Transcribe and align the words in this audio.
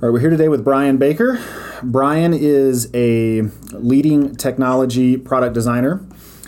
All 0.00 0.08
right, 0.08 0.12
we're 0.12 0.20
here 0.20 0.30
today 0.30 0.46
with 0.46 0.62
Brian 0.62 0.96
Baker. 0.96 1.40
Brian 1.82 2.32
is 2.32 2.88
a 2.94 3.42
leading 3.72 4.36
technology 4.36 5.16
product 5.16 5.54
designer. 5.54 6.06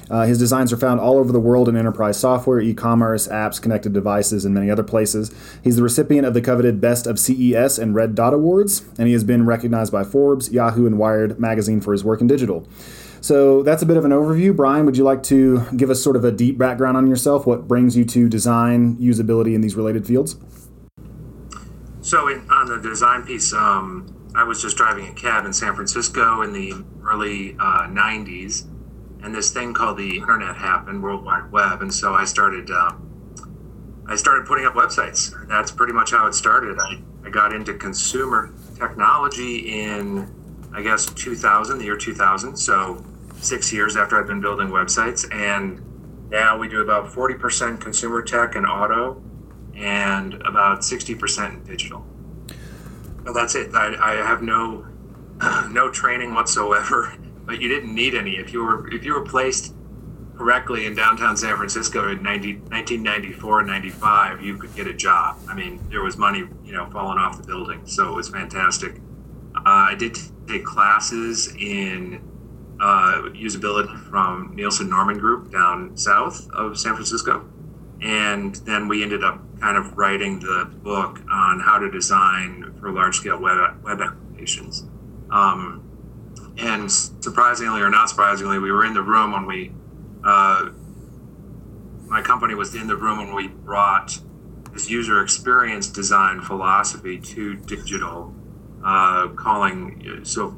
Uh, 0.08 0.22
his 0.24 0.38
designs 0.38 0.72
are 0.72 0.76
found 0.76 1.00
all 1.00 1.18
over 1.18 1.32
the 1.32 1.40
world 1.40 1.68
in 1.68 1.76
enterprise 1.76 2.16
software, 2.16 2.60
e 2.60 2.72
commerce, 2.72 3.26
apps, 3.26 3.60
connected 3.60 3.92
devices, 3.92 4.44
and 4.44 4.54
many 4.54 4.70
other 4.70 4.84
places. 4.84 5.34
He's 5.64 5.74
the 5.74 5.82
recipient 5.82 6.28
of 6.28 6.32
the 6.32 6.40
coveted 6.40 6.80
Best 6.80 7.08
of 7.08 7.18
CES 7.18 7.76
and 7.76 7.92
Red 7.92 8.14
Dot 8.14 8.32
Awards, 8.32 8.84
and 8.96 9.08
he 9.08 9.14
has 9.14 9.24
been 9.24 9.44
recognized 9.44 9.90
by 9.90 10.04
Forbes, 10.04 10.52
Yahoo, 10.52 10.86
and 10.86 10.96
Wired 10.96 11.40
magazine 11.40 11.80
for 11.80 11.90
his 11.90 12.04
work 12.04 12.20
in 12.20 12.28
digital. 12.28 12.68
So 13.20 13.64
that's 13.64 13.82
a 13.82 13.86
bit 13.86 13.96
of 13.96 14.04
an 14.04 14.12
overview. 14.12 14.54
Brian, 14.54 14.86
would 14.86 14.96
you 14.96 15.02
like 15.02 15.24
to 15.24 15.66
give 15.76 15.90
us 15.90 16.00
sort 16.00 16.14
of 16.14 16.24
a 16.24 16.30
deep 16.30 16.56
background 16.56 16.96
on 16.96 17.08
yourself? 17.08 17.48
What 17.48 17.66
brings 17.66 17.96
you 17.96 18.04
to 18.04 18.28
design, 18.28 18.96
usability, 18.98 19.56
in 19.56 19.60
these 19.60 19.74
related 19.74 20.06
fields? 20.06 20.36
So 22.10 22.26
in, 22.26 22.50
on 22.50 22.66
the 22.66 22.76
design 22.78 23.22
piece, 23.22 23.52
um, 23.52 24.32
I 24.34 24.42
was 24.42 24.60
just 24.60 24.76
driving 24.76 25.06
a 25.06 25.12
cab 25.12 25.46
in 25.46 25.52
San 25.52 25.76
Francisco 25.76 26.42
in 26.42 26.52
the 26.52 26.72
early 27.08 27.54
uh, 27.60 27.86
90s, 27.86 28.66
and 29.22 29.32
this 29.32 29.52
thing 29.52 29.72
called 29.72 29.96
the 29.96 30.16
internet 30.16 30.56
happened, 30.56 31.04
World 31.04 31.24
Wide 31.24 31.52
Web, 31.52 31.82
and 31.82 31.94
so 31.94 32.12
I 32.12 32.24
started. 32.24 32.68
Um, 32.68 33.06
I 34.08 34.16
started 34.16 34.44
putting 34.44 34.66
up 34.66 34.74
websites. 34.74 35.32
That's 35.46 35.70
pretty 35.70 35.92
much 35.92 36.10
how 36.10 36.26
it 36.26 36.34
started. 36.34 36.80
I, 36.80 37.00
I 37.24 37.30
got 37.30 37.52
into 37.52 37.74
consumer 37.74 38.52
technology 38.76 39.80
in, 39.80 40.28
I 40.74 40.82
guess, 40.82 41.06
2000, 41.06 41.78
the 41.78 41.84
year 41.84 41.96
2000. 41.96 42.56
So 42.56 43.04
six 43.36 43.72
years 43.72 43.96
after 43.96 44.18
I've 44.18 44.26
been 44.26 44.40
building 44.40 44.66
websites, 44.66 45.32
and 45.32 45.80
now 46.28 46.58
we 46.58 46.66
do 46.66 46.82
about 46.82 47.06
40% 47.06 47.80
consumer 47.80 48.20
tech 48.20 48.56
and 48.56 48.66
auto, 48.66 49.22
and 49.80 50.34
about 50.42 50.80
60% 50.80 51.54
in 51.54 51.64
digital. 51.64 52.04
So 53.24 53.32
that's 53.32 53.54
it. 53.54 53.74
I, 53.74 53.94
I 54.00 54.26
have 54.26 54.42
no 54.42 54.86
no 55.70 55.90
training 55.90 56.34
whatsoever, 56.34 57.14
but 57.46 57.60
you 57.60 57.68
didn't 57.68 57.94
need 57.94 58.14
any. 58.14 58.32
If 58.32 58.52
you 58.52 58.62
were 58.62 58.92
if 58.92 59.04
you 59.04 59.14
were 59.14 59.24
placed 59.24 59.74
correctly 60.36 60.86
in 60.86 60.94
downtown 60.94 61.36
San 61.36 61.54
Francisco 61.56 62.10
in 62.10 62.22
90, 62.22 62.54
1994 62.70 63.60
and 63.60 63.68
95, 63.68 64.42
you 64.42 64.56
could 64.56 64.74
get 64.74 64.86
a 64.86 64.94
job. 64.94 65.38
I 65.48 65.54
mean, 65.54 65.78
there 65.90 66.02
was 66.02 66.16
money, 66.16 66.44
you 66.64 66.72
know, 66.72 66.88
falling 66.90 67.18
off 67.18 67.36
the 67.36 67.46
building, 67.46 67.86
so 67.86 68.08
it 68.08 68.14
was 68.14 68.30
fantastic. 68.30 68.96
Uh, 69.54 69.60
I 69.64 69.94
did 69.98 70.16
take 70.48 70.64
classes 70.64 71.54
in 71.56 72.22
uh, 72.80 73.28
usability 73.34 74.08
from 74.08 74.54
Nielsen 74.54 74.88
Norman 74.88 75.18
Group 75.18 75.52
down 75.52 75.94
south 75.94 76.48
of 76.52 76.78
San 76.78 76.94
Francisco 76.94 77.46
and 78.02 78.56
then 78.56 78.88
we 78.88 79.02
ended 79.02 79.22
up 79.22 79.40
kind 79.60 79.76
of 79.76 79.96
writing 79.96 80.40
the 80.40 80.70
book 80.82 81.20
on 81.30 81.60
how 81.60 81.78
to 81.78 81.90
design 81.90 82.74
for 82.80 82.90
large 82.90 83.16
scale 83.16 83.38
web, 83.38 83.82
web 83.84 84.00
applications. 84.00 84.86
Um, 85.30 85.86
and 86.58 86.90
surprisingly 86.90 87.80
or 87.80 87.90
not 87.90 88.08
surprisingly, 88.08 88.58
we 88.58 88.72
were 88.72 88.84
in 88.84 88.94
the 88.94 89.02
room 89.02 89.32
when 89.32 89.46
we, 89.46 89.72
uh, 90.24 90.70
my 92.06 92.22
company 92.22 92.54
was 92.54 92.74
in 92.74 92.86
the 92.86 92.96
room 92.96 93.18
when 93.18 93.34
we 93.34 93.48
brought 93.48 94.18
this 94.72 94.88
user 94.88 95.22
experience 95.22 95.88
design 95.88 96.40
philosophy 96.40 97.18
to 97.18 97.54
digital, 97.54 98.34
uh, 98.84 99.28
calling 99.28 100.20
so 100.24 100.56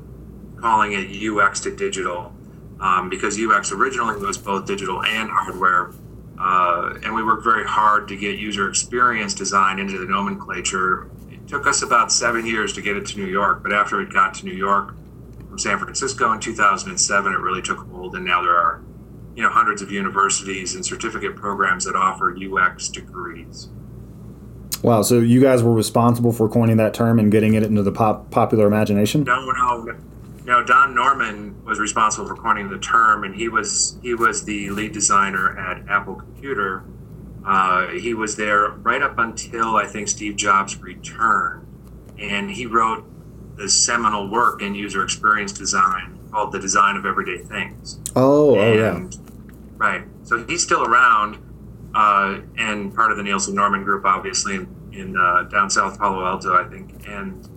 calling 0.60 0.92
it 0.92 1.08
UX 1.10 1.60
to 1.60 1.74
digital, 1.74 2.32
um, 2.80 3.10
because 3.10 3.38
UX 3.38 3.72
originally 3.72 4.16
was 4.24 4.38
both 4.38 4.66
digital 4.66 5.02
and 5.02 5.28
hardware 5.30 5.92
uh, 6.42 6.98
and 7.04 7.14
we 7.14 7.22
worked 7.22 7.44
very 7.44 7.64
hard 7.64 8.08
to 8.08 8.16
get 8.16 8.36
user 8.36 8.68
experience 8.68 9.32
design 9.32 9.78
into 9.78 9.96
the 9.96 10.06
nomenclature. 10.06 11.08
It 11.30 11.46
took 11.46 11.68
us 11.68 11.82
about 11.82 12.10
seven 12.10 12.44
years 12.44 12.72
to 12.72 12.82
get 12.82 12.96
it 12.96 13.06
to 13.06 13.18
New 13.18 13.26
York, 13.26 13.62
but 13.62 13.72
after 13.72 14.00
it 14.00 14.12
got 14.12 14.34
to 14.34 14.46
New 14.46 14.54
York 14.54 14.96
from 15.48 15.58
San 15.58 15.78
Francisco 15.78 16.32
in 16.32 16.40
2007, 16.40 17.32
it 17.32 17.36
really 17.36 17.62
took 17.62 17.78
hold, 17.78 18.16
and 18.16 18.24
now 18.24 18.42
there 18.42 18.56
are 18.56 18.82
you 19.36 19.42
know 19.44 19.50
hundreds 19.50 19.82
of 19.82 19.92
universities 19.92 20.74
and 20.74 20.84
certificate 20.84 21.36
programs 21.36 21.84
that 21.84 21.94
offer 21.94 22.36
UX 22.36 22.88
degrees. 22.88 23.68
Wow, 24.82 25.02
so 25.02 25.20
you 25.20 25.40
guys 25.40 25.62
were 25.62 25.72
responsible 25.72 26.32
for 26.32 26.48
coining 26.48 26.78
that 26.78 26.92
term 26.92 27.20
and 27.20 27.30
getting 27.30 27.54
it 27.54 27.62
into 27.62 27.84
the 27.84 27.92
pop, 27.92 28.32
popular 28.32 28.66
imagination? 28.66 29.22
No, 29.22 29.48
no, 29.52 29.94
no. 30.44 30.64
Don 30.64 30.94
Norman 30.94 31.64
was 31.64 31.78
responsible 31.78 32.26
for 32.26 32.36
coining 32.36 32.68
the 32.68 32.78
term, 32.78 33.24
and 33.24 33.34
he 33.34 33.48
was 33.48 33.98
he 34.02 34.14
was 34.14 34.44
the 34.44 34.70
lead 34.70 34.92
designer 34.92 35.58
at 35.58 35.88
Apple 35.88 36.14
Computer. 36.14 36.84
Uh, 37.44 37.88
he 37.88 38.14
was 38.14 38.36
there 38.36 38.70
right 38.70 39.02
up 39.02 39.18
until 39.18 39.76
I 39.76 39.86
think 39.86 40.08
Steve 40.08 40.36
Jobs 40.36 40.80
returned, 40.80 41.66
and 42.18 42.50
he 42.50 42.66
wrote 42.66 43.04
the 43.56 43.68
seminal 43.68 44.30
work 44.30 44.62
in 44.62 44.74
user 44.74 45.02
experience 45.02 45.52
design 45.52 46.18
called 46.30 46.52
"The 46.52 46.60
Design 46.60 46.96
of 46.96 47.06
Everyday 47.06 47.38
Things." 47.38 47.98
Oh, 48.14 48.58
and, 48.58 48.62
oh 48.62 48.74
yeah, 48.74 49.08
right. 49.76 50.04
So 50.24 50.44
he's 50.46 50.62
still 50.62 50.84
around, 50.84 51.38
uh, 51.94 52.40
and 52.56 52.94
part 52.94 53.10
of 53.10 53.16
the 53.16 53.22
Nielsen 53.22 53.54
Norman 53.54 53.82
Group, 53.84 54.04
obviously 54.04 54.54
in, 54.54 54.90
in 54.92 55.16
uh, 55.16 55.42
down 55.44 55.68
south 55.70 55.98
Palo 55.98 56.24
Alto, 56.24 56.54
I 56.54 56.68
think, 56.68 57.06
and. 57.08 57.48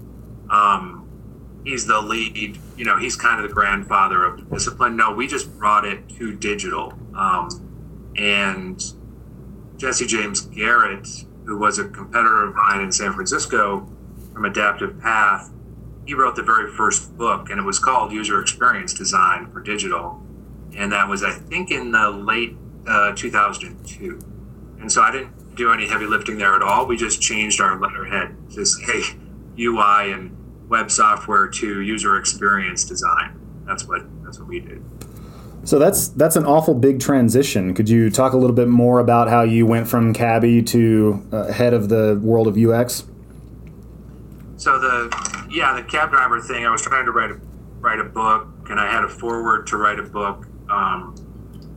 Um, 0.47 1.05
he's 1.66 1.86
the 1.86 2.00
lead. 2.00 2.58
You 2.78 2.86
know, 2.86 2.98
he's 2.98 3.16
kind 3.16 3.44
of 3.44 3.50
the 3.50 3.53
grandfather 3.53 4.24
of 4.24 4.38
the 4.38 4.56
discipline. 4.56 4.96
No, 4.96 5.12
we 5.12 5.28
just 5.28 5.58
brought 5.58 5.86
it 5.86 6.08
to 6.18 6.34
digital. 6.34 6.94
Um, 7.16 8.14
and 8.16 8.81
Jesse 9.78 10.06
James 10.06 10.42
Garrett, 10.42 11.08
who 11.46 11.58
was 11.58 11.80
a 11.80 11.90
competitor 11.90 12.44
of 12.48 12.56
mine 12.56 12.81
in 12.81 12.92
San 12.92 13.12
Francisco 13.14 13.90
from 14.34 14.46
Adaptive 14.46 15.00
Path, 15.02 15.52
he 16.06 16.14
wrote 16.14 16.36
the 16.36 16.44
very 16.44 16.72
first 16.72 17.18
book, 17.18 17.50
and 17.50 17.59
it 17.59 17.64
was 17.64 17.80
called 17.80 18.12
User 18.12 18.40
Experience 18.40 18.94
Design 18.94 19.52
for 19.52 19.59
Digital. 19.59 20.22
And 20.78 20.92
that 20.92 21.09
was, 21.09 21.24
I 21.24 21.31
think, 21.31 21.72
in 21.72 21.92
the 21.92 22.12
late 22.12 22.56
uh, 22.88 23.14
2002. 23.16 24.20
And 24.80 24.92
so 24.92 25.02
I 25.02 25.12
didn't 25.12 25.56
do 25.56 25.72
any 25.72 25.88
heavy 25.88 26.06
lifting 26.06 26.38
there 26.38 26.54
at 26.54 26.62
all. 26.62 26.86
We 26.86 26.96
just 26.96 27.22
changed 27.22 27.59
our 27.59 27.80
letterhead 27.80 28.36
to 28.52 28.66
say 28.66 29.18
UI 29.59 30.12
and 30.12 30.44
web 30.68 30.90
software 30.92 31.48
to 31.48 31.81
user 31.81 32.18
experience 32.18 32.84
design. 32.84 33.40
That's 33.66 33.86
what 33.88 34.03
that's 34.24 34.40
what 34.40 34.48
we 34.48 34.59
did. 34.59 34.84
So 35.64 35.80
that's 35.80 36.09
that's 36.09 36.36
an 36.36 36.46
awful 36.46 36.76
big 36.76 37.00
transition. 37.00 37.74
Could 37.74 37.90
you 37.90 38.12
talk 38.12 38.34
a 38.34 38.38
little 38.38 38.56
bit 38.56 38.68
more 38.68 39.00
about 39.00 39.30
how 39.30 39.42
you 39.42 39.66
went 39.66 39.88
from 39.88 40.14
cabbie 40.14 40.62
to 40.64 41.28
uh, 41.31 41.52
head 41.52 41.74
of 41.74 41.90
the 41.90 42.20
world 42.22 42.48
of 42.48 42.56
UX? 42.56 43.06
So 44.58 44.78
the 44.78 45.48
yeah 45.50 45.74
the 45.74 45.84
cab 45.84 46.12
driver 46.12 46.40
thing. 46.40 46.66
I 46.66 46.70
was 46.70 46.84
trying 46.84 47.06
to 47.06 47.12
write 47.12 47.31
a 47.31 47.40
write 47.80 48.00
a 48.00 48.04
book, 48.04 48.48
and 48.70 48.80
I 48.80 48.92
had 48.92 49.04
a 49.04 49.09
forward 49.09 49.66
to 49.68 49.78
write 49.78 50.00
a 50.00 50.04
book 50.04 50.48
um, 50.70 51.16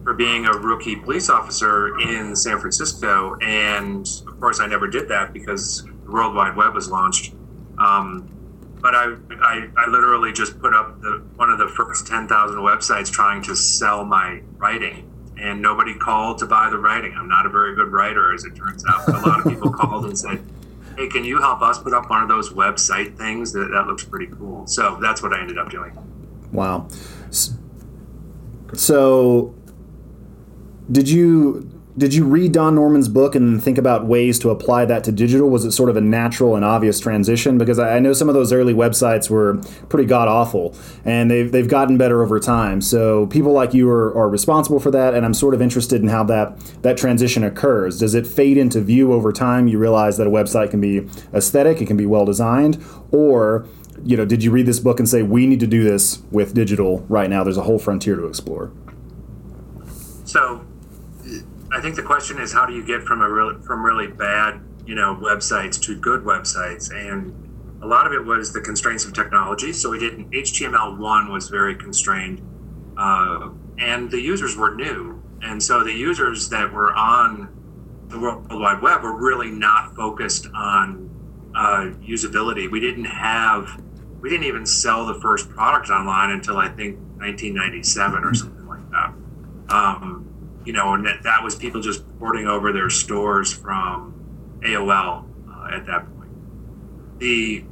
for 0.05 0.13
being 0.13 0.45
a 0.45 0.53
rookie 0.53 0.97
police 0.97 1.31
officer 1.31 1.99
in 1.99 2.37
San 2.37 2.59
Francisco, 2.59 3.37
and 3.41 4.07
of 4.27 4.39
course 4.39 4.61
I 4.61 4.67
never 4.67 4.87
did 4.87 5.09
that 5.09 5.33
because 5.33 5.83
the 6.05 6.11
World 6.11 6.35
Wide 6.35 6.57
Web 6.57 6.75
was 6.75 6.91
launched. 6.91 7.35
Um, 7.79 8.38
but 8.81 8.95
I, 8.95 9.15
I, 9.41 9.69
I 9.77 9.91
literally 9.91 10.33
just 10.33 10.59
put 10.61 10.75
up 10.75 11.01
the, 11.01 11.23
one 11.37 11.51
of 11.51 11.59
the 11.59 11.69
first 11.69 12.07
10,000 12.07 12.59
websites 12.59 13.11
trying 13.11 13.43
to 13.45 13.57
sell 13.57 14.05
my 14.05 14.41
writing 14.57 15.09
and 15.41 15.63
nobody 15.63 15.95
called 15.95 16.39
to 16.39 16.47
buy 16.47 16.69
the 16.71 16.79
writing. 16.79 17.15
I'm 17.17 17.29
not 17.29 17.47
a 17.47 17.49
very 17.49 17.75
good 17.75 17.93
writer, 17.93 18.35
as 18.35 18.45
it 18.45 18.57
turns 18.57 18.85
out. 18.87 19.07
But 19.07 19.17
a 19.17 19.21
lot 19.21 19.39
of 19.41 19.53
people 19.53 19.71
called 19.75 20.05
and 20.07 20.19
said, 20.19 20.43
"Hey, 20.97 21.09
can 21.09 21.25
you 21.25 21.39
help 21.41 21.63
us 21.63 21.79
put 21.79 21.93
up 21.93 22.11
one 22.11 22.23
of 22.23 22.29
those 22.29 22.51
website 22.51 23.17
things? 23.17 23.53
That 23.53 23.71
that 23.73 23.87
looks 23.87 24.05
pretty 24.05 24.27
cool." 24.27 24.67
So 24.67 24.99
that's 25.01 25.23
what 25.23 25.33
I 25.33 25.41
ended 25.41 25.59
up 25.59 25.71
doing. 25.71 25.97
Wow. 26.53 26.89
So, 28.75 29.55
did 30.91 31.09
you 31.09 31.78
did 31.99 32.15
you 32.15 32.25
read 32.25 32.53
Don 32.53 32.77
Norman's 32.77 33.09
book 33.09 33.35
and 33.35 33.63
think 33.63 33.77
about 33.77 34.07
ways 34.07 34.39
to 34.39 34.51
apply 34.51 34.85
that 34.85 35.03
to 35.05 35.13
digital? 35.13 35.51
Was 35.51 35.65
it 35.65 35.73
sort 35.73 35.91
of 35.91 35.97
a 35.97 36.01
natural 36.01 36.55
and 36.55 36.65
obvious 36.65 37.01
transition? 37.01 37.59
Because 37.59 37.81
I 37.81 37.99
know 37.99 38.13
some 38.13 38.29
of 38.29 38.35
those 38.35 38.53
early 38.53 38.73
websites 38.73 39.29
were 39.29 39.57
pretty 39.89 40.07
god 40.07 40.29
awful, 40.29 40.77
and 41.05 41.29
they've, 41.29 41.51
they've 41.51 41.69
gotten 41.69 41.99
better 41.99 42.23
over 42.23 42.39
time. 42.39 42.81
So 42.81 43.27
people 43.27 43.53
like 43.53 43.75
you 43.75 43.91
are, 43.91 44.17
are 44.17 44.29
responsible 44.29 44.79
for 44.79 44.93
that, 44.93 45.13
and 45.13 45.27
I'm 45.27 45.35
sort 45.35 45.55
of 45.55 45.61
interested 45.61 46.01
in 46.01 46.07
how 46.07 46.23
that, 46.25 46.57
that 46.83 46.97
transition 46.97 47.43
occurs. 47.43 47.99
Does 47.99 48.15
it 48.15 48.27
fade 48.27 48.59
into 48.59 48.81
view 48.81 49.13
over 49.13 49.33
time? 49.33 49.67
You 49.67 49.79
realize 49.79 50.19
that 50.19 50.27
a 50.27 50.31
website 50.31 50.71
can 50.71 50.81
be 50.81 51.09
aesthetic, 51.35 51.83
it 51.83 51.87
can 51.87 51.97
be 51.97 52.07
well 52.07 52.25
designed, 52.25 52.83
or 53.11 53.67
you 54.05 54.17
know, 54.17 54.25
did 54.25 54.45
you 54.45 54.53
read 54.53 54.67
this 54.67 54.79
book 54.79 55.01
and 55.01 55.09
say 55.09 55.23
we 55.23 55.49
need 55.49 55.59
to 55.59 55.67
do 55.67 55.83
this 55.83 56.23
with 56.31 56.55
digital 56.55 57.01
right 57.09 57.29
now? 57.29 57.43
There's 57.43 57.57
a 57.57 57.65
whole 57.65 57.81
frontier 57.81 58.15
to 58.15 58.27
explore. 58.27 58.71
So 60.25 60.65
I 61.71 61.81
think 61.81 61.97
the 61.97 62.03
question 62.03 62.39
is 62.39 62.53
how 62.53 62.67
do 62.67 62.73
you 62.75 62.85
get 62.85 63.03
from 63.03 63.21
a 63.21 63.29
real 63.29 63.61
from 63.61 63.85
really 63.85 64.07
bad 64.07 64.61
you 64.87 64.95
know 64.95 65.17
websites 65.17 65.81
to 65.83 65.99
good 65.99 66.23
websites? 66.23 66.91
And 66.93 67.35
a 67.83 67.87
lot 67.87 68.07
of 68.07 68.13
it 68.13 68.25
was 68.25 68.53
the 68.53 68.61
constraints 68.61 69.05
of 69.05 69.13
technology. 69.13 69.73
So 69.73 69.91
we 69.91 69.99
didn't 69.99 70.31
html1 70.31 71.31
was 71.31 71.49
very 71.49 71.75
constrained 71.75 72.43
uh, 72.97 73.51
and 73.79 74.11
the 74.11 74.21
users 74.21 74.57
were 74.57 74.75
new. 74.75 75.23
And 75.43 75.63
so 75.63 75.85
the 75.85 75.93
users 75.93 76.49
that 76.49 76.73
were 76.73 76.93
on 76.95 77.49
the 78.09 78.19
world 78.19 78.47
wide 78.51 78.83
web 78.83 79.03
were 79.03 79.17
really 79.17 79.51
not 79.51 79.95
focused 79.95 80.49
on 80.55 81.11
uh, 81.55 81.91
usability. 82.01 82.71
We 82.71 82.81
didn't 82.81 83.05
have 83.05 83.81
we 84.21 84.31
didn't 84.31 84.47
even 84.47 84.67
sell 84.67 85.07
the 85.07 85.15
first 85.21 85.49
product 85.49 85.91
online 85.91 86.31
until 86.31 86.57
i 86.57 86.67
think 86.67 86.99
1997 87.19 88.25
or 88.25 88.35
something 88.35 88.67
like 88.67 88.91
that. 88.91 89.13
Um, 89.69 90.28
you 90.65 90.73
know, 90.73 90.95
and 90.95 91.07
that, 91.07 91.23
that 91.23 91.43
was 91.43 91.55
people 91.55 91.81
just 91.81 92.05
porting 92.19 92.47
over 92.47 92.73
their 92.73 92.91
stores 92.91 93.53
from 93.53 94.15
AOL 94.61 95.25
uh, 95.49 95.75
at 95.75 95.87
that 95.87 96.07
point. 96.15 96.31
The 97.19 97.65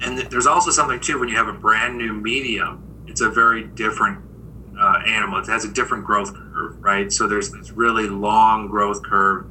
and 0.00 0.18
there's 0.18 0.46
also 0.46 0.70
something 0.70 1.00
too 1.00 1.18
when 1.18 1.28
you 1.28 1.36
have 1.36 1.48
a 1.48 1.52
brand 1.52 1.96
new 1.96 2.12
medium, 2.12 3.04
it's 3.06 3.20
a 3.20 3.30
very 3.30 3.64
different 3.64 4.18
uh, 4.78 5.02
animal. 5.06 5.38
It 5.38 5.46
has 5.46 5.64
a 5.64 5.72
different 5.72 6.04
growth 6.04 6.34
curve, 6.34 6.82
right? 6.82 7.12
So 7.12 7.26
there's 7.26 7.50
this 7.50 7.70
really 7.70 8.08
long 8.08 8.68
growth 8.68 9.02
curve 9.02 9.46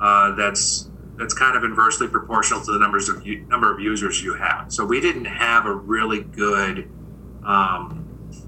uh, 0.00 0.34
that's 0.34 0.90
that's 1.16 1.32
kind 1.32 1.56
of 1.56 1.62
inversely 1.62 2.08
proportional 2.08 2.60
to 2.60 2.72
the 2.72 2.78
numbers 2.78 3.08
of 3.08 3.24
number 3.24 3.72
of 3.72 3.78
users 3.78 4.22
you 4.22 4.34
have. 4.34 4.72
So 4.72 4.84
we 4.84 5.00
didn't 5.00 5.26
have 5.26 5.66
a 5.66 5.74
really 5.74 6.22
good 6.22 6.90
um, 7.46 8.04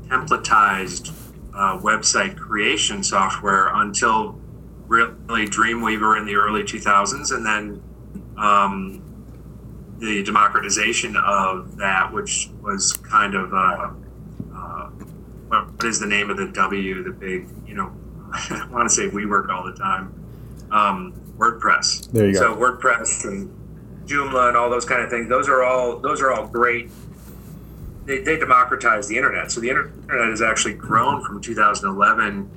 templatized 0.08 1.08
uh, 1.56 1.78
website 1.78 2.36
creation 2.36 3.02
software 3.02 3.68
until 3.74 4.38
really 4.86 5.46
Dreamweaver 5.46 6.18
in 6.18 6.26
the 6.26 6.36
early 6.36 6.62
2000s, 6.62 7.34
and 7.34 7.44
then 7.44 7.82
um, 8.36 9.02
the 9.98 10.22
democratization 10.22 11.16
of 11.16 11.76
that, 11.78 12.12
which 12.12 12.50
was 12.60 12.92
kind 12.92 13.34
of 13.34 13.52
uh, 13.52 13.90
uh, 14.54 14.90
what 15.48 15.84
is 15.84 15.98
the 15.98 16.06
name 16.06 16.30
of 16.30 16.36
the 16.36 16.46
W, 16.48 17.02
the 17.02 17.10
big, 17.10 17.48
you 17.66 17.74
know, 17.74 17.92
I 18.32 18.68
want 18.70 18.88
to 18.88 18.94
say 18.94 19.08
WeWork 19.08 19.48
all 19.48 19.64
the 19.64 19.74
time, 19.74 20.12
um, 20.70 21.14
WordPress. 21.38 22.12
There 22.12 22.26
you 22.26 22.34
go. 22.34 22.40
So 22.40 22.54
WordPress 22.54 23.24
and 23.24 23.50
Joomla 24.06 24.48
and 24.48 24.56
all 24.56 24.70
those 24.70 24.84
kind 24.84 25.02
of 25.02 25.10
things. 25.10 25.28
Those 25.28 25.48
are 25.48 25.64
all 25.64 25.98
those 25.98 26.20
are 26.20 26.32
all 26.32 26.46
great 26.46 26.90
they, 28.06 28.20
they 28.20 28.38
democratized 28.38 29.08
the 29.08 29.16
internet. 29.16 29.50
So 29.50 29.60
the 29.60 29.68
internet 29.68 30.30
has 30.30 30.40
actually 30.40 30.74
grown 30.74 31.24
from 31.24 31.40
2011 31.40 32.50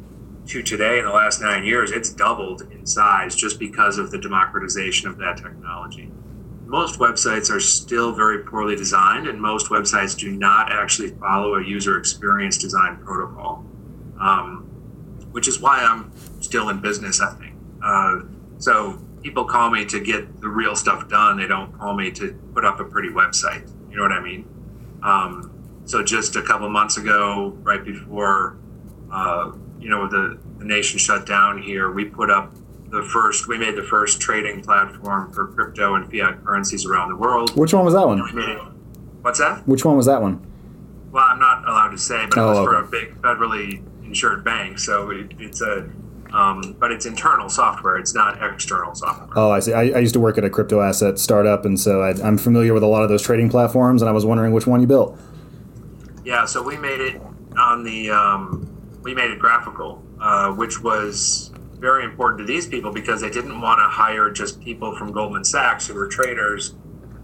to 0.48 0.64
today 0.64 1.00
in 1.00 1.06
the 1.06 1.12
last 1.12 1.42
nine 1.42 1.66
years. 1.66 1.92
It's 1.92 2.10
doubled 2.10 2.62
in 2.72 2.86
size 2.86 3.36
just 3.36 3.60
because 3.60 3.98
of 3.98 4.12
the 4.12 4.18
democratization 4.18 5.10
of 5.10 5.18
that 5.18 5.38
technology. 5.38 6.12
Most 6.66 7.00
websites 7.00 7.50
are 7.50 7.60
still 7.60 8.14
very 8.14 8.44
poorly 8.44 8.76
designed, 8.76 9.28
and 9.28 9.42
most 9.42 9.70
websites 9.70 10.18
do 10.18 10.32
not 10.32 10.72
actually 10.72 11.10
follow 11.10 11.56
a 11.56 11.66
user 11.66 11.98
experience 11.98 12.60
design 12.60 12.98
protocol, 12.98 13.66
um, 14.22 14.68
which 15.32 15.48
is 15.48 15.60
why 15.60 15.80
I'm 15.80 16.12
still 16.42 16.70
in 16.70 16.80
business, 16.80 17.22
I 17.22 17.34
think. 17.34 17.56
Uh, 17.84 18.20
so 18.60 19.00
people 19.24 19.46
call 19.46 19.72
me 19.72 19.84
to 19.86 20.00
get 20.00 20.42
the 20.42 20.48
real 20.48 20.76
stuff 20.76 21.10
done. 21.10 21.38
They 21.38 21.48
don't 21.48 21.76
call 21.78 21.96
me 21.96 22.12
to 22.12 22.34
put 22.54 22.66
up 22.66 22.80
a 22.80 22.84
pretty 22.84 23.10
website. 23.10 23.68
You 23.90 23.98
know 23.98 24.04
what 24.04 24.12
I 24.12 24.22
mean? 24.22 24.48
Um, 25.04 25.52
so 25.86 26.04
just 26.04 26.36
a 26.36 26.42
couple 26.42 26.70
months 26.70 26.98
ago, 26.98 27.58
right 27.64 27.84
before 27.84 28.58
uh, 29.12 29.52
you 29.80 29.90
know 29.90 30.08
the, 30.08 30.40
the 30.58 30.66
nation 30.66 31.00
shut 31.00 31.26
down 31.26 31.62
here, 31.62 31.92
we 31.92 32.06
put 32.06 32.30
up 32.30 32.54
the 32.90 33.04
first. 33.04 33.48
We 33.48 33.58
made 33.58 33.76
the 33.76 33.84
first 33.84 34.20
trading 34.20 34.62
platform 34.62 35.32
for 35.32 35.48
crypto 35.48 35.96
and 35.96 36.10
fiat 36.12 36.44
currencies 36.44 36.86
around 36.86 37.10
the 37.10 37.16
world. 37.16 37.56
Which 37.56 37.74
one 37.74 37.86
was 37.86 37.94
that 37.94 38.08
one? 38.08 38.20
What's 39.22 39.40
that? 39.40 39.68
Which 39.68 39.84
one 39.84 39.98
was 39.98 40.06
that 40.06 40.22
one? 40.22 40.46
Well, 41.12 41.24
I'm 41.24 41.40
not 41.40 41.68
allowed 41.68 41.90
to 41.90 41.98
say, 41.98 42.26
but 42.30 42.38
oh, 42.38 42.46
it 42.46 42.50
was 42.50 42.58
okay. 42.60 42.66
for 42.66 42.76
a 42.76 42.88
big 42.88 43.22
federally 43.22 43.84
insured 44.04 44.44
bank. 44.44 44.80
So 44.80 45.10
it, 45.10 45.34
it's 45.40 45.62
a 45.62 45.90
um, 46.34 46.76
but 46.80 46.92
it's 46.92 47.06
internal 47.06 47.50
software. 47.50 47.98
It's 47.98 48.14
not 48.14 48.42
external 48.42 48.94
software. 48.94 49.30
Oh, 49.36 49.52
I 49.52 49.60
see. 49.60 49.74
I, 49.74 49.82
I 49.82 50.00
used 50.00 50.14
to 50.14 50.20
work 50.20 50.38
at 50.38 50.44
a 50.44 50.50
crypto 50.50 50.82
asset 50.82 51.20
startup, 51.20 51.66
and 51.66 51.80
so 51.80 52.02
I, 52.02 52.12
am 52.26 52.38
familiar 52.38 52.74
with 52.74 52.84
a 52.84 52.88
lot 52.88 53.04
of 53.04 53.10
those 53.10 53.22
trading 53.22 53.50
platforms. 53.50 54.02
And 54.02 54.10
I 54.10 54.12
was 54.12 54.26
wondering 54.26 54.54
which 54.54 54.68
one 54.68 54.82
you 54.82 54.88
built. 54.88 55.18
Yeah, 56.24 56.46
so 56.46 56.62
we 56.62 56.78
made 56.78 57.00
it 57.00 57.22
on 57.58 57.84
the 57.84 58.12
um, 58.12 59.00
we 59.02 59.16
made 59.16 59.32
it 59.32 59.40
graphical, 59.40 60.04
uh, 60.20 60.52
which 60.52 60.82
was 60.82 61.52
very 61.80 62.04
important 62.04 62.40
to 62.40 62.46
these 62.46 62.68
people 62.68 62.92
because 62.92 63.22
they 63.22 63.30
didn't 63.30 63.60
want 63.62 63.80
to 63.80 63.86
hire 63.86 64.30
just 64.30 64.62
people 64.62 64.96
from 64.98 65.12
Goldman 65.12 65.46
Sachs 65.46 65.88
who 65.88 65.94
were 65.94 66.08
traders 66.08 66.76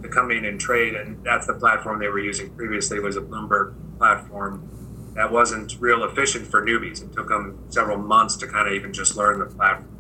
to 0.02 0.08
come 0.08 0.32
in 0.32 0.46
and 0.46 0.60
trade, 0.60 0.96
and 0.96 1.24
that's 1.24 1.46
the 1.46 1.54
platform 1.54 2.00
they 2.00 2.08
were 2.08 2.20
using 2.20 2.50
previously 2.52 3.00
was 3.00 3.18
a 3.18 3.22
Bloomberg 3.22 3.76
platform 3.98 4.70
that 5.16 5.32
wasn't 5.32 5.78
real 5.80 6.04
efficient 6.04 6.46
for 6.46 6.62
newbies. 6.64 7.02
It 7.02 7.14
took 7.14 7.30
them 7.30 7.58
several 7.70 7.98
months 7.98 8.36
to 8.38 8.48
kind 8.48 8.68
of 8.68 8.74
even 8.74 8.94
just 8.94 9.16
learn 9.16 9.40
the 9.40 9.46
platform. 9.46 9.92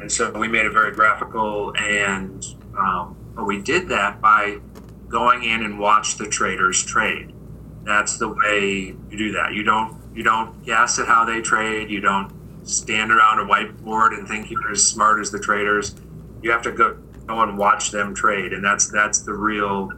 And 0.00 0.10
so 0.10 0.30
we 0.38 0.46
made 0.48 0.66
it 0.66 0.72
very 0.72 0.92
graphical, 0.92 1.74
and 1.76 2.44
um, 2.78 3.16
but 3.34 3.44
we 3.44 3.60
did 3.60 3.88
that 3.88 4.20
by 4.20 4.58
going 5.08 5.42
in 5.42 5.64
and 5.64 5.78
watch 5.78 6.16
the 6.16 6.26
traders 6.26 6.84
trade. 6.84 7.32
That's 7.84 8.18
the 8.18 8.28
way 8.28 8.94
you 9.10 9.16
do 9.16 9.32
that. 9.32 9.52
You 9.52 9.62
don't 9.62 9.96
you 10.14 10.22
don't 10.22 10.64
guess 10.64 10.98
at 10.98 11.06
how 11.06 11.24
they 11.24 11.40
trade. 11.40 11.90
You 11.90 12.00
don't 12.00 12.32
stand 12.64 13.10
around 13.10 13.38
a 13.38 13.44
whiteboard 13.44 14.16
and 14.16 14.26
think 14.26 14.50
you're 14.50 14.70
as 14.70 14.84
smart 14.84 15.20
as 15.20 15.30
the 15.30 15.38
traders. 15.38 15.94
You 16.42 16.50
have 16.50 16.62
to 16.62 16.72
go 16.72 16.98
go 17.26 17.40
and 17.40 17.58
watch 17.58 17.90
them 17.90 18.14
trade, 18.14 18.52
and 18.52 18.64
that's 18.64 18.90
that's 18.90 19.20
the 19.20 19.32
real 19.32 19.92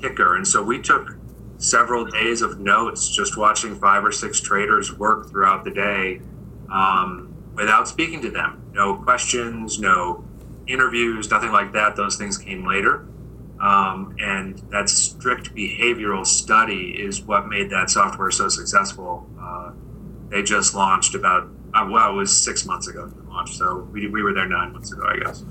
kicker. 0.00 0.36
And 0.36 0.46
so 0.46 0.62
we 0.62 0.80
took 0.80 1.16
several 1.58 2.04
days 2.04 2.40
of 2.40 2.60
notes 2.60 3.08
just 3.08 3.36
watching 3.36 3.78
five 3.78 4.04
or 4.04 4.12
six 4.12 4.40
traders 4.40 4.96
work 4.96 5.28
throughout 5.28 5.64
the 5.64 5.70
day 5.70 6.20
um, 6.72 7.34
without 7.54 7.88
speaking 7.88 8.22
to 8.22 8.30
them. 8.30 8.62
No 8.72 8.96
questions, 8.96 9.78
no 9.78 10.24
interviews, 10.66 11.30
nothing 11.30 11.50
like 11.50 11.72
that. 11.72 11.96
Those 11.96 12.16
things 12.16 12.38
came 12.38 12.66
later. 12.66 13.06
Um, 13.60 14.14
and 14.20 14.58
that 14.70 14.88
strict 14.88 15.52
behavioral 15.52 16.24
study 16.24 16.90
is 16.90 17.22
what 17.22 17.48
made 17.48 17.70
that 17.70 17.90
software 17.90 18.30
so 18.30 18.48
successful. 18.48 19.28
Uh, 19.40 19.72
they 20.28 20.42
just 20.44 20.74
launched 20.74 21.16
about, 21.16 21.48
uh, 21.74 21.88
well, 21.90 22.12
it 22.12 22.14
was 22.14 22.36
six 22.36 22.64
months 22.64 22.86
ago. 22.86 23.12
So 23.46 23.88
we, 23.92 24.06
we 24.08 24.22
were 24.22 24.32
there 24.32 24.46
nine 24.46 24.72
months 24.72 24.92
ago, 24.92 25.02
I 25.06 25.18
guess. 25.18 25.44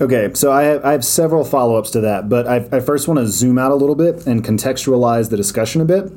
Okay, 0.00 0.28
so 0.34 0.50
I 0.50 0.64
have, 0.64 0.84
I 0.84 0.90
have 0.90 1.04
several 1.04 1.44
follow 1.44 1.76
ups 1.76 1.90
to 1.92 2.00
that, 2.00 2.28
but 2.28 2.48
I, 2.48 2.56
I 2.72 2.80
first 2.80 3.06
want 3.06 3.20
to 3.20 3.28
zoom 3.28 3.58
out 3.58 3.70
a 3.70 3.76
little 3.76 3.94
bit 3.94 4.26
and 4.26 4.44
contextualize 4.44 5.30
the 5.30 5.36
discussion 5.36 5.80
a 5.80 5.84
bit. 5.84 6.10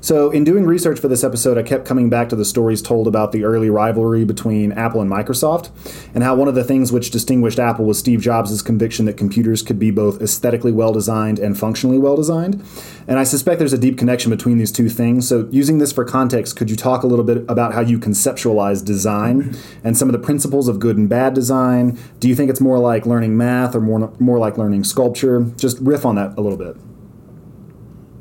So, 0.00 0.30
in 0.30 0.44
doing 0.44 0.64
research 0.64 0.98
for 0.98 1.08
this 1.08 1.22
episode, 1.22 1.58
I 1.58 1.62
kept 1.62 1.84
coming 1.84 2.08
back 2.10 2.28
to 2.30 2.36
the 2.36 2.44
stories 2.44 2.82
told 2.82 3.06
about 3.06 3.32
the 3.32 3.44
early 3.44 3.70
rivalry 3.70 4.24
between 4.24 4.72
Apple 4.72 5.00
and 5.00 5.10
Microsoft, 5.10 5.70
and 6.14 6.24
how 6.24 6.34
one 6.34 6.48
of 6.48 6.54
the 6.54 6.64
things 6.64 6.90
which 6.90 7.10
distinguished 7.10 7.58
Apple 7.58 7.84
was 7.84 7.98
Steve 7.98 8.20
Jobs' 8.20 8.62
conviction 8.62 9.04
that 9.04 9.18
computers 9.18 9.62
could 9.62 9.78
be 9.78 9.90
both 9.90 10.20
aesthetically 10.22 10.72
well 10.72 10.92
designed 10.92 11.38
and 11.38 11.58
functionally 11.58 11.98
well 11.98 12.16
designed. 12.16 12.64
And 13.06 13.18
I 13.18 13.24
suspect 13.24 13.58
there's 13.58 13.74
a 13.74 13.78
deep 13.78 13.98
connection 13.98 14.30
between 14.30 14.56
these 14.56 14.72
two 14.72 14.88
things. 14.88 15.28
So, 15.28 15.48
using 15.50 15.78
this 15.78 15.92
for 15.92 16.04
context, 16.04 16.56
could 16.56 16.70
you 16.70 16.76
talk 16.76 17.02
a 17.02 17.06
little 17.06 17.24
bit 17.24 17.44
about 17.46 17.74
how 17.74 17.80
you 17.80 17.98
conceptualize 17.98 18.82
design 18.84 19.54
and 19.84 19.96
some 19.96 20.08
of 20.08 20.12
the 20.14 20.18
principles 20.18 20.66
of 20.66 20.80
good 20.80 20.96
and 20.96 21.10
bad 21.10 21.34
design? 21.34 21.98
Do 22.20 22.28
you 22.28 22.34
think 22.34 22.50
it's 22.50 22.60
more 22.60 22.78
like 22.78 23.04
learning 23.04 23.19
math 23.28 23.74
or 23.74 23.80
more, 23.80 24.12
more 24.18 24.38
like 24.38 24.58
learning 24.58 24.84
sculpture? 24.84 25.42
Just 25.56 25.78
riff 25.80 26.04
on 26.04 26.16
that 26.16 26.36
a 26.38 26.40
little 26.40 26.58
bit. 26.58 26.76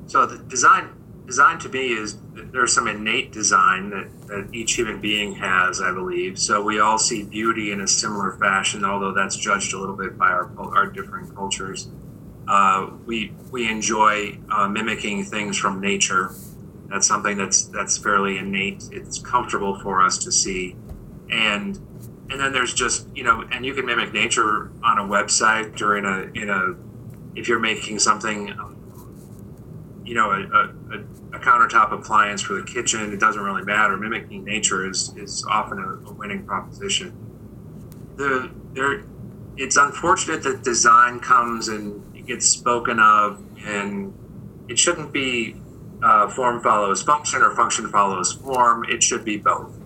So, 0.08 0.26
the 0.26 0.40
design 0.44 0.90
design 1.30 1.60
to 1.60 1.70
me 1.70 1.90
is 1.94 2.18
there's 2.34 2.74
some 2.74 2.88
innate 2.88 3.32
design 3.32 3.92
that, 3.92 4.10
that 4.28 4.50
each 4.52 4.74
human 4.74 5.00
being 5.00 5.36
has, 5.36 5.80
I 5.80 5.92
believe. 5.92 6.40
So 6.40 6.64
we 6.64 6.80
all 6.80 6.98
see 6.98 7.24
beauty 7.24 7.72
in 7.72 7.82
a 7.82 7.88
similar 7.88 8.32
fashion, 8.32 8.84
although 8.84 9.14
that's 9.14 9.36
judged 9.36 9.74
a 9.74 9.78
little 9.78 9.96
bit 9.96 10.18
by 10.18 10.30
our, 10.30 10.52
our 10.58 10.88
different 10.88 11.36
cultures. 11.36 11.88
Uh, 12.48 12.90
we 13.06 13.32
we 13.52 13.70
enjoy 13.70 14.40
uh, 14.50 14.68
mimicking 14.68 15.24
things 15.24 15.56
from 15.56 15.80
nature. 15.80 16.32
That's 16.88 17.06
something 17.06 17.38
that's 17.38 17.66
that's 17.66 17.96
fairly 17.96 18.40
innate. 18.40 18.90
It's 18.92 19.20
comfortable 19.20 19.80
for 19.82 20.02
us 20.02 20.18
to 20.20 20.32
see, 20.32 20.76
and 21.30 21.80
and 22.30 22.40
then 22.40 22.54
there's 22.54 22.74
just 22.74 23.08
you 23.16 23.24
know, 23.24 23.44
and 23.52 23.66
you 23.66 23.74
can 23.74 23.86
mimic 23.86 24.14
nature 24.14 24.72
on 24.84 25.00
a 25.00 25.04
website 25.04 25.82
or 25.82 25.98
in 25.98 26.06
a 26.06 26.40
in 26.40 26.50
a 26.50 26.76
if 27.36 27.48
you're 27.48 27.60
making 27.60 28.00
something, 28.00 28.48
you 30.04 30.16
know, 30.16 30.32
a, 30.32 30.96
a, 30.96 31.36
a 31.36 31.40
countertop 31.40 31.92
appliance 31.92 32.42
for 32.42 32.54
the 32.54 32.64
kitchen. 32.64 33.14
It 33.14 33.20
doesn't 33.20 33.42
really 33.42 33.64
matter. 33.64 33.98
Mimicking 33.98 34.44
nature 34.44 34.88
is 34.90 35.14
is 35.18 35.46
often 35.50 35.80
a, 35.80 36.10
a 36.10 36.14
winning 36.14 36.46
proposition. 36.46 37.16
The 38.16 38.52
there, 38.74 39.04
it's 39.58 39.78
unfortunate 39.78 40.44
that 40.44 40.64
design 40.64 41.20
comes 41.20 41.68
and 41.68 42.26
gets 42.28 42.48
spoken 42.48 43.00
of, 43.00 43.44
and 43.66 44.14
it 44.70 44.78
shouldn't 44.78 45.12
be 45.12 45.56
uh, 46.04 46.30
form 46.30 46.62
follows 46.62 47.02
function 47.02 47.42
or 47.42 47.56
function 47.56 47.90
follows 47.90 48.34
form. 48.34 48.86
It 48.88 49.02
should 49.02 49.26
be 49.26 49.38
both. 49.38 49.79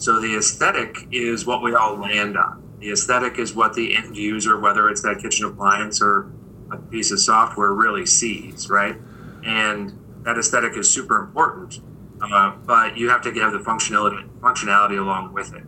So 0.00 0.18
the 0.18 0.34
aesthetic 0.34 1.06
is 1.12 1.44
what 1.44 1.62
we 1.62 1.74
all 1.74 1.94
land 1.94 2.38
on. 2.38 2.62
The 2.78 2.90
aesthetic 2.90 3.38
is 3.38 3.54
what 3.54 3.74
the 3.74 3.94
end 3.94 4.16
user, 4.16 4.58
whether 4.58 4.88
it's 4.88 5.02
that 5.02 5.18
kitchen 5.20 5.44
appliance 5.44 6.00
or 6.00 6.32
a 6.72 6.78
piece 6.78 7.10
of 7.10 7.20
software, 7.20 7.74
really 7.74 8.06
sees, 8.06 8.70
right? 8.70 8.96
And 9.44 9.92
that 10.22 10.38
aesthetic 10.38 10.74
is 10.78 10.88
super 10.90 11.18
important, 11.18 11.80
uh, 12.22 12.56
but 12.64 12.96
you 12.96 13.10
have 13.10 13.20
to 13.22 13.34
have 13.34 13.52
the 13.52 13.58
functionality 13.58 14.26
functionality 14.40 14.98
along 14.98 15.34
with 15.34 15.54
it. 15.54 15.64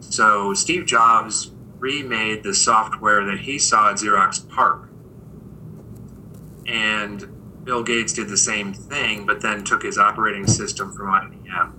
So 0.00 0.52
Steve 0.52 0.84
Jobs 0.84 1.50
remade 1.78 2.42
the 2.42 2.52
software 2.52 3.24
that 3.24 3.38
he 3.38 3.58
saw 3.58 3.92
at 3.92 3.96
Xerox 3.96 4.46
PARC, 4.46 4.90
and 6.66 7.64
Bill 7.64 7.82
Gates 7.82 8.12
did 8.12 8.28
the 8.28 8.36
same 8.36 8.74
thing, 8.74 9.24
but 9.24 9.40
then 9.40 9.64
took 9.64 9.82
his 9.82 9.96
operating 9.96 10.46
system 10.46 10.92
from 10.92 11.06
IBM, 11.06 11.72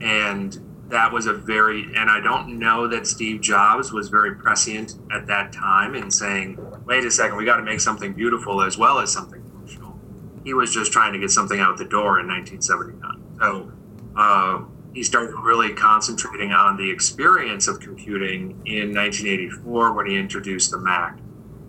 and 0.00 0.73
that 0.88 1.12
was 1.12 1.26
a 1.26 1.32
very 1.32 1.84
and 1.96 2.10
i 2.10 2.20
don't 2.20 2.58
know 2.58 2.86
that 2.86 3.06
steve 3.06 3.40
jobs 3.40 3.92
was 3.92 4.08
very 4.08 4.34
prescient 4.34 4.96
at 5.12 5.26
that 5.26 5.52
time 5.52 5.94
in 5.94 6.10
saying 6.10 6.58
wait 6.86 7.04
a 7.04 7.10
second 7.10 7.36
we 7.36 7.44
got 7.44 7.56
to 7.56 7.62
make 7.62 7.80
something 7.80 8.12
beautiful 8.12 8.62
as 8.62 8.76
well 8.76 8.98
as 8.98 9.12
something 9.12 9.42
functional 9.52 9.98
he 10.44 10.52
was 10.52 10.72
just 10.72 10.92
trying 10.92 11.12
to 11.12 11.18
get 11.18 11.30
something 11.30 11.60
out 11.60 11.76
the 11.76 11.84
door 11.84 12.20
in 12.20 12.26
1979 12.26 13.24
so 13.40 13.72
uh, 14.16 14.62
he 14.94 15.02
started 15.02 15.34
really 15.34 15.72
concentrating 15.74 16.52
on 16.52 16.76
the 16.76 16.88
experience 16.88 17.66
of 17.66 17.80
computing 17.80 18.62
in 18.64 18.94
1984 18.94 19.92
when 19.92 20.06
he 20.06 20.16
introduced 20.16 20.70
the 20.70 20.78
mac. 20.78 21.18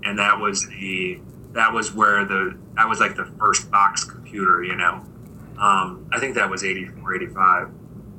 And 0.03 0.19
that 0.19 0.39
was 0.39 0.67
the 0.67 1.19
that 1.53 1.73
was 1.73 1.93
where 1.93 2.23
the 2.25 2.57
that 2.75 2.87
was 2.87 2.99
like 2.99 3.15
the 3.15 3.25
first 3.39 3.71
box 3.71 4.03
computer 4.03 4.63
you 4.63 4.75
know? 4.75 5.03
Um, 5.59 6.07
i 6.11 6.19
think 6.19 6.35
that 6.35 6.49
was 6.49 6.63
84 6.65 7.15
85 7.15 7.69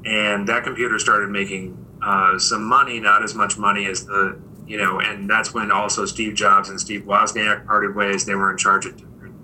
and 0.07 0.47
that 0.49 0.63
computer 0.63 0.99
started 0.99 1.31
making 1.31 1.85
uh, 2.01 2.39
some 2.39 2.65
money, 2.65 3.01
not 3.01 3.23
as 3.23 3.35
much 3.35 3.59
money 3.59 3.87
as 3.87 4.07
the 4.07 4.39
you 4.67 4.79
know, 4.79 4.99
and 5.01 5.31
that's 5.31 5.55
when 5.55 5.71
also 5.71 6.05
Steve 6.07 6.35
Jobs 6.35 6.71
and 6.71 6.81
Steve 6.81 7.03
Wozniak 7.03 7.67
parted 7.67 7.95
ways. 7.95 8.25
They 8.25 8.35
were 8.35 8.51
in 8.51 8.59
charge 8.59 8.85
of 8.85 8.97
different 8.97 9.37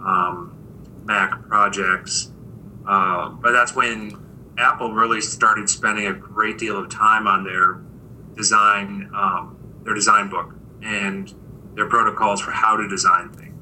um, 0.00 0.56
Mac 1.04 1.46
projects, 1.46 2.32
uh, 2.86 3.28
but 3.28 3.52
that's 3.52 3.76
when 3.76 4.18
Apple 4.58 4.92
really 4.92 5.20
started 5.20 5.70
spending 5.70 6.06
a 6.06 6.12
great 6.12 6.58
deal 6.58 6.76
of 6.76 6.88
time 6.88 7.28
on 7.28 7.44
their 7.44 7.80
design, 8.36 9.10
um, 9.14 9.56
their 9.84 9.94
design 9.94 10.28
book, 10.28 10.52
and 10.82 11.32
their 11.74 11.88
protocols 11.88 12.40
for 12.40 12.50
how 12.50 12.76
to 12.76 12.88
design 12.88 13.28
things. 13.30 13.54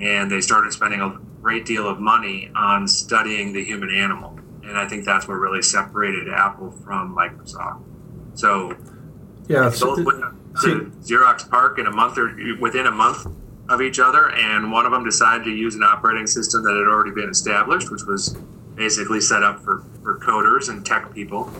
And 0.00 0.28
they 0.28 0.40
started 0.40 0.72
spending 0.72 1.00
a 1.00 1.16
great 1.40 1.64
deal 1.64 1.86
of 1.88 2.00
money 2.00 2.50
on 2.56 2.88
studying 2.88 3.52
the 3.52 3.64
human 3.64 3.94
animal 3.94 4.39
and 4.70 4.78
I 4.78 4.86
think 4.86 5.04
that's 5.04 5.26
what 5.26 5.34
really 5.34 5.62
separated 5.62 6.28
Apple 6.28 6.70
from 6.70 7.14
Microsoft. 7.14 7.82
So, 8.34 8.76
yeah, 9.48 9.64
both 9.64 9.76
so 9.76 10.02
went 10.02 10.20
to 10.62 10.92
Xerox 11.02 11.50
PARC 11.50 11.80
in 11.80 11.86
a 11.86 11.90
month 11.90 12.16
or 12.16 12.32
within 12.60 12.86
a 12.86 12.90
month 12.90 13.26
of 13.68 13.82
each 13.82 13.98
other, 13.98 14.30
and 14.30 14.70
one 14.70 14.86
of 14.86 14.92
them 14.92 15.04
decided 15.04 15.44
to 15.44 15.50
use 15.50 15.74
an 15.74 15.82
operating 15.82 16.28
system 16.28 16.62
that 16.62 16.70
had 16.70 16.86
already 16.86 17.10
been 17.10 17.28
established, 17.28 17.90
which 17.90 18.04
was 18.04 18.36
basically 18.76 19.20
set 19.20 19.42
up 19.42 19.60
for, 19.60 19.82
for 20.02 20.20
coders 20.20 20.68
and 20.68 20.86
tech 20.86 21.12
people. 21.12 21.52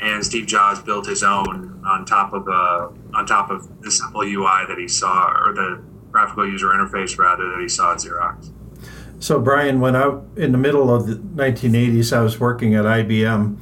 And 0.00 0.24
Steve 0.24 0.46
Jobs 0.46 0.80
built 0.80 1.06
his 1.06 1.22
own 1.22 1.82
on 1.86 2.04
top 2.04 2.34
of 2.34 2.46
uh, 2.48 2.90
on 3.14 3.26
top 3.26 3.50
of 3.50 3.80
the 3.80 3.90
simple 3.90 4.20
UI 4.20 4.66
that 4.68 4.76
he 4.78 4.88
saw, 4.88 5.32
or 5.32 5.54
the 5.54 5.82
graphical 6.12 6.46
user 6.46 6.68
interface 6.68 7.18
rather 7.18 7.48
that 7.50 7.60
he 7.60 7.68
saw 7.68 7.92
at 7.92 7.98
Xerox. 7.98 8.50
So, 9.20 9.40
Brian, 9.40 9.80
when 9.80 9.96
I 9.96 10.18
in 10.36 10.52
the 10.52 10.58
middle 10.58 10.94
of 10.94 11.06
the 11.06 11.14
1980s, 11.14 12.16
I 12.16 12.20
was 12.22 12.38
working 12.38 12.74
at 12.74 12.84
IBM 12.84 13.56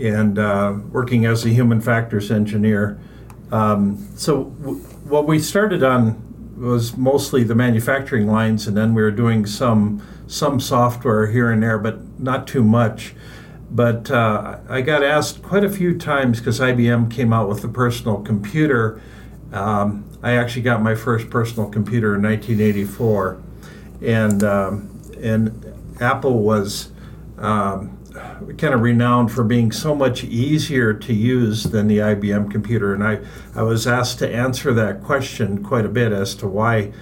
and 0.00 0.38
uh, 0.38 0.74
working 0.92 1.24
as 1.24 1.44
a 1.44 1.48
human 1.48 1.80
factors 1.80 2.30
engineer. 2.30 3.00
Um, 3.50 4.06
so, 4.14 4.44
w- 4.44 4.80
what 5.08 5.26
we 5.26 5.38
started 5.38 5.82
on 5.82 6.22
was 6.58 6.96
mostly 6.96 7.42
the 7.42 7.54
manufacturing 7.54 8.26
lines, 8.26 8.66
and 8.66 8.76
then 8.76 8.92
we 8.92 9.02
were 9.02 9.10
doing 9.10 9.46
some 9.46 10.02
some 10.26 10.60
software 10.60 11.28
here 11.28 11.50
and 11.50 11.62
there, 11.62 11.78
but 11.78 12.20
not 12.20 12.46
too 12.46 12.62
much. 12.62 13.14
But 13.70 14.10
uh, 14.10 14.58
I 14.68 14.82
got 14.82 15.02
asked 15.02 15.42
quite 15.42 15.64
a 15.64 15.70
few 15.70 15.98
times 15.98 16.38
because 16.38 16.60
IBM 16.60 17.10
came 17.10 17.32
out 17.32 17.48
with 17.48 17.62
the 17.62 17.68
personal 17.68 18.20
computer. 18.20 19.00
Um, 19.52 20.04
I 20.22 20.32
actually 20.32 20.62
got 20.62 20.82
my 20.82 20.94
first 20.94 21.30
personal 21.30 21.70
computer 21.70 22.14
in 22.14 22.22
1984, 22.22 23.42
and 24.02 24.42
um, 24.42 24.97
and 25.22 25.74
Apple 26.00 26.42
was 26.42 26.90
um, 27.38 27.98
kind 28.56 28.74
of 28.74 28.80
renowned 28.80 29.30
for 29.32 29.44
being 29.44 29.70
so 29.72 29.94
much 29.94 30.24
easier 30.24 30.92
to 30.92 31.12
use 31.12 31.64
than 31.64 31.86
the 31.88 31.98
IBM 31.98 32.50
computer. 32.50 32.94
And 32.94 33.04
I, 33.04 33.20
I 33.54 33.62
was 33.62 33.86
asked 33.86 34.18
to 34.20 34.34
answer 34.34 34.72
that 34.74 35.02
question 35.02 35.62
quite 35.62 35.84
a 35.84 35.88
bit 35.88 36.12
as 36.12 36.34
to 36.36 36.48
why. 36.48 36.92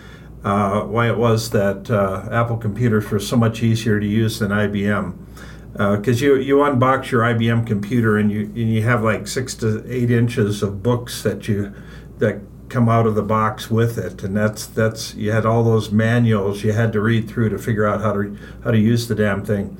Uh, 0.44 0.82
why 0.82 1.08
it 1.08 1.18
was 1.18 1.50
that 1.50 1.90
uh, 1.90 2.28
Apple 2.30 2.56
computers 2.56 3.10
were 3.10 3.18
so 3.18 3.36
much 3.36 3.64
easier 3.64 3.98
to 3.98 4.06
use 4.06 4.38
than 4.38 4.52
IBM, 4.52 5.16
because 5.72 6.22
uh, 6.22 6.24
you 6.24 6.36
you 6.36 6.56
unbox 6.58 7.10
your 7.10 7.22
IBM 7.22 7.66
computer 7.66 8.16
and 8.16 8.30
you 8.30 8.42
and 8.42 8.72
you 8.72 8.80
have 8.82 9.02
like 9.02 9.26
six 9.26 9.56
to 9.56 9.84
eight 9.92 10.08
inches 10.08 10.62
of 10.62 10.84
books 10.84 11.24
that 11.24 11.48
you 11.48 11.74
that 12.18 12.38
come 12.68 12.88
out 12.88 13.06
of 13.06 13.14
the 13.14 13.22
box 13.22 13.70
with 13.70 13.98
it. 13.98 14.22
And 14.22 14.36
that's 14.36 14.66
that's 14.66 15.14
you 15.14 15.32
had 15.32 15.46
all 15.46 15.64
those 15.64 15.90
manuals 15.90 16.64
you 16.64 16.72
had 16.72 16.92
to 16.92 17.00
read 17.00 17.28
through 17.28 17.50
to 17.50 17.58
figure 17.58 17.86
out 17.86 18.00
how 18.00 18.12
to 18.12 18.36
how 18.64 18.70
to 18.70 18.78
use 18.78 19.08
the 19.08 19.14
damn 19.14 19.44
thing. 19.44 19.76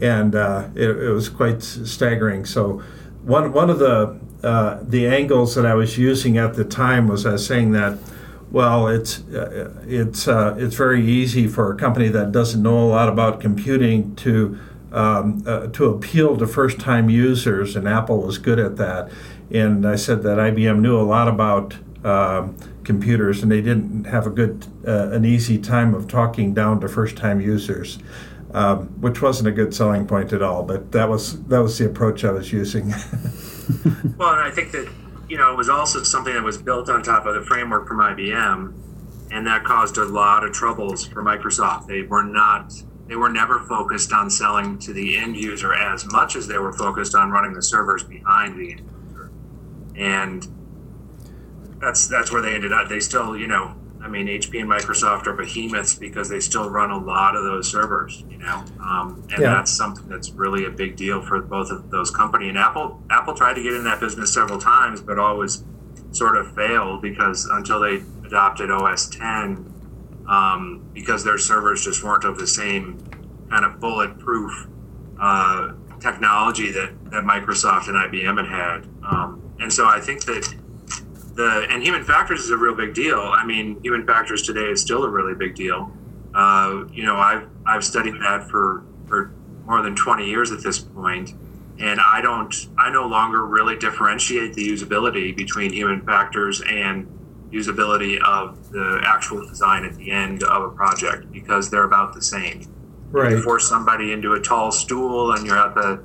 And 0.00 0.34
uh, 0.34 0.68
it, 0.74 0.88
it, 0.88 1.10
was 1.10 1.28
quite 1.28 1.62
staggering. 1.62 2.46
So 2.46 2.82
one 3.22 3.52
one 3.52 3.70
of 3.70 3.78
the 3.78 4.18
uh, 4.42 4.78
the 4.82 5.06
angles 5.06 5.54
that 5.54 5.66
I 5.66 5.74
was 5.74 5.98
using 5.98 6.38
at 6.38 6.54
the 6.54 6.64
time 6.64 7.08
was 7.08 7.26
I 7.26 7.32
was 7.32 7.46
saying 7.46 7.72
that 7.72 7.98
well 8.50 8.88
it's 8.88 9.20
uh, 9.28 9.72
it's 9.86 10.26
uh, 10.26 10.56
it's 10.58 10.74
very 10.74 11.06
easy 11.06 11.46
for 11.46 11.72
a 11.72 11.76
company 11.76 12.08
that 12.08 12.32
doesn't 12.32 12.62
know 12.62 12.78
a 12.78 12.88
lot 12.88 13.08
about 13.08 13.40
computing 13.40 14.16
to 14.16 14.58
um, 14.92 15.42
uh, 15.46 15.68
to 15.68 15.86
appeal 15.86 16.36
to 16.36 16.46
first 16.46 16.78
time 16.78 17.08
users 17.08 17.76
and 17.76 17.88
Apple 17.88 18.22
was 18.22 18.38
good 18.38 18.58
at 18.58 18.76
that. 18.76 19.10
And 19.50 19.86
I 19.86 19.96
said 19.96 20.22
that 20.22 20.38
IBM 20.38 20.80
knew 20.80 20.98
a 20.98 21.02
lot 21.02 21.28
about 21.28 21.76
um, 22.04 22.56
computers, 22.84 23.42
and 23.42 23.50
they 23.50 23.60
didn't 23.60 24.04
have 24.04 24.26
a 24.26 24.30
good, 24.30 24.66
uh, 24.86 25.10
an 25.10 25.24
easy 25.24 25.58
time 25.58 25.94
of 25.94 26.08
talking 26.08 26.54
down 26.54 26.80
to 26.80 26.88
first-time 26.88 27.40
users, 27.40 27.98
um, 28.52 28.88
which 29.00 29.22
wasn't 29.22 29.48
a 29.48 29.52
good 29.52 29.74
selling 29.74 30.06
point 30.06 30.32
at 30.32 30.42
all. 30.42 30.62
But 30.62 30.92
that 30.92 31.08
was 31.08 31.42
that 31.44 31.60
was 31.60 31.78
the 31.78 31.86
approach 31.86 32.24
I 32.24 32.32
was 32.32 32.52
using. 32.52 32.88
well, 34.18 34.30
I 34.30 34.50
think 34.52 34.72
that 34.72 34.90
you 35.28 35.36
know 35.36 35.52
it 35.52 35.56
was 35.56 35.68
also 35.68 36.02
something 36.02 36.34
that 36.34 36.42
was 36.42 36.58
built 36.58 36.88
on 36.88 37.02
top 37.02 37.26
of 37.26 37.34
the 37.34 37.42
framework 37.42 37.86
from 37.86 37.98
IBM, 37.98 38.74
and 39.30 39.46
that 39.46 39.64
caused 39.64 39.96
a 39.96 40.04
lot 40.04 40.44
of 40.44 40.52
troubles 40.52 41.06
for 41.06 41.22
Microsoft. 41.22 41.86
They 41.86 42.02
were 42.02 42.24
not. 42.24 42.72
They 43.06 43.16
were 43.16 43.30
never 43.30 43.60
focused 43.60 44.12
on 44.12 44.30
selling 44.30 44.78
to 44.78 44.92
the 44.92 45.18
end 45.18 45.36
user 45.36 45.74
as 45.74 46.10
much 46.10 46.34
as 46.34 46.46
they 46.46 46.56
were 46.56 46.72
focused 46.72 47.14
on 47.14 47.30
running 47.30 47.52
the 47.52 47.62
servers 47.62 48.04
behind 48.04 48.58
the 48.58 48.72
end 48.72 48.90
user. 49.10 49.30
And 49.96 50.61
that's 51.82 52.06
that's 52.06 52.32
where 52.32 52.40
they 52.40 52.54
ended 52.54 52.72
up. 52.72 52.88
They 52.88 53.00
still, 53.00 53.36
you 53.36 53.48
know, 53.48 53.74
I 54.00 54.08
mean, 54.08 54.28
HP 54.28 54.60
and 54.60 54.70
Microsoft 54.70 55.26
are 55.26 55.34
behemoths 55.34 55.94
because 55.94 56.28
they 56.28 56.40
still 56.40 56.70
run 56.70 56.90
a 56.90 56.98
lot 56.98 57.36
of 57.36 57.42
those 57.42 57.70
servers, 57.70 58.24
you 58.30 58.38
know, 58.38 58.64
um, 58.80 59.22
and 59.32 59.42
yeah. 59.42 59.54
that's 59.54 59.70
something 59.70 60.08
that's 60.08 60.30
really 60.30 60.64
a 60.64 60.70
big 60.70 60.96
deal 60.96 61.20
for 61.20 61.40
both 61.40 61.70
of 61.70 61.90
those 61.90 62.10
companies. 62.10 62.50
And 62.50 62.58
Apple, 62.58 63.02
Apple 63.10 63.34
tried 63.34 63.54
to 63.54 63.62
get 63.62 63.74
in 63.74 63.84
that 63.84 64.00
business 64.00 64.32
several 64.32 64.60
times, 64.60 65.02
but 65.02 65.18
always 65.18 65.64
sort 66.12 66.36
of 66.36 66.54
failed 66.54 67.02
because 67.02 67.46
until 67.46 67.80
they 67.80 68.02
adopted 68.24 68.70
OS 68.70 69.08
10, 69.08 69.68
um, 70.28 70.88
because 70.94 71.24
their 71.24 71.38
servers 71.38 71.84
just 71.84 72.04
weren't 72.04 72.24
of 72.24 72.38
the 72.38 72.46
same 72.46 72.98
kind 73.50 73.64
of 73.64 73.80
bulletproof 73.80 74.68
uh, 75.20 75.72
technology 76.00 76.70
that, 76.70 76.92
that 77.10 77.24
Microsoft 77.24 77.88
and 77.88 77.96
IBM 77.96 78.36
had 78.36 78.46
had. 78.46 78.88
Um, 79.04 79.42
and 79.60 79.72
so 79.72 79.86
I 79.86 80.00
think 80.00 80.24
that 80.24 80.54
the 81.34 81.66
and 81.70 81.82
human 81.82 82.04
factors 82.04 82.40
is 82.40 82.50
a 82.50 82.56
real 82.56 82.74
big 82.74 82.94
deal. 82.94 83.18
I 83.20 83.44
mean, 83.44 83.80
human 83.82 84.06
factors 84.06 84.42
today 84.42 84.70
is 84.70 84.80
still 84.80 85.04
a 85.04 85.08
really 85.08 85.34
big 85.34 85.54
deal. 85.54 85.90
Uh, 86.34 86.84
you 86.92 87.04
know, 87.04 87.16
I've 87.16 87.48
I've 87.66 87.84
studied 87.84 88.14
that 88.20 88.48
for 88.50 88.84
for 89.06 89.32
more 89.66 89.82
than 89.82 89.94
20 89.94 90.28
years 90.28 90.52
at 90.52 90.62
this 90.62 90.78
point, 90.78 91.34
And 91.78 92.00
I 92.00 92.20
don't, 92.20 92.54
I 92.78 92.90
no 92.90 93.06
longer 93.06 93.44
really 93.46 93.76
differentiate 93.76 94.54
the 94.54 94.68
usability 94.68 95.34
between 95.34 95.72
human 95.72 96.02
factors 96.02 96.62
and 96.68 97.08
usability 97.50 98.22
of 98.22 98.70
the 98.70 99.00
actual 99.04 99.46
design 99.46 99.84
at 99.84 99.94
the 99.96 100.10
end 100.10 100.42
of 100.42 100.62
a 100.62 100.68
project 100.70 101.30
because 101.32 101.70
they're 101.70 101.84
about 101.84 102.14
the 102.14 102.22
same. 102.22 102.66
Right. 103.10 103.32
You 103.32 103.42
force 103.42 103.68
somebody 103.68 104.12
into 104.12 104.32
a 104.32 104.40
tall 104.40 104.70
stool 104.70 105.32
and 105.32 105.46
you're 105.46 105.58
at 105.58 105.74
the, 105.74 106.02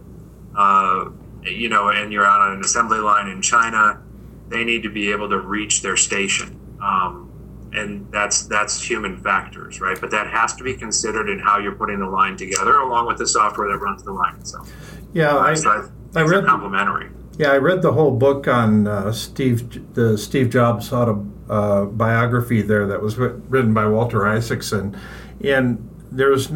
uh, 0.55 1.09
you 1.43 1.69
know, 1.69 1.89
and 1.89 2.11
you're 2.11 2.25
out 2.25 2.41
on 2.41 2.53
an 2.53 2.61
assembly 2.61 2.99
line 2.99 3.27
in 3.27 3.41
China, 3.41 4.01
they 4.49 4.63
need 4.63 4.83
to 4.83 4.89
be 4.89 5.11
able 5.11 5.29
to 5.29 5.39
reach 5.39 5.81
their 5.81 5.97
station. 5.97 6.59
Um, 6.81 7.27
and 7.73 8.09
that's 8.11 8.43
that's 8.47 8.81
human 8.81 9.17
factors, 9.17 9.81
right? 9.81 9.99
But 9.99 10.11
that 10.11 10.27
has 10.27 10.55
to 10.55 10.63
be 10.63 10.73
considered 10.73 11.29
in 11.29 11.39
how 11.39 11.59
you're 11.59 11.75
putting 11.75 11.99
the 11.99 12.07
line 12.07 12.37
together, 12.37 12.77
along 12.79 13.07
with 13.07 13.17
the 13.17 13.27
software 13.27 13.67
that 13.69 13.77
runs 13.77 14.03
the 14.03 14.11
line 14.11 14.35
itself. 14.35 14.71
Yeah, 15.13 15.37
I, 15.37 15.53
so 15.53 15.91
I 16.15 16.21
read 16.21 16.45
complementary. 16.45 17.09
Yeah, 17.37 17.51
I 17.51 17.57
read 17.57 17.81
the 17.81 17.91
whole 17.91 18.11
book 18.11 18.47
on 18.47 18.87
uh, 18.87 19.11
Steve, 19.11 19.93
the 19.93 20.17
Steve 20.17 20.49
Jobs 20.49 20.91
autobiography 20.91 21.33
uh, 21.49 21.85
biography 21.85 22.61
there 22.61 22.87
that 22.87 23.01
was 23.01 23.17
written 23.17 23.73
by 23.73 23.85
Walter 23.87 24.27
Isaacson, 24.27 24.97
and 25.43 25.89
there's 26.11 26.49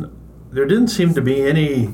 there 0.52 0.66
didn't 0.66 0.90
seem 0.90 1.14
to 1.14 1.22
be 1.22 1.42
any 1.42 1.94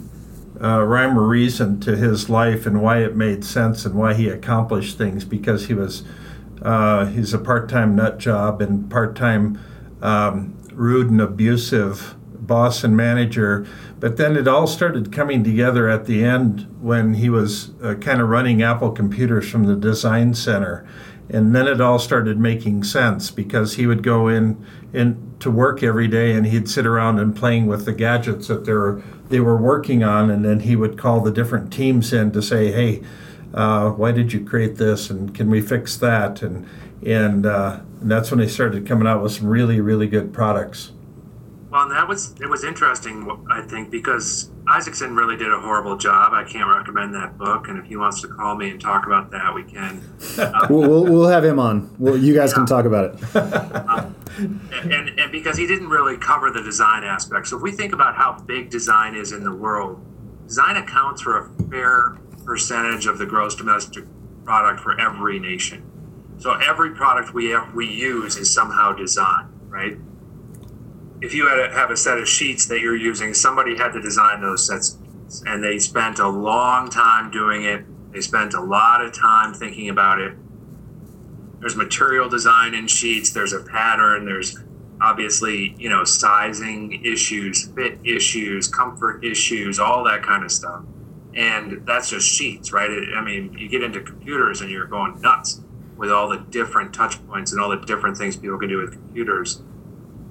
uh, 0.61 0.83
rhyme 0.83 1.17
or 1.17 1.27
reason 1.27 1.79
to 1.81 1.95
his 1.95 2.29
life 2.29 2.65
and 2.65 2.81
why 2.81 2.99
it 2.99 3.15
made 3.15 3.43
sense 3.45 3.85
and 3.85 3.95
why 3.95 4.13
he 4.13 4.29
accomplished 4.29 4.97
things 4.97 5.23
because 5.25 5.67
he 5.67 5.73
was 5.73 6.03
uh, 6.61 7.05
he's 7.05 7.33
a 7.33 7.37
part-time 7.37 7.95
nut 7.95 8.17
job 8.17 8.61
and 8.61 8.89
part-time 8.89 9.59
um, 10.01 10.57
rude 10.73 11.09
and 11.09 11.21
abusive 11.21 12.15
boss 12.47 12.83
and 12.83 12.95
manager. 12.95 13.67
But 13.99 14.17
then 14.17 14.35
it 14.35 14.47
all 14.47 14.67
started 14.67 15.11
coming 15.11 15.43
together 15.43 15.89
at 15.89 16.05
the 16.05 16.23
end 16.23 16.67
when 16.81 17.15
he 17.15 17.29
was 17.29 17.71
uh, 17.83 17.95
kind 17.95 18.21
of 18.21 18.29
running 18.29 18.63
Apple 18.63 18.91
computers 18.91 19.49
from 19.49 19.65
the 19.65 19.75
design 19.75 20.33
center. 20.33 20.87
And 21.29 21.53
then 21.53 21.67
it 21.67 21.81
all 21.81 21.99
started 21.99 22.39
making 22.39 22.83
sense 22.83 23.31
because 23.31 23.75
he 23.75 23.85
would 23.85 24.01
go 24.01 24.29
in, 24.29 24.65
in 24.93 25.35
to 25.39 25.51
work 25.51 25.83
every 25.83 26.07
day 26.07 26.33
and 26.33 26.45
he'd 26.45 26.69
sit 26.69 26.85
around 26.85 27.19
and 27.19 27.35
playing 27.35 27.67
with 27.67 27.85
the 27.85 27.91
gadgets 27.91 28.47
that 28.47 28.65
they 28.65 28.71
were, 28.71 29.03
they 29.29 29.39
were 29.39 29.57
working 29.57 30.03
on. 30.03 30.29
And 30.29 30.43
then 30.43 30.62
he 30.62 30.75
would 30.75 30.98
call 30.98 31.22
the 31.22 31.31
different 31.31 31.72
teams 31.72 32.13
in 32.13 32.31
to 32.31 32.41
say, 32.41 32.72
hey, 32.72 33.03
uh, 33.53 33.91
why 33.91 34.12
did 34.12 34.34
you 34.34 34.43
create 34.43 34.75
this 34.75 35.10
and 35.10 35.34
can 35.34 35.50
we 35.50 35.62
fix 35.62 35.98
that? 35.98 36.41
And, 36.41 36.67
and, 37.05 37.46
uh, 37.46 37.79
and 38.01 38.12
that's 38.12 38.31
when 38.31 38.39
they 38.39 38.48
started 38.48 38.86
coming 38.86 39.07
out 39.07 39.24
with 39.24 39.31
some 39.31 39.48
really, 39.48 39.81
really 39.81 40.07
good 40.07 40.34
products. 40.34 40.91
Well, 41.69 41.83
and 41.83 41.91
that 41.91 42.07
was 42.07 42.33
it 42.39 42.50
was 42.50 42.63
interesting, 42.63 43.29
I 43.51 43.62
think, 43.62 43.91
because 43.91 44.51
Isaacson 44.67 45.15
really 45.15 45.36
did 45.36 45.51
a 45.51 45.59
horrible 45.59 45.97
job. 45.97 46.31
I 46.33 46.45
can't 46.45 46.69
recommend 46.69 47.13
that 47.15 47.38
book, 47.38 47.67
and 47.67 47.77
if 47.77 47.86
he 47.86 47.97
wants 47.97 48.21
to 48.21 48.29
call 48.29 48.55
me 48.55 48.69
and 48.69 48.79
talk 48.79 49.05
about 49.05 49.31
that, 49.31 49.53
we 49.53 49.63
can. 49.63 50.01
Uh, 50.38 50.67
we'll, 50.69 50.88
we'll, 50.88 51.03
we'll 51.03 51.27
have 51.27 51.43
him 51.43 51.59
on. 51.59 51.93
Well, 52.00 52.15
you 52.15 52.33
guys 52.33 52.51
yeah. 52.51 52.55
can 52.55 52.65
talk 52.67 52.86
about 52.86 53.15
it. 53.15 53.36
um, 53.36 54.15
and, 54.38 54.93
and, 54.93 55.19
and 55.19 55.31
because 55.31 55.57
he 55.57 55.65
didn't 55.65 55.89
really 55.89 56.15
cover 56.15 56.51
the 56.51 56.62
design 56.62 57.03
aspect. 57.03 57.47
So 57.47 57.57
if 57.57 57.63
we 57.63 57.71
think 57.71 57.91
about 57.91 58.15
how 58.15 58.39
big 58.45 58.69
design 58.69 59.15
is 59.15 59.31
in 59.31 59.43
the 59.43 59.53
world, 59.53 60.00
design 60.45 60.77
accounts 60.77 61.21
for 61.21 61.38
a 61.38 61.50
fair 61.69 62.17
percentage 62.45 63.07
of 63.07 63.17
the 63.17 63.25
gross 63.25 63.55
domestic 63.55 64.05
product 64.45 64.79
for 64.79 65.00
every 65.00 65.39
nation. 65.39 65.83
So 66.38 66.53
every 66.53 66.91
product 66.91 67.33
we 67.33 67.50
have, 67.50 67.74
we 67.74 67.88
use 67.88 68.38
is 68.38 68.50
somehow 68.50 68.93
designed, 68.93 69.50
right? 69.67 69.97
If 71.21 71.33
you 71.33 71.47
had 71.47 71.67
to 71.67 71.74
have 71.74 71.89
a 71.89 71.97
set 71.97 72.17
of 72.17 72.27
sheets 72.27 72.67
that 72.67 72.79
you're 72.79 72.95
using, 72.95 73.33
somebody 73.33 73.75
had 73.75 73.93
to 73.93 74.01
design 74.01 74.41
those 74.41 74.67
sets, 74.67 74.97
and 75.45 75.63
they 75.63 75.79
spent 75.79 76.19
a 76.19 76.27
long 76.27 76.89
time 76.89 77.31
doing 77.31 77.63
it. 77.63 77.83
They 78.12 78.21
spent 78.21 78.53
a 78.53 78.62
lot 78.62 79.03
of 79.03 79.13
time 79.13 79.53
thinking 79.53 79.89
about 79.89 80.19
it. 80.19 80.33
There's 81.59 81.75
material 81.75 82.29
design 82.29 82.74
in 82.75 82.88
sheets. 82.88 83.31
There's 83.31 83.53
a 83.53 83.63
pattern. 83.63 84.25
There's 84.25 84.57
obviously, 85.01 85.75
you 85.77 85.89
know, 85.89 86.03
sizing 86.03 87.03
issues, 87.03 87.67
fit 87.69 88.00
issues, 88.03 88.67
comfort 88.67 89.24
issues, 89.24 89.79
all 89.79 90.03
that 90.03 90.24
kind 90.24 90.43
of 90.43 90.51
stuff. 90.51 90.83
And 91.33 91.86
that's 91.86 92.09
just 92.09 92.27
sheets, 92.27 92.71
right? 92.71 92.89
I 93.15 93.21
mean, 93.21 93.55
you 93.57 93.69
get 93.69 93.83
into 93.83 94.01
computers 94.01 94.62
and 94.62 94.71
you're 94.71 94.88
going 94.88 95.19
nuts 95.21 95.62
with 95.95 96.12
all 96.12 96.29
the 96.29 96.37
different 96.37 96.94
touch 96.94 97.25
points 97.27 97.51
and 97.51 97.61
all 97.61 97.70
the 97.70 97.77
different 97.77 98.18
things 98.18 98.37
people 98.37 98.57
can 98.57 98.70
do 98.70 98.77
with 98.77 98.94
computers 98.94 99.61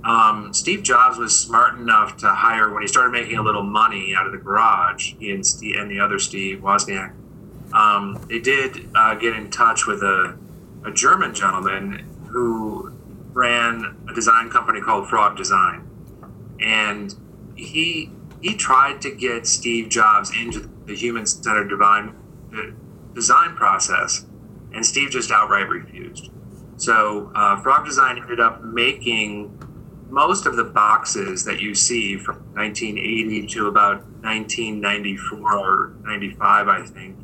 um, 0.06 0.54
Steve 0.54 0.84
Jobs 0.84 1.18
was 1.18 1.36
smart 1.36 1.78
enough 1.78 2.16
to 2.18 2.28
hire 2.28 2.72
when 2.72 2.80
he 2.80 2.86
started 2.86 3.10
making 3.10 3.38
a 3.38 3.42
little 3.42 3.64
money 3.64 4.14
out 4.16 4.24
of 4.24 4.32
the 4.32 4.38
garage. 4.38 5.14
He 5.18 5.32
and, 5.32 5.44
Steve, 5.44 5.76
and 5.76 5.90
the 5.90 5.98
other 5.98 6.20
Steve 6.20 6.60
Wozniak, 6.60 7.12
um, 7.72 8.24
they 8.28 8.38
did 8.38 8.88
uh, 8.94 9.16
get 9.16 9.34
in 9.34 9.50
touch 9.50 9.86
with 9.86 10.02
a, 10.02 10.38
a 10.84 10.92
German 10.92 11.34
gentleman 11.34 12.06
who 12.28 12.92
ran 13.32 13.96
a 14.08 14.14
design 14.14 14.48
company 14.48 14.80
called 14.80 15.08
Frog 15.08 15.36
Design, 15.36 15.84
and 16.60 17.12
he 17.56 18.10
he 18.40 18.54
tried 18.54 19.00
to 19.00 19.10
get 19.10 19.46
Steve 19.46 19.88
Jobs 19.88 20.30
into 20.30 20.70
the 20.84 20.94
human-centered 20.94 21.68
divine, 21.68 22.14
uh, 22.54 22.70
design 23.12 23.56
process, 23.56 24.24
and 24.72 24.86
Steve 24.86 25.10
just 25.10 25.32
outright 25.32 25.68
refused. 25.68 26.30
So 26.76 27.32
uh, 27.34 27.60
Frog 27.60 27.84
Design 27.84 28.18
ended 28.18 28.38
up 28.38 28.62
making 28.62 29.58
most 30.08 30.46
of 30.46 30.56
the 30.56 30.64
boxes 30.64 31.44
that 31.44 31.60
you 31.60 31.74
see 31.74 32.16
from 32.16 32.36
1980 32.54 33.46
to 33.48 33.66
about 33.66 34.04
1994 34.22 35.56
or 35.56 35.94
95, 36.02 36.68
I 36.68 36.84
think, 36.86 37.16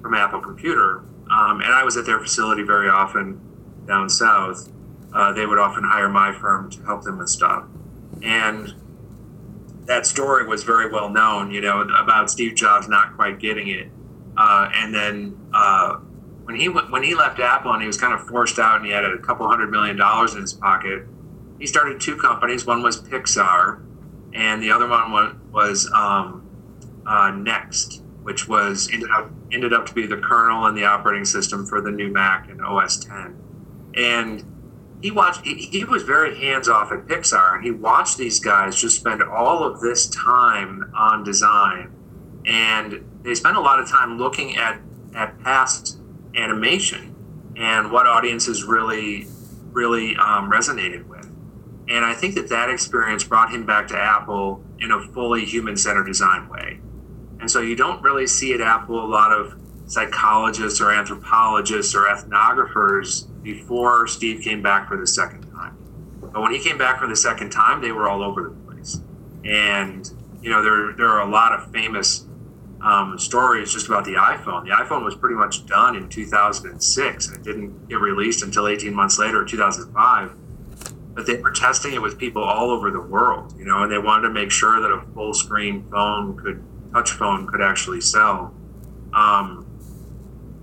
from 0.00 0.14
Apple 0.14 0.40
Computer, 0.40 0.98
um, 1.30 1.60
and 1.60 1.72
I 1.72 1.82
was 1.84 1.96
at 1.96 2.06
their 2.06 2.20
facility 2.20 2.62
very 2.62 2.88
often 2.88 3.40
down 3.86 4.08
south. 4.08 4.70
Uh, 5.12 5.32
they 5.32 5.46
would 5.46 5.58
often 5.58 5.84
hire 5.84 6.08
my 6.08 6.32
firm 6.32 6.70
to 6.70 6.82
help 6.84 7.02
them 7.02 7.18
with 7.18 7.28
stuff, 7.28 7.64
and 8.22 8.74
that 9.86 10.06
story 10.06 10.46
was 10.46 10.64
very 10.64 10.90
well 10.90 11.08
known. 11.08 11.50
You 11.50 11.60
know 11.60 11.80
about 11.80 12.30
Steve 12.30 12.54
Jobs 12.54 12.88
not 12.88 13.16
quite 13.16 13.38
getting 13.38 13.68
it, 13.68 13.88
uh, 14.36 14.70
and 14.74 14.94
then 14.94 15.38
uh, 15.52 15.96
when 16.44 16.56
he 16.56 16.66
when 16.66 17.02
he 17.02 17.14
left 17.14 17.40
Apple 17.40 17.72
and 17.72 17.82
he 17.82 17.86
was 17.86 17.98
kind 17.98 18.12
of 18.12 18.26
forced 18.26 18.58
out 18.58 18.76
and 18.76 18.86
he 18.86 18.92
had 18.92 19.04
a 19.04 19.18
couple 19.18 19.48
hundred 19.48 19.70
million 19.70 19.96
dollars 19.96 20.34
in 20.34 20.40
his 20.40 20.52
pocket 20.52 21.06
he 21.58 21.66
started 21.66 22.00
two 22.00 22.16
companies. 22.16 22.66
One 22.66 22.82
was 22.82 23.00
Pixar, 23.00 23.82
and 24.32 24.62
the 24.62 24.70
other 24.70 24.88
one 24.88 25.40
was, 25.52 25.90
um, 25.92 26.48
uh, 27.06 27.32
NeXT, 27.32 28.02
which 28.22 28.46
was 28.46 28.90
ended 28.92 29.10
up 29.10 29.30
ended 29.50 29.72
up 29.72 29.86
to 29.86 29.94
be 29.94 30.06
the 30.06 30.18
kernel 30.18 30.66
and 30.66 30.76
the 30.76 30.84
operating 30.84 31.24
system 31.24 31.64
for 31.64 31.80
the 31.80 31.90
new 31.90 32.12
Mac 32.12 32.50
and 32.50 32.62
OS 32.62 32.98
10. 32.98 33.34
And 33.94 34.44
he 35.00 35.10
watched. 35.10 35.44
He, 35.44 35.54
he 35.54 35.84
was 35.84 36.02
very 36.02 36.38
hands 36.38 36.68
off 36.68 36.92
at 36.92 37.06
Pixar, 37.06 37.54
and 37.54 37.64
he 37.64 37.70
watched 37.70 38.18
these 38.18 38.40
guys 38.40 38.80
just 38.80 38.96
spend 38.96 39.22
all 39.22 39.64
of 39.64 39.80
this 39.80 40.08
time 40.08 40.92
on 40.94 41.24
design, 41.24 41.90
and 42.44 43.04
they 43.22 43.34
spent 43.34 43.56
a 43.56 43.60
lot 43.60 43.78
of 43.78 43.88
time 43.88 44.18
looking 44.18 44.56
at 44.56 44.80
at 45.14 45.40
past 45.40 45.98
animation 46.34 47.14
and 47.56 47.90
what 47.90 48.06
audiences 48.06 48.64
really 48.64 49.26
really 49.72 50.16
um, 50.16 50.50
resonated 50.50 51.06
with. 51.06 51.17
And 51.88 52.04
I 52.04 52.12
think 52.14 52.34
that 52.34 52.48
that 52.50 52.68
experience 52.68 53.24
brought 53.24 53.50
him 53.50 53.64
back 53.64 53.88
to 53.88 53.96
Apple 53.96 54.62
in 54.78 54.92
a 54.92 55.00
fully 55.00 55.44
human 55.44 55.76
centered 55.76 56.04
design 56.04 56.48
way. 56.48 56.80
And 57.40 57.50
so 57.50 57.60
you 57.60 57.76
don't 57.76 58.02
really 58.02 58.26
see 58.26 58.52
at 58.52 58.60
Apple 58.60 59.02
a 59.02 59.06
lot 59.06 59.32
of 59.32 59.58
psychologists 59.86 60.80
or 60.82 60.92
anthropologists 60.92 61.94
or 61.94 62.04
ethnographers 62.06 63.26
before 63.42 64.06
Steve 64.06 64.42
came 64.42 64.62
back 64.62 64.86
for 64.86 64.98
the 64.98 65.06
second 65.06 65.50
time. 65.50 65.76
But 66.20 66.42
when 66.42 66.52
he 66.52 66.58
came 66.58 66.76
back 66.76 67.00
for 67.00 67.06
the 67.06 67.16
second 67.16 67.50
time, 67.50 67.80
they 67.80 67.92
were 67.92 68.06
all 68.06 68.22
over 68.22 68.42
the 68.42 68.50
place. 68.50 69.00
And, 69.44 70.10
you 70.42 70.50
know, 70.50 70.62
there, 70.62 70.92
there 70.94 71.08
are 71.08 71.26
a 71.26 71.30
lot 71.30 71.52
of 71.52 71.72
famous 71.72 72.26
um, 72.82 73.18
stories 73.18 73.72
just 73.72 73.86
about 73.86 74.04
the 74.04 74.14
iPhone. 74.14 74.64
The 74.64 74.72
iPhone 74.72 75.04
was 75.04 75.14
pretty 75.14 75.36
much 75.36 75.64
done 75.64 75.96
in 75.96 76.08
2006 76.10 77.28
and 77.28 77.36
it 77.36 77.42
didn't 77.42 77.88
get 77.88 77.98
released 77.98 78.42
until 78.42 78.68
18 78.68 78.92
months 78.92 79.18
later, 79.18 79.42
2005 79.44 80.36
but 81.18 81.26
they 81.26 81.34
were 81.34 81.50
testing 81.50 81.94
it 81.94 82.00
with 82.00 82.16
people 82.16 82.44
all 82.44 82.70
over 82.70 82.92
the 82.92 83.00
world, 83.00 83.52
you 83.58 83.64
know, 83.64 83.82
and 83.82 83.90
they 83.90 83.98
wanted 83.98 84.28
to 84.28 84.32
make 84.32 84.52
sure 84.52 84.80
that 84.80 84.88
a 84.88 85.02
full 85.14 85.34
screen 85.34 85.84
phone 85.90 86.36
could, 86.36 86.62
touch 86.92 87.10
phone 87.10 87.44
could 87.44 87.60
actually 87.60 88.00
sell. 88.00 88.54
Um, 89.12 89.66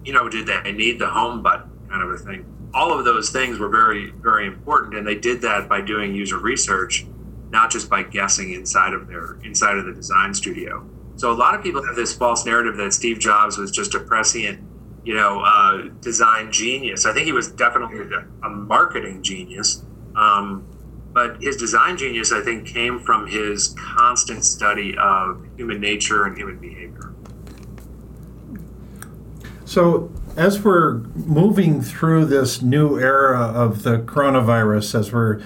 you 0.05 0.13
know, 0.13 0.29
did 0.29 0.47
they 0.47 0.71
need 0.71 0.97
the 0.97 1.09
home 1.09 1.43
button 1.43 1.69
kind 1.89 2.01
of 2.01 2.09
a 2.09 2.17
thing? 2.17 2.45
All 2.73 2.97
of 2.97 3.03
those 3.03 3.31
things 3.31 3.59
were 3.59 3.67
very, 3.67 4.11
very 4.11 4.47
important, 4.47 4.95
and 4.95 5.05
they 5.05 5.15
did 5.15 5.41
that 5.41 5.67
by 5.67 5.81
doing 5.81 6.15
user 6.15 6.37
research, 6.37 7.05
not 7.49 7.69
just 7.69 7.89
by 7.89 8.03
guessing 8.03 8.53
inside 8.53 8.93
of 8.93 9.09
their 9.09 9.37
inside 9.43 9.77
of 9.77 9.83
the 9.83 9.91
design 9.91 10.33
studio. 10.33 10.89
So 11.17 11.33
a 11.33 11.35
lot 11.35 11.53
of 11.53 11.63
people 11.63 11.85
have 11.85 11.97
this 11.97 12.15
false 12.15 12.45
narrative 12.45 12.77
that 12.77 12.93
Steve 12.93 13.19
Jobs 13.19 13.57
was 13.57 13.71
just 13.71 13.93
a 13.93 13.99
prescient, 13.99 14.63
you 15.03 15.15
know, 15.15 15.41
uh, 15.41 15.89
design 15.99 16.49
genius. 16.49 17.05
I 17.05 17.11
think 17.11 17.25
he 17.25 17.33
was 17.33 17.51
definitely 17.51 17.99
a 18.41 18.49
marketing 18.49 19.21
genius 19.21 19.83
um, 20.15 20.65
but 21.13 21.41
his 21.41 21.55
design 21.55 21.97
genius, 21.97 22.31
I 22.31 22.41
think, 22.41 22.67
came 22.67 22.99
from 22.99 23.27
his 23.27 23.75
constant 23.79 24.43
study 24.43 24.95
of 24.97 25.45
human 25.55 25.79
nature 25.79 26.25
and 26.25 26.37
human 26.37 26.57
behavior. 26.57 27.13
So, 29.63 30.11
as 30.35 30.61
we're 30.61 30.95
moving 31.15 31.81
through 31.81 32.25
this 32.25 32.61
new 32.61 32.99
era 32.99 33.39
of 33.39 33.83
the 33.83 33.99
coronavirus, 33.99 34.99
as 34.99 35.13
we're 35.13 35.41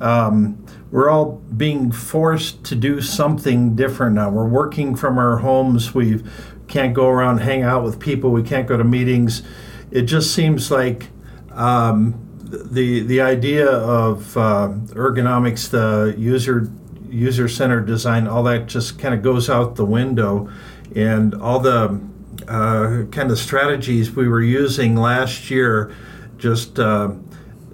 um, 0.00 0.62
we're 0.90 1.08
all 1.08 1.40
being 1.56 1.90
forced 1.90 2.64
to 2.64 2.74
do 2.74 3.00
something 3.00 3.74
different 3.74 4.14
now. 4.14 4.28
We're 4.28 4.48
working 4.48 4.94
from 4.94 5.16
our 5.16 5.38
homes. 5.38 5.94
We 5.94 6.22
can't 6.68 6.92
go 6.92 7.08
around 7.08 7.38
hang 7.38 7.62
out 7.62 7.82
with 7.82 7.98
people. 7.98 8.30
We 8.30 8.42
can't 8.42 8.68
go 8.68 8.76
to 8.76 8.84
meetings. 8.84 9.42
It 9.90 10.02
just 10.02 10.34
seems 10.34 10.70
like 10.70 11.08
um, 11.52 12.21
the 12.52 13.00
the 13.00 13.20
idea 13.20 13.68
of 13.68 14.36
uh, 14.36 14.68
ergonomics, 14.90 15.70
the 15.70 16.14
user 16.18 16.70
user 17.08 17.48
centered 17.48 17.86
design, 17.86 18.26
all 18.26 18.42
that 18.44 18.66
just 18.66 18.98
kind 18.98 19.14
of 19.14 19.22
goes 19.22 19.50
out 19.50 19.76
the 19.76 19.84
window, 19.84 20.50
and 20.94 21.34
all 21.34 21.58
the 21.58 22.00
uh, 22.48 23.04
kind 23.10 23.30
of 23.30 23.38
strategies 23.38 24.10
we 24.10 24.28
were 24.28 24.42
using 24.42 24.96
last 24.96 25.50
year 25.50 25.94
just 26.38 26.78
uh, 26.78 27.12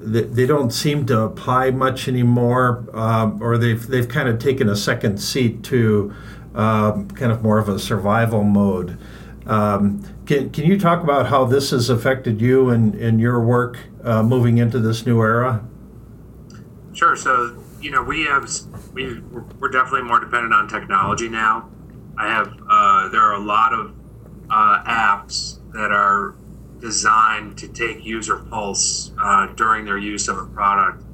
they, 0.00 0.46
don't 0.46 0.72
seem 0.72 1.06
to 1.06 1.20
apply 1.20 1.70
much 1.70 2.06
anymore, 2.06 2.84
uh, 2.92 3.30
or 3.40 3.58
they've 3.58 3.84
they've 3.86 4.08
kind 4.08 4.28
of 4.28 4.38
taken 4.38 4.68
a 4.68 4.76
second 4.76 5.18
seat 5.18 5.62
to 5.64 6.14
um, 6.54 7.08
kind 7.12 7.32
of 7.32 7.42
more 7.42 7.58
of 7.58 7.68
a 7.68 7.78
survival 7.78 8.44
mode. 8.44 8.98
Um, 9.46 10.02
can, 10.26 10.50
can 10.50 10.66
you 10.66 10.78
talk 10.78 11.02
about 11.02 11.28
how 11.28 11.46
this 11.46 11.70
has 11.70 11.88
affected 11.88 12.40
you 12.40 12.68
and, 12.68 12.94
and 12.94 13.18
your 13.18 13.40
work 13.40 13.78
uh, 14.04 14.22
moving 14.22 14.58
into 14.58 14.78
this 14.78 15.06
new 15.06 15.20
era? 15.20 15.66
Sure. 16.92 17.16
So, 17.16 17.62
you 17.80 17.90
know, 17.90 18.02
we 18.02 18.24
have, 18.24 18.48
we, 18.92 19.20
we're 19.20 19.68
definitely 19.68 20.02
more 20.02 20.20
dependent 20.20 20.52
on 20.52 20.68
technology 20.68 21.28
now. 21.28 21.70
I 22.16 22.28
have, 22.28 22.52
uh, 22.68 23.08
there 23.08 23.20
are 23.20 23.34
a 23.34 23.40
lot 23.40 23.72
of 23.72 23.94
uh, 24.50 24.82
apps 24.84 25.60
that 25.72 25.92
are 25.92 26.34
designed 26.80 27.58
to 27.58 27.68
take 27.68 28.04
user 28.04 28.36
pulse 28.36 29.12
uh, 29.20 29.46
during 29.54 29.84
their 29.84 29.98
use 29.98 30.28
of 30.28 30.38
a 30.38 30.46
product. 30.46 31.04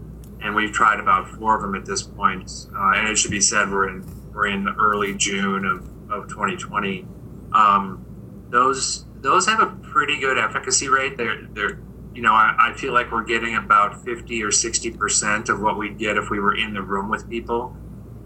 And 0.42 0.54
we've 0.54 0.72
tried 0.72 1.00
about 1.00 1.28
four 1.28 1.56
of 1.56 1.62
them 1.62 1.74
at 1.74 1.86
this 1.86 2.02
point. 2.02 2.50
Uh, 2.74 2.92
and 2.96 3.08
it 3.08 3.16
should 3.16 3.30
be 3.30 3.40
said, 3.40 3.70
we're 3.70 3.88
in, 3.88 4.32
we're 4.32 4.46
in 4.46 4.68
early 4.68 5.14
June 5.14 5.64
of, 5.64 6.10
of 6.10 6.28
2020. 6.28 7.06
Um, 7.52 8.04
those 8.50 9.06
those 9.16 9.46
have 9.46 9.60
a 9.60 9.66
pretty 9.66 10.20
good 10.20 10.38
efficacy 10.38 10.88
rate. 10.88 11.16
They're 11.16 11.42
they're 11.50 11.78
you 12.14 12.22
know 12.22 12.32
I, 12.32 12.54
I 12.58 12.72
feel 12.74 12.92
like 12.92 13.12
we're 13.12 13.24
getting 13.24 13.56
about 13.56 14.04
fifty 14.04 14.42
or 14.42 14.50
sixty 14.50 14.90
percent 14.90 15.48
of 15.48 15.60
what 15.60 15.76
we'd 15.76 15.98
get 15.98 16.16
if 16.16 16.30
we 16.30 16.40
were 16.40 16.56
in 16.56 16.72
the 16.74 16.82
room 16.82 17.08
with 17.08 17.28
people. 17.28 17.76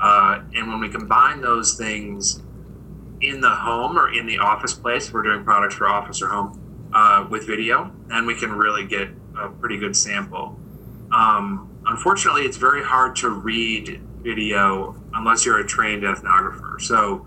Uh, 0.00 0.42
and 0.54 0.68
when 0.68 0.80
we 0.80 0.88
combine 0.88 1.40
those 1.40 1.76
things 1.76 2.42
in 3.20 3.40
the 3.40 3.50
home 3.50 3.98
or 3.98 4.12
in 4.12 4.26
the 4.26 4.38
office 4.38 4.72
place, 4.72 5.12
we're 5.12 5.22
doing 5.22 5.42
products 5.44 5.74
for 5.74 5.88
office 5.88 6.22
or 6.22 6.28
home 6.28 6.88
uh, 6.92 7.26
with 7.28 7.46
video, 7.46 7.90
then 8.06 8.24
we 8.24 8.34
can 8.34 8.52
really 8.52 8.86
get 8.86 9.08
a 9.36 9.48
pretty 9.48 9.76
good 9.76 9.96
sample. 9.96 10.58
Um, 11.12 11.68
unfortunately, 11.86 12.42
it's 12.42 12.56
very 12.56 12.84
hard 12.84 13.16
to 13.16 13.30
read 13.30 14.00
video 14.22 14.94
unless 15.14 15.44
you're 15.44 15.58
a 15.58 15.66
trained 15.66 16.02
ethnographer. 16.02 16.80
So 16.80 17.26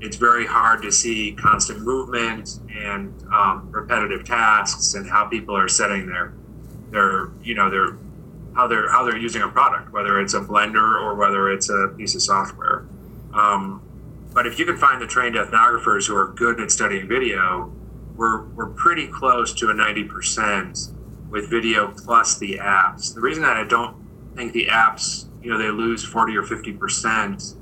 it's 0.00 0.16
very 0.16 0.46
hard 0.46 0.82
to 0.82 0.92
see 0.92 1.32
constant 1.32 1.80
movement 1.80 2.60
and 2.74 3.14
um, 3.32 3.68
repetitive 3.70 4.24
tasks 4.24 4.94
and 4.94 5.08
how 5.08 5.24
people 5.26 5.56
are 5.56 5.68
setting 5.68 6.06
their 6.06 6.34
their 6.90 7.30
you 7.42 7.54
know 7.54 7.70
their 7.70 7.96
how 8.54 8.66
they're 8.66 8.90
how 8.90 9.04
they're 9.04 9.16
using 9.16 9.42
a 9.42 9.48
product 9.48 9.92
whether 9.92 10.20
it's 10.20 10.34
a 10.34 10.40
blender 10.40 11.00
or 11.02 11.14
whether 11.14 11.50
it's 11.50 11.68
a 11.70 11.88
piece 11.96 12.14
of 12.14 12.22
software. 12.22 12.86
Um, 13.32 13.82
but 14.32 14.46
if 14.46 14.58
you 14.58 14.66
can 14.66 14.76
find 14.76 15.00
the 15.00 15.06
trained 15.06 15.36
ethnographers 15.36 16.06
who 16.06 16.16
are 16.16 16.28
good 16.28 16.60
at 16.60 16.70
studying 16.70 17.08
video 17.08 17.72
we're 18.16 18.44
we're 18.48 18.70
pretty 18.70 19.06
close 19.06 19.52
to 19.54 19.68
a 19.68 19.74
90% 19.74 20.92
with 21.30 21.50
video 21.50 21.88
plus 21.88 22.38
the 22.38 22.58
apps. 22.58 23.14
The 23.14 23.20
reason 23.20 23.42
that 23.42 23.56
i 23.56 23.64
don't 23.64 23.96
think 24.34 24.52
the 24.52 24.66
apps 24.66 25.26
you 25.42 25.50
know 25.50 25.58
they 25.58 25.70
lose 25.70 26.04
40 26.04 26.36
or 26.36 26.42
50% 26.42 27.55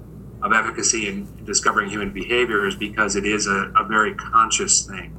of 0.44 0.52
efficacy 0.52 1.08
in, 1.08 1.26
in 1.38 1.44
discovering 1.44 1.88
human 1.88 2.12
behavior 2.12 2.66
is 2.66 2.76
because 2.76 3.16
it 3.16 3.24
is 3.24 3.46
a, 3.46 3.72
a 3.76 3.84
very 3.84 4.14
conscious 4.14 4.86
thing. 4.86 5.16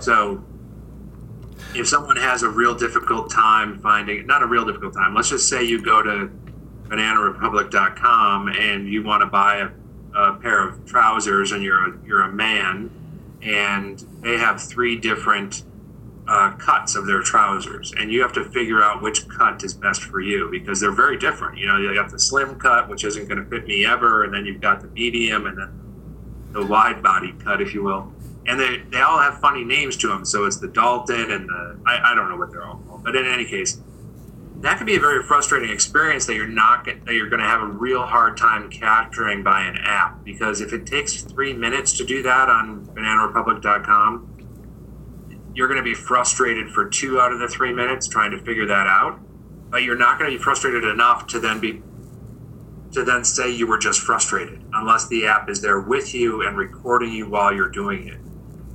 So 0.00 0.42
if 1.74 1.86
someone 1.86 2.16
has 2.16 2.42
a 2.42 2.48
real 2.48 2.74
difficult 2.74 3.30
time 3.30 3.78
finding, 3.80 4.26
not 4.26 4.42
a 4.42 4.46
real 4.46 4.64
difficult 4.64 4.94
time, 4.94 5.14
let's 5.14 5.28
just 5.28 5.48
say 5.48 5.62
you 5.62 5.82
go 5.82 6.02
to 6.02 6.30
bananarepublic.com 6.84 8.48
and 8.48 8.88
you 8.88 9.02
want 9.02 9.20
to 9.20 9.26
buy 9.26 9.56
a, 10.14 10.18
a 10.18 10.36
pair 10.36 10.66
of 10.66 10.84
trousers 10.86 11.52
and 11.52 11.62
you're 11.62 11.90
a, 11.90 11.98
you're 12.06 12.22
a 12.22 12.32
man 12.32 12.90
and 13.42 13.98
they 14.22 14.38
have 14.38 14.62
three 14.62 14.96
different 14.96 15.62
uh, 16.26 16.52
cuts 16.52 16.96
of 16.96 17.06
their 17.06 17.20
trousers, 17.20 17.92
and 17.98 18.10
you 18.10 18.22
have 18.22 18.32
to 18.32 18.44
figure 18.44 18.82
out 18.82 19.02
which 19.02 19.28
cut 19.28 19.62
is 19.62 19.74
best 19.74 20.02
for 20.02 20.20
you 20.20 20.48
because 20.50 20.80
they're 20.80 20.92
very 20.94 21.18
different. 21.18 21.58
You 21.58 21.66
know, 21.66 21.76
you 21.76 21.94
got 21.94 22.10
the 22.10 22.18
slim 22.18 22.58
cut, 22.58 22.88
which 22.88 23.04
isn't 23.04 23.28
going 23.28 23.42
to 23.42 23.48
fit 23.50 23.66
me 23.66 23.84
ever, 23.84 24.24
and 24.24 24.32
then 24.32 24.46
you've 24.46 24.60
got 24.60 24.80
the 24.80 24.88
medium, 24.88 25.46
and 25.46 25.58
then 25.58 25.80
the 26.52 26.64
wide 26.64 27.02
body 27.02 27.34
cut, 27.42 27.60
if 27.60 27.74
you 27.74 27.82
will. 27.82 28.10
And 28.46 28.58
they, 28.58 28.82
they 28.90 29.00
all 29.00 29.18
have 29.18 29.40
funny 29.40 29.64
names 29.64 29.96
to 29.98 30.08
them. 30.08 30.24
So 30.24 30.44
it's 30.44 30.58
the 30.58 30.68
Dalton 30.68 31.30
and 31.30 31.48
the, 31.48 31.80
I, 31.86 32.12
I 32.12 32.14
don't 32.14 32.28
know 32.28 32.36
what 32.36 32.50
they're 32.50 32.64
all 32.64 32.80
called. 32.86 33.04
But 33.04 33.16
in 33.16 33.26
any 33.26 33.44
case, 33.44 33.80
that 34.60 34.78
can 34.78 34.86
be 34.86 34.96
a 34.96 35.00
very 35.00 35.22
frustrating 35.22 35.70
experience 35.70 36.26
that 36.26 36.34
you're 36.34 36.46
not 36.46 36.84
that 36.86 37.12
you're 37.12 37.28
going 37.28 37.42
to 37.42 37.46
have 37.46 37.60
a 37.60 37.66
real 37.66 38.02
hard 38.02 38.36
time 38.36 38.70
capturing 38.70 39.42
by 39.42 39.62
an 39.62 39.76
app 39.78 40.24
because 40.24 40.62
if 40.62 40.72
it 40.72 40.86
takes 40.86 41.20
three 41.22 41.52
minutes 41.52 41.92
to 41.98 42.04
do 42.04 42.22
that 42.22 42.48
on 42.48 42.86
bananarepublic.com 42.86 44.33
you're 45.54 45.68
going 45.68 45.78
to 45.78 45.84
be 45.84 45.94
frustrated 45.94 46.70
for 46.70 46.88
two 46.88 47.20
out 47.20 47.32
of 47.32 47.38
the 47.38 47.48
three 47.48 47.72
minutes 47.72 48.08
trying 48.08 48.30
to 48.30 48.38
figure 48.38 48.66
that 48.66 48.86
out 48.86 49.20
but 49.74 49.82
you're 49.82 49.98
not 49.98 50.20
going 50.20 50.30
to 50.30 50.38
be 50.38 50.40
frustrated 50.40 50.84
enough 50.84 51.26
to 51.26 51.40
then 51.40 51.58
be 51.58 51.82
to 52.92 53.02
then 53.02 53.24
say 53.24 53.50
you 53.50 53.66
were 53.66 53.76
just 53.76 54.00
frustrated 54.00 54.64
unless 54.72 55.08
the 55.08 55.26
app 55.26 55.50
is 55.50 55.60
there 55.60 55.80
with 55.80 56.14
you 56.14 56.46
and 56.46 56.56
recording 56.56 57.12
you 57.12 57.28
while 57.28 57.52
you're 57.52 57.68
doing 57.68 58.06
it. 58.06 58.20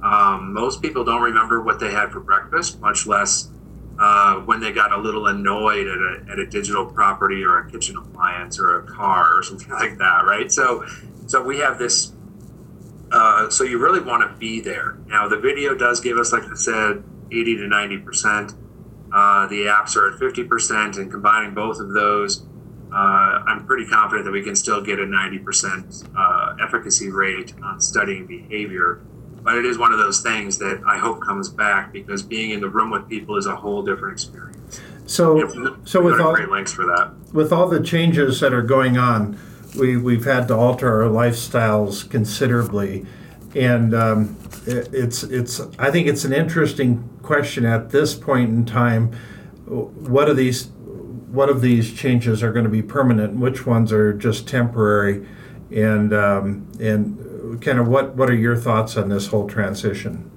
Um, 0.04 0.52
most 0.52 0.82
people 0.82 1.06
don't 1.06 1.22
remember 1.22 1.62
what 1.62 1.80
they 1.80 1.92
had 1.92 2.12
for 2.12 2.20
breakfast 2.20 2.82
much 2.82 3.08
less 3.08 3.50
uh, 3.98 4.42
when 4.42 4.60
they 4.60 4.74
got 4.74 4.92
a 4.92 4.98
little 4.98 5.28
annoyed 5.28 5.88
at 5.88 5.98
a, 5.98 6.32
at 6.34 6.40
a 6.40 6.46
digital 6.46 6.86
property 6.86 7.44
or 7.44 7.60
a 7.60 7.72
kitchen 7.72 7.96
appliance 7.96 8.60
or 8.60 8.80
a 8.80 8.84
car 8.84 9.38
or 9.38 9.42
something 9.42 9.70
like 9.72 9.98
that 10.00 10.26
right? 10.26 10.52
So 10.52 10.86
so 11.28 11.42
we 11.42 11.60
have 11.60 11.80
this 11.80 12.12
uh, 13.12 13.50
so 13.50 13.64
you 13.64 13.80
really 13.80 14.02
want 14.02 14.30
to 14.30 14.38
be 14.38 14.60
there. 14.62 14.98
Now 15.08 15.28
the 15.28 15.38
video 15.38 15.76
does 15.76 16.00
give 16.00 16.18
us, 16.18 16.32
like 16.32 16.44
I 16.44 16.56
said, 16.56 17.04
80 17.32 17.58
to 17.58 17.68
90 17.68 17.98
percent. 18.00 18.54
Uh, 19.12 19.48
the 19.48 19.64
apps 19.64 19.96
are 19.96 20.14
at 20.14 20.20
50 20.20 20.44
percent, 20.44 20.98
and 20.98 21.10
combining 21.10 21.54
both 21.54 21.80
of 21.80 21.94
those, 21.94 22.44
uh, 22.94 22.96
I'm 23.48 23.66
pretty 23.66 23.88
confident 23.88 24.26
that 24.26 24.32
we 24.32 24.44
can 24.44 24.56
still 24.56 24.82
get 24.82 25.00
a 25.00 25.06
90 25.06 25.40
percent 25.40 26.04
uh, 26.18 26.56
efficacy 26.62 27.10
rate 27.10 27.54
on 27.64 27.80
studying 27.82 28.28
behavior. 28.28 29.02
But 29.42 29.56
it 29.56 29.66
is 29.66 29.78
one 29.78 29.94
of 29.94 30.00
those 30.00 30.22
things 30.22 30.58
that 30.60 30.84
I 30.86 30.98
hope 30.98 31.22
comes 31.22 31.50
back 31.50 31.94
because 31.94 32.22
being 32.22 32.52
in 32.52 32.60
the 32.60 32.70
room 32.70 32.92
with 32.92 33.08
people 33.08 33.38
is 33.38 33.46
a 33.46 33.56
whole 33.56 33.82
different 33.82 34.14
experience. 34.14 34.82
So, 35.06 35.78
so 35.86 36.04
with 36.04 36.20
all 36.20 36.36
great 36.36 36.50
links 36.50 36.74
for 36.74 36.86
that, 36.86 37.14
with 37.34 37.52
all 37.52 37.68
the 37.68 37.82
changes 37.82 38.42
that 38.42 38.54
are 38.54 38.62
going 38.62 38.98
on 38.98 39.40
we 39.76 39.98
we've 39.98 40.26
had 40.26 40.48
to 40.50 40.56
alter 40.56 41.02
our 41.02 41.10
lifestyles 41.10 42.10
considerably, 42.10 43.06
and 43.56 43.94
um, 43.94 44.38
it, 44.66 44.90
it's 44.94 45.24
it's 45.24 45.62
I 45.78 45.92
think 45.92 46.08
it's 46.08 46.26
an 46.26 46.34
interesting 46.34 47.08
question 47.22 47.66
at 47.66 47.90
this 47.92 48.16
point 48.16 48.50
in 48.50 48.66
time. 48.66 49.12
What 49.66 50.30
are 50.30 50.34
these? 50.34 50.68
What 51.32 51.50
of 51.50 51.62
these 51.62 51.94
changes 51.94 52.42
are 52.42 52.52
going 52.52 52.66
to 52.66 52.72
be 52.72 52.82
permanent? 52.82 53.34
and 53.34 53.42
Which 53.42 53.66
ones 53.66 53.92
are 53.92 54.14
just 54.14 54.48
temporary? 54.48 55.28
And 55.72 56.14
um, 56.14 56.68
and 56.80 57.62
kind 57.62 57.80
of 57.80 57.88
what 57.88 58.16
what 58.16 58.30
are 58.30 58.36
your 58.36 58.56
thoughts 58.56 58.98
on 58.98 59.10
this 59.10 59.28
whole 59.28 59.48
transition? 59.48 60.30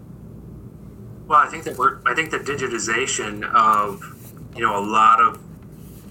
Well, 1.27 1.39
I 1.39 1.47
think 1.47 1.65
that 1.65 1.79
we're 1.79 1.99
I 2.05 2.15
think 2.15 2.31
the 2.31 2.39
digitization 2.39 3.51
of 3.55 4.03
you 4.55 4.63
know 4.63 4.79
a 4.79 4.85
lot 4.85 5.21
of 5.21 5.39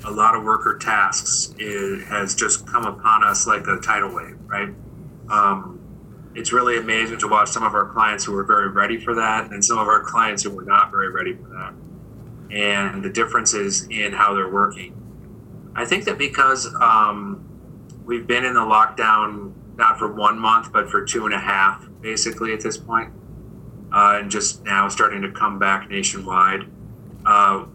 a 0.04 0.12
lot 0.12 0.36
of 0.36 0.44
worker 0.44 0.78
tasks 0.78 1.54
has 2.08 2.36
just 2.36 2.66
come 2.68 2.86
upon 2.86 3.24
us 3.24 3.48
like 3.48 3.68
a 3.68 3.78
tidal 3.78 4.14
wave, 4.14 4.38
right? 4.48 4.70
Um, 5.30 5.80
it's 6.34 6.54
really 6.54 6.78
amazing 6.78 7.20
to 7.20 7.28
watch 7.28 7.50
some 7.50 7.64
of 7.64 7.74
our 7.74 7.90
clients 7.90 8.24
who 8.24 8.32
were 8.32 8.44
very 8.44 8.70
ready 8.70 8.98
for 8.98 9.16
that 9.16 9.52
and 9.52 9.64
some 9.64 9.78
of 9.78 9.88
our 9.88 10.02
clients 10.02 10.44
who 10.44 10.50
were 10.50 10.64
not 10.64 10.92
very 10.92 11.12
ready 11.12 11.34
for 11.34 11.50
that. 11.50 11.74
And 12.56 13.04
the 13.04 13.10
differences 13.10 13.88
in 13.90 14.14
how 14.14 14.34
they're 14.34 14.50
working. 14.50 14.98
I 15.76 15.86
think 15.86 16.06
that 16.06 16.18
because 16.18 16.74
um, 16.76 17.48
we've 18.06 18.28
been 18.28 18.44
in 18.44 18.54
the 18.54 18.62
lockdown 18.62 19.54
not 19.76 19.98
for 19.98 20.12
one 20.12 20.38
month, 20.38 20.72
but 20.72 20.90
for 20.90 21.06
two 21.06 21.26
and 21.26 21.34
a 21.34 21.40
half, 21.40 21.88
basically, 22.02 22.54
at 22.54 22.62
this 22.62 22.78
point, 22.78 23.12
uh, 23.92 24.20
and 24.22 24.30
just 24.30 24.64
now 24.64 24.88
starting 24.90 25.22
to 25.22 25.32
come 25.32 25.60
back 25.60 25.90
nationwide. 25.90 26.66
Uh, 27.26 27.66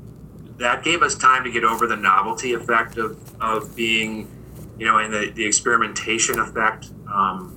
that 0.58 0.82
gave 0.82 1.02
us 1.02 1.14
time 1.14 1.44
to 1.44 1.50
get 1.50 1.64
over 1.64 1.86
the 1.86 1.96
novelty 1.96 2.54
effect 2.54 2.96
of, 2.96 3.18
of 3.40 3.76
being, 3.76 4.30
you 4.78 4.86
know, 4.86 4.98
and 4.98 5.12
the, 5.12 5.30
the 5.34 5.44
experimentation 5.44 6.38
effect 6.38 6.88
um, 7.12 7.56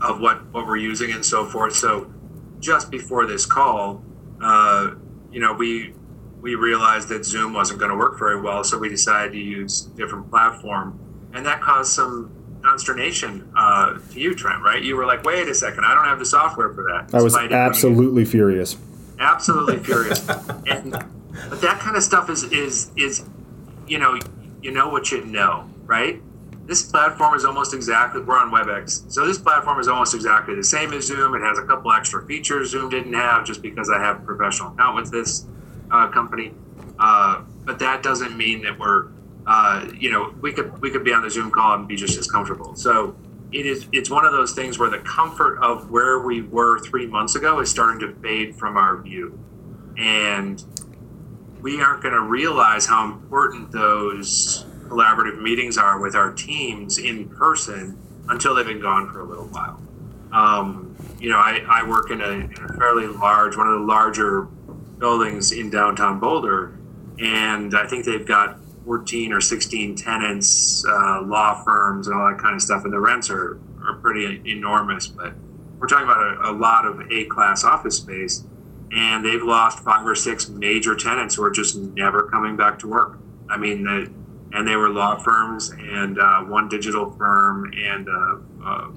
of 0.00 0.20
what, 0.20 0.44
what 0.52 0.66
we're 0.66 0.76
using 0.76 1.12
and 1.12 1.24
so 1.24 1.44
forth. 1.44 1.74
So 1.74 2.12
just 2.60 2.90
before 2.90 3.26
this 3.26 3.44
call, 3.44 4.02
uh, 4.40 4.92
you 5.30 5.40
know, 5.40 5.52
we 5.52 5.94
we 6.40 6.56
realized 6.56 7.08
that 7.08 7.24
Zoom 7.24 7.54
wasn't 7.54 7.78
going 7.78 7.90
to 7.90 7.96
work 7.96 8.18
very 8.18 8.38
well, 8.38 8.62
so 8.62 8.76
we 8.76 8.90
decided 8.90 9.32
to 9.32 9.38
use 9.38 9.86
a 9.86 9.96
different 9.96 10.28
platform, 10.28 10.98
and 11.32 11.46
that 11.46 11.62
caused 11.62 11.92
some 11.92 12.30
consternation 12.62 13.50
uh, 13.56 13.98
to 14.12 14.20
you, 14.20 14.34
Trent. 14.34 14.62
Right? 14.62 14.82
You 14.82 14.94
were 14.94 15.06
like, 15.06 15.24
"Wait 15.24 15.48
a 15.48 15.54
second, 15.54 15.84
I 15.86 15.94
don't 15.94 16.04
have 16.04 16.18
the 16.18 16.26
software 16.26 16.72
for 16.74 16.84
that." 16.84 17.14
I 17.14 17.22
was 17.22 17.34
absolutely 17.34 18.26
furious. 18.26 18.76
Absolutely 19.18 19.78
furious. 19.78 20.28
and, 20.66 21.02
but 21.48 21.60
that 21.60 21.80
kind 21.80 21.96
of 21.96 22.02
stuff 22.02 22.30
is 22.30 22.44
is 22.44 22.90
is, 22.96 23.24
you 23.86 23.98
know, 23.98 24.18
you 24.62 24.70
know 24.70 24.88
what 24.88 25.10
you 25.10 25.24
know, 25.24 25.68
right? 25.84 26.20
This 26.66 26.82
platform 26.82 27.34
is 27.34 27.44
almost 27.44 27.74
exactly. 27.74 28.22
We're 28.22 28.38
on 28.38 28.50
WebEx, 28.50 29.12
so 29.12 29.26
this 29.26 29.38
platform 29.38 29.78
is 29.80 29.88
almost 29.88 30.14
exactly 30.14 30.54
the 30.54 30.64
same 30.64 30.92
as 30.92 31.06
Zoom. 31.06 31.34
It 31.34 31.40
has 31.40 31.58
a 31.58 31.64
couple 31.64 31.92
extra 31.92 32.24
features 32.26 32.70
Zoom 32.70 32.88
didn't 32.88 33.12
have, 33.12 33.44
just 33.44 33.60
because 33.60 33.90
I 33.90 33.98
have 34.00 34.22
a 34.22 34.24
professional 34.24 34.72
account 34.72 34.96
with 34.96 35.10
this 35.10 35.46
uh, 35.90 36.08
company. 36.08 36.54
Uh, 36.98 37.42
but 37.64 37.78
that 37.80 38.02
doesn't 38.02 38.36
mean 38.36 38.62
that 38.62 38.78
we're 38.78 39.08
uh, 39.46 39.88
you 39.98 40.10
know, 40.10 40.34
we 40.40 40.52
could 40.52 40.80
we 40.80 40.90
could 40.90 41.04
be 41.04 41.12
on 41.12 41.22
the 41.22 41.30
Zoom 41.30 41.50
call 41.50 41.74
and 41.74 41.86
be 41.86 41.96
just 41.96 42.18
as 42.18 42.30
comfortable. 42.30 42.74
So 42.76 43.14
it 43.52 43.66
is 43.66 43.86
it's 43.92 44.10
one 44.10 44.24
of 44.24 44.32
those 44.32 44.52
things 44.52 44.78
where 44.78 44.90
the 44.90 45.00
comfort 45.00 45.58
of 45.58 45.90
where 45.90 46.20
we 46.20 46.42
were 46.42 46.80
three 46.80 47.06
months 47.06 47.34
ago 47.34 47.60
is 47.60 47.70
starting 47.70 48.00
to 48.00 48.14
fade 48.20 48.56
from 48.56 48.76
our 48.76 49.00
view, 49.00 49.38
and 49.98 50.64
we 51.64 51.80
aren't 51.80 52.02
going 52.02 52.12
to 52.12 52.20
realize 52.20 52.84
how 52.84 53.06
important 53.06 53.72
those 53.72 54.66
collaborative 54.82 55.40
meetings 55.40 55.78
are 55.78 55.98
with 55.98 56.14
our 56.14 56.30
teams 56.30 56.98
in 56.98 57.26
person 57.30 57.98
until 58.28 58.54
they've 58.54 58.66
been 58.66 58.82
gone 58.82 59.10
for 59.10 59.20
a 59.20 59.24
little 59.24 59.46
while. 59.46 59.80
Um, 60.30 60.94
you 61.18 61.30
know, 61.30 61.38
I, 61.38 61.64
I 61.66 61.88
work 61.88 62.10
in 62.10 62.20
a, 62.20 62.28
in 62.28 62.52
a 62.52 62.68
fairly 62.74 63.06
large, 63.06 63.56
one 63.56 63.66
of 63.66 63.80
the 63.80 63.86
larger 63.86 64.42
buildings 64.98 65.52
in 65.52 65.70
downtown 65.70 66.20
Boulder, 66.20 66.78
and 67.18 67.74
I 67.74 67.86
think 67.86 68.04
they've 68.04 68.26
got 68.26 68.58
14 68.84 69.32
or 69.32 69.40
16 69.40 69.96
tenants, 69.96 70.84
uh, 70.86 71.22
law 71.22 71.64
firms, 71.64 72.08
and 72.08 72.14
all 72.14 72.28
that 72.28 72.38
kind 72.38 72.54
of 72.54 72.60
stuff. 72.60 72.84
And 72.84 72.92
the 72.92 73.00
rents 73.00 73.30
are, 73.30 73.58
are 73.82 73.94
pretty 74.02 74.42
enormous. 74.44 75.06
But 75.06 75.32
we're 75.78 75.86
talking 75.86 76.04
about 76.04 76.44
a, 76.44 76.50
a 76.50 76.52
lot 76.52 76.84
of 76.84 77.10
A 77.10 77.24
class 77.24 77.64
office 77.64 77.96
space. 77.96 78.44
And 78.92 79.24
they've 79.24 79.42
lost 79.42 79.80
five 79.80 80.06
or 80.06 80.14
six 80.14 80.48
major 80.48 80.94
tenants 80.94 81.34
who 81.34 81.44
are 81.44 81.50
just 81.50 81.76
never 81.76 82.28
coming 82.28 82.56
back 82.56 82.78
to 82.80 82.88
work. 82.88 83.18
I 83.48 83.56
mean, 83.56 83.84
the, 83.84 84.10
and 84.52 84.66
they 84.66 84.76
were 84.76 84.88
law 84.88 85.16
firms 85.16 85.70
and 85.70 86.18
uh, 86.18 86.42
one 86.42 86.68
digital 86.68 87.10
firm 87.10 87.72
and 87.76 88.08
uh, 88.08 88.90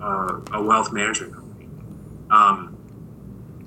uh, 0.00 0.40
a 0.52 0.62
wealth 0.62 0.92
management 0.92 1.34
company. 1.34 1.68
Um, 2.30 2.76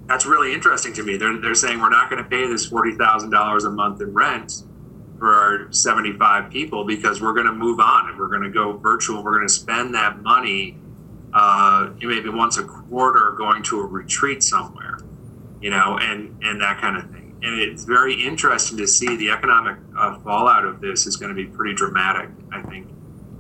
that's 0.08 0.26
really 0.26 0.54
interesting 0.54 0.94
to 0.94 1.04
me. 1.04 1.18
They're, 1.18 1.38
they're 1.38 1.56
saying 1.56 1.80
we're 1.80 1.90
not 1.90 2.10
going 2.10 2.24
to 2.24 2.30
pay 2.30 2.48
this 2.48 2.70
$40,000 2.70 3.66
a 3.66 3.70
month 3.70 4.02
in 4.02 4.14
rent 4.14 4.64
for 5.20 5.34
our 5.34 5.72
75 5.72 6.50
people 6.50 6.86
because 6.86 7.22
we're 7.22 7.34
going 7.34 7.48
to 7.48 7.54
move 7.54 7.80
on 7.80 8.10
and 8.10 8.18
we're 8.18 8.30
going 8.30 8.44
to 8.44 8.50
go 8.50 8.78
virtual. 8.78 9.24
We're 9.24 9.36
going 9.36 9.48
to 9.48 9.54
spend 9.54 9.94
that 9.96 10.22
money 10.22 10.78
uh, 11.34 11.90
maybe 12.00 12.30
once 12.30 12.58
a 12.58 12.64
quarter 12.64 13.32
going 13.38 13.64
to 13.64 13.82
a 13.82 13.86
retreat 13.86 14.44
somewhere, 14.44 15.00
you 15.62 15.70
know, 15.70 15.98
and, 16.02 16.38
and 16.44 16.62
that 16.62 16.80
kind 16.80 16.98
of 16.98 17.10
thing. 17.12 17.38
And 17.42 17.60
it's 17.60 17.84
very 17.84 18.14
interesting 18.14 18.78
to 18.78 18.88
see 18.88 19.16
the 19.16 19.30
economic 19.30 19.78
uh, 19.98 20.20
fallout 20.20 20.66
of 20.66 20.82
this 20.82 21.06
is 21.06 21.18
going 21.18 21.30
to 21.30 21.36
be 21.36 21.46
pretty 21.46 21.76
dramatic, 21.76 22.30
I 22.52 22.62
think. 22.64 22.88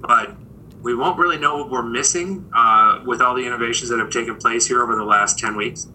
But 0.01 0.35
we 0.81 0.93
won't 0.93 1.17
really 1.17 1.39
know 1.39 1.57
what 1.57 1.71
we're 1.71 1.81
missing 1.81 2.49
uh, 2.55 3.01
with 3.05 3.21
all 3.21 3.35
the 3.35 3.45
innovations 3.45 3.89
that 3.89 3.99
have 3.99 4.11
taken 4.11 4.35
place 4.35 4.67
here 4.67 4.83
over 4.83 4.95
the 4.95 5.03
last 5.03 5.39
10 5.39 5.57
weeks 5.57 5.87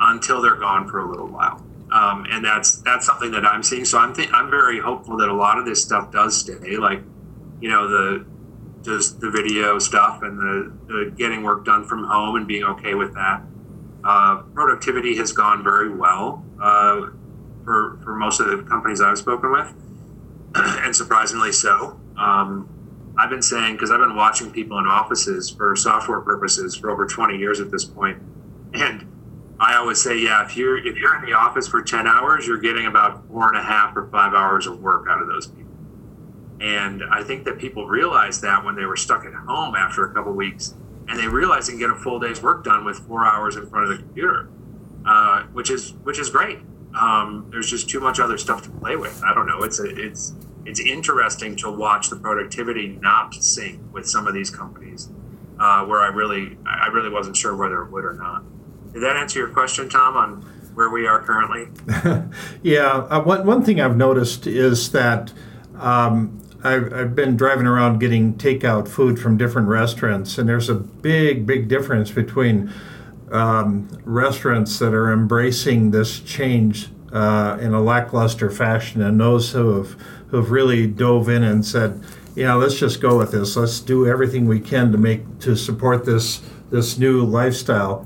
until 0.00 0.42
they're 0.42 0.56
gone 0.56 0.88
for 0.88 0.98
a 0.98 1.08
little 1.08 1.28
while 1.28 1.64
um, 1.94 2.26
and 2.28 2.44
that's 2.44 2.76
that's 2.78 3.06
something 3.06 3.30
that 3.30 3.46
I'm 3.46 3.62
seeing. 3.62 3.84
So 3.84 3.98
I'm 3.98 4.12
th- 4.12 4.30
I'm 4.32 4.50
very 4.50 4.80
hopeful 4.80 5.16
that 5.18 5.28
a 5.28 5.32
lot 5.32 5.58
of 5.58 5.64
this 5.64 5.80
stuff 5.82 6.10
does 6.10 6.36
stay. 6.36 6.76
Like, 6.76 7.00
you 7.60 7.68
know, 7.68 7.88
the 7.88 8.26
just 8.82 9.20
the 9.20 9.30
video 9.30 9.78
stuff 9.78 10.22
and 10.22 10.38
the, 10.38 10.72
the 10.86 11.14
getting 11.16 11.44
work 11.44 11.64
done 11.64 11.84
from 11.84 12.04
home 12.04 12.34
and 12.34 12.46
being 12.48 12.64
okay 12.64 12.94
with 12.94 13.14
that. 13.14 13.42
Uh, 14.04 14.42
productivity 14.54 15.16
has 15.16 15.32
gone 15.32 15.64
very 15.64 15.94
well 15.94 16.44
uh, 16.60 17.06
for 17.64 17.98
for 18.02 18.14
most 18.14 18.40
of 18.40 18.48
the 18.48 18.62
companies 18.64 19.00
I've 19.00 19.18
spoken 19.18 19.50
with, 19.50 19.72
and 20.54 20.94
surprisingly 20.94 21.52
so. 21.52 21.98
Um, 22.18 22.68
I've 23.16 23.30
been 23.30 23.42
saying 23.42 23.74
because 23.74 23.90
I've 23.90 24.00
been 24.00 24.16
watching 24.16 24.50
people 24.50 24.78
in 24.78 24.86
offices 24.86 25.48
for 25.48 25.74
software 25.76 26.20
purposes 26.20 26.74
for 26.76 26.90
over 26.90 27.06
20 27.06 27.38
years 27.38 27.60
at 27.60 27.70
this 27.70 27.84
point, 27.84 28.20
and 28.74 29.06
I 29.60 29.76
always 29.76 30.02
say, 30.02 30.18
yeah, 30.18 30.44
if 30.44 30.56
you're 30.56 30.76
if 30.76 30.96
you're 30.96 31.16
in 31.16 31.24
the 31.24 31.32
office 31.32 31.68
for 31.68 31.80
ten 31.82 32.06
hours, 32.06 32.46
you're 32.46 32.58
getting 32.58 32.86
about 32.86 33.26
four 33.28 33.48
and 33.48 33.56
a 33.56 33.62
half 33.62 33.96
or 33.96 34.08
five 34.08 34.34
hours 34.34 34.66
of 34.66 34.80
work 34.80 35.06
out 35.08 35.22
of 35.22 35.28
those 35.28 35.46
people. 35.46 35.72
And 36.60 37.02
I 37.10 37.22
think 37.22 37.44
that 37.44 37.58
people 37.58 37.86
realized 37.86 38.42
that 38.42 38.64
when 38.64 38.74
they 38.74 38.84
were 38.84 38.96
stuck 38.96 39.24
at 39.24 39.32
home 39.32 39.74
after 39.74 40.04
a 40.04 40.12
couple 40.12 40.32
weeks, 40.32 40.74
and 41.08 41.18
they 41.18 41.28
realize 41.28 41.66
they 41.66 41.72
can 41.72 41.80
get 41.80 41.90
a 41.90 41.94
full 41.94 42.18
day's 42.18 42.42
work 42.42 42.64
done 42.64 42.84
with 42.84 42.98
four 42.98 43.26
hours 43.26 43.56
in 43.56 43.66
front 43.66 43.90
of 43.90 43.96
the 43.96 44.02
computer, 44.02 44.48
uh, 45.06 45.42
which 45.52 45.70
is 45.70 45.92
which 46.04 46.18
is 46.18 46.30
great. 46.30 46.58
Um, 46.98 47.48
there's 47.50 47.68
just 47.68 47.88
too 47.88 48.00
much 48.00 48.20
other 48.20 48.38
stuff 48.38 48.62
to 48.62 48.70
play 48.70 48.96
with. 48.96 49.22
I 49.24 49.34
don't 49.34 49.46
know. 49.46 49.62
It's 49.62 49.80
a, 49.80 49.84
it's 49.84 50.34
it's 50.64 50.80
interesting 50.80 51.56
to 51.56 51.70
watch 51.70 52.08
the 52.08 52.16
productivity 52.16 52.98
not 53.00 53.34
sync 53.34 53.80
with 53.92 54.08
some 54.08 54.26
of 54.26 54.34
these 54.34 54.50
companies, 54.50 55.10
uh, 55.58 55.84
where 55.84 56.00
I 56.00 56.08
really 56.08 56.56
I 56.66 56.86
really 56.86 57.10
wasn't 57.10 57.36
sure 57.36 57.54
whether 57.56 57.82
it 57.82 57.90
would 57.90 58.04
or 58.04 58.14
not. 58.14 58.44
Did 58.92 59.02
that 59.02 59.16
answer 59.16 59.40
your 59.40 59.48
question, 59.48 59.88
Tom, 59.88 60.16
on 60.16 60.42
where 60.74 60.88
we 60.90 61.06
are 61.06 61.20
currently? 61.20 61.68
yeah. 62.62 63.06
Uh, 63.10 63.22
one, 63.22 63.44
one 63.44 63.62
thing 63.64 63.80
I've 63.80 63.96
noticed 63.96 64.46
is 64.46 64.92
that 64.92 65.32
um, 65.78 66.40
I've, 66.64 66.92
I've 66.92 67.14
been 67.14 67.36
driving 67.36 67.66
around 67.66 67.98
getting 67.98 68.34
takeout 68.34 68.88
food 68.88 69.18
from 69.18 69.36
different 69.36 69.68
restaurants, 69.68 70.38
and 70.38 70.48
there's 70.48 70.70
a 70.70 70.74
big, 70.74 71.46
big 71.46 71.68
difference 71.68 72.10
between 72.10 72.72
um, 73.30 73.88
restaurants 74.04 74.78
that 74.78 74.94
are 74.94 75.12
embracing 75.12 75.90
this 75.90 76.20
change 76.20 76.88
uh, 77.12 77.58
in 77.60 77.74
a 77.74 77.80
lackluster 77.80 78.50
fashion 78.50 79.02
and 79.02 79.20
those 79.20 79.52
who 79.52 79.76
have, 79.76 79.92
who 80.28 80.38
have 80.38 80.50
really 80.50 80.86
dove 80.86 81.28
in 81.28 81.42
and 81.42 81.64
said, 81.64 82.02
yeah, 82.34 82.54
let's 82.54 82.78
just 82.78 83.00
go 83.00 83.18
with 83.18 83.30
this. 83.30 83.56
Let's 83.56 83.78
do 83.80 84.06
everything 84.08 84.46
we 84.46 84.58
can 84.58 84.90
to 84.90 84.98
make 84.98 85.38
to 85.40 85.54
support 85.54 86.04
this 86.04 86.40
this 86.70 86.98
new 86.98 87.24
lifestyle. 87.24 88.04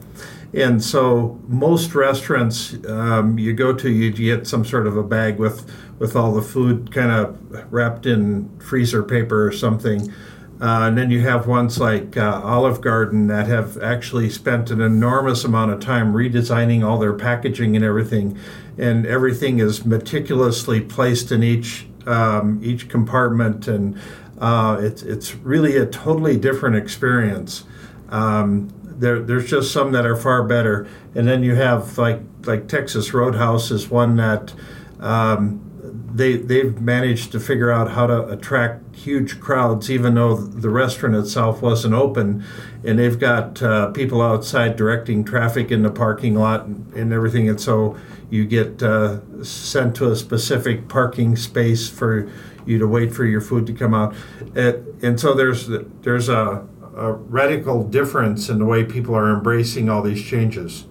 And 0.53 0.83
so 0.83 1.39
most 1.49 1.95
restaurants 1.95 2.75
um, 2.87 3.39
you 3.39 3.55
go 3.55 3.73
to, 3.73 3.91
you 3.91 4.11
get 4.11 4.47
some 4.47 4.65
sort 4.65 4.87
of 4.87 4.97
a 4.97 5.03
bag 5.03 5.39
with 5.39 5.71
with 5.99 6.15
all 6.17 6.33
the 6.33 6.43
food 6.43 6.93
kind 6.93 7.11
of 7.11 7.73
wrapped 7.73 8.07
in 8.07 8.49
freezer 8.59 9.03
paper 9.03 9.47
or 9.47 9.53
something. 9.53 10.13
Uh, 10.61 10.89
and 10.89 10.99
then 10.99 11.11
you 11.11 11.21
have 11.21 11.47
ones 11.47 11.79
like 11.79 12.17
uh, 12.17 12.41
Olive 12.43 12.81
Garden 12.81 13.29
that 13.29 13.47
have 13.47 13.81
actually 13.81 14.29
spent 14.29 14.71
an 14.71 14.81
enormous 14.81 15.45
amount 15.45 15.71
of 15.71 15.79
time 15.79 16.13
redesigning 16.13 16.85
all 16.85 16.99
their 16.99 17.13
packaging 17.13 17.77
and 17.77 17.85
everything, 17.85 18.37
and 18.77 19.07
everything 19.07 19.61
is 19.61 19.85
meticulously 19.85 20.81
placed 20.81 21.31
in 21.31 21.45
each 21.45 21.87
um, 22.07 22.59
each 22.61 22.89
compartment, 22.89 23.69
and 23.69 24.01
uh, 24.41 24.79
it's 24.81 25.03
it's 25.03 25.37
really 25.37 25.77
a 25.77 25.87
totally 25.87 26.37
different 26.37 26.75
experience. 26.75 27.63
Um, 28.09 28.71
there, 28.83 29.21
there's 29.21 29.49
just 29.49 29.71
some 29.73 29.93
that 29.93 30.05
are 30.07 30.17
far 30.17 30.43
better, 30.43 30.89
and 31.15 31.29
then 31.29 31.45
you 31.45 31.55
have 31.55 31.99
like 31.99 32.21
like 32.47 32.67
Texas 32.67 33.15
Roadhouse 33.15 33.71
is 33.71 33.89
one 33.89 34.17
that 34.17 34.55
um, 34.99 35.68
they 36.11 36.37
they've 36.37 36.81
managed 36.81 37.33
to 37.33 37.41
figure 37.41 37.71
out 37.71 37.91
how 37.91 38.07
to 38.07 38.29
attract 38.29 38.95
huge 38.97 39.41
crowds, 39.41 39.91
even 39.91 40.15
though 40.15 40.37
the 40.37 40.71
restaurant 40.71 41.15
itself 41.15 41.63
wasn't 41.63 41.95
open, 41.95 42.45
and 42.85 42.99
they've 42.99 43.19
got 43.19 43.63
uh, 43.63 43.91
people 43.91 44.23
outside 44.23 44.77
directing 44.77 45.25
traffic 45.25 45.71
in 45.71 45.83
the 45.83 45.91
parking 45.91 46.35
lot 46.35 46.65
and, 46.67 46.93
and 46.95 47.13
everything, 47.13 47.49
and 47.49 47.61
so 47.61 47.97
you 48.31 48.45
get 48.45 48.83
uh, 48.83 49.21
sent 49.43 49.97
to 49.97 50.11
a 50.11 50.17
specific 50.17 50.89
parking 50.89 51.37
space 51.37 51.89
for 51.89 52.31
you 52.67 52.79
to 52.79 52.87
wait 52.87 53.15
for 53.15 53.25
your 53.25 53.41
food 53.41 53.67
to 53.67 53.73
come 53.73 53.95
out, 53.95 54.15
it, 54.55 54.83
and 55.03 55.19
so 55.21 55.35
there's 55.35 55.69
there's 56.03 56.29
a 56.29 56.67
a 56.99 57.13
radical 57.13 57.85
difference 57.85 58.49
in 58.49 58.59
the 58.59 58.65
way 58.65 58.83
people 58.83 59.15
are 59.15 59.33
embracing 59.33 59.89
all 59.89 60.03
these 60.03 60.23
changes. 60.23 60.85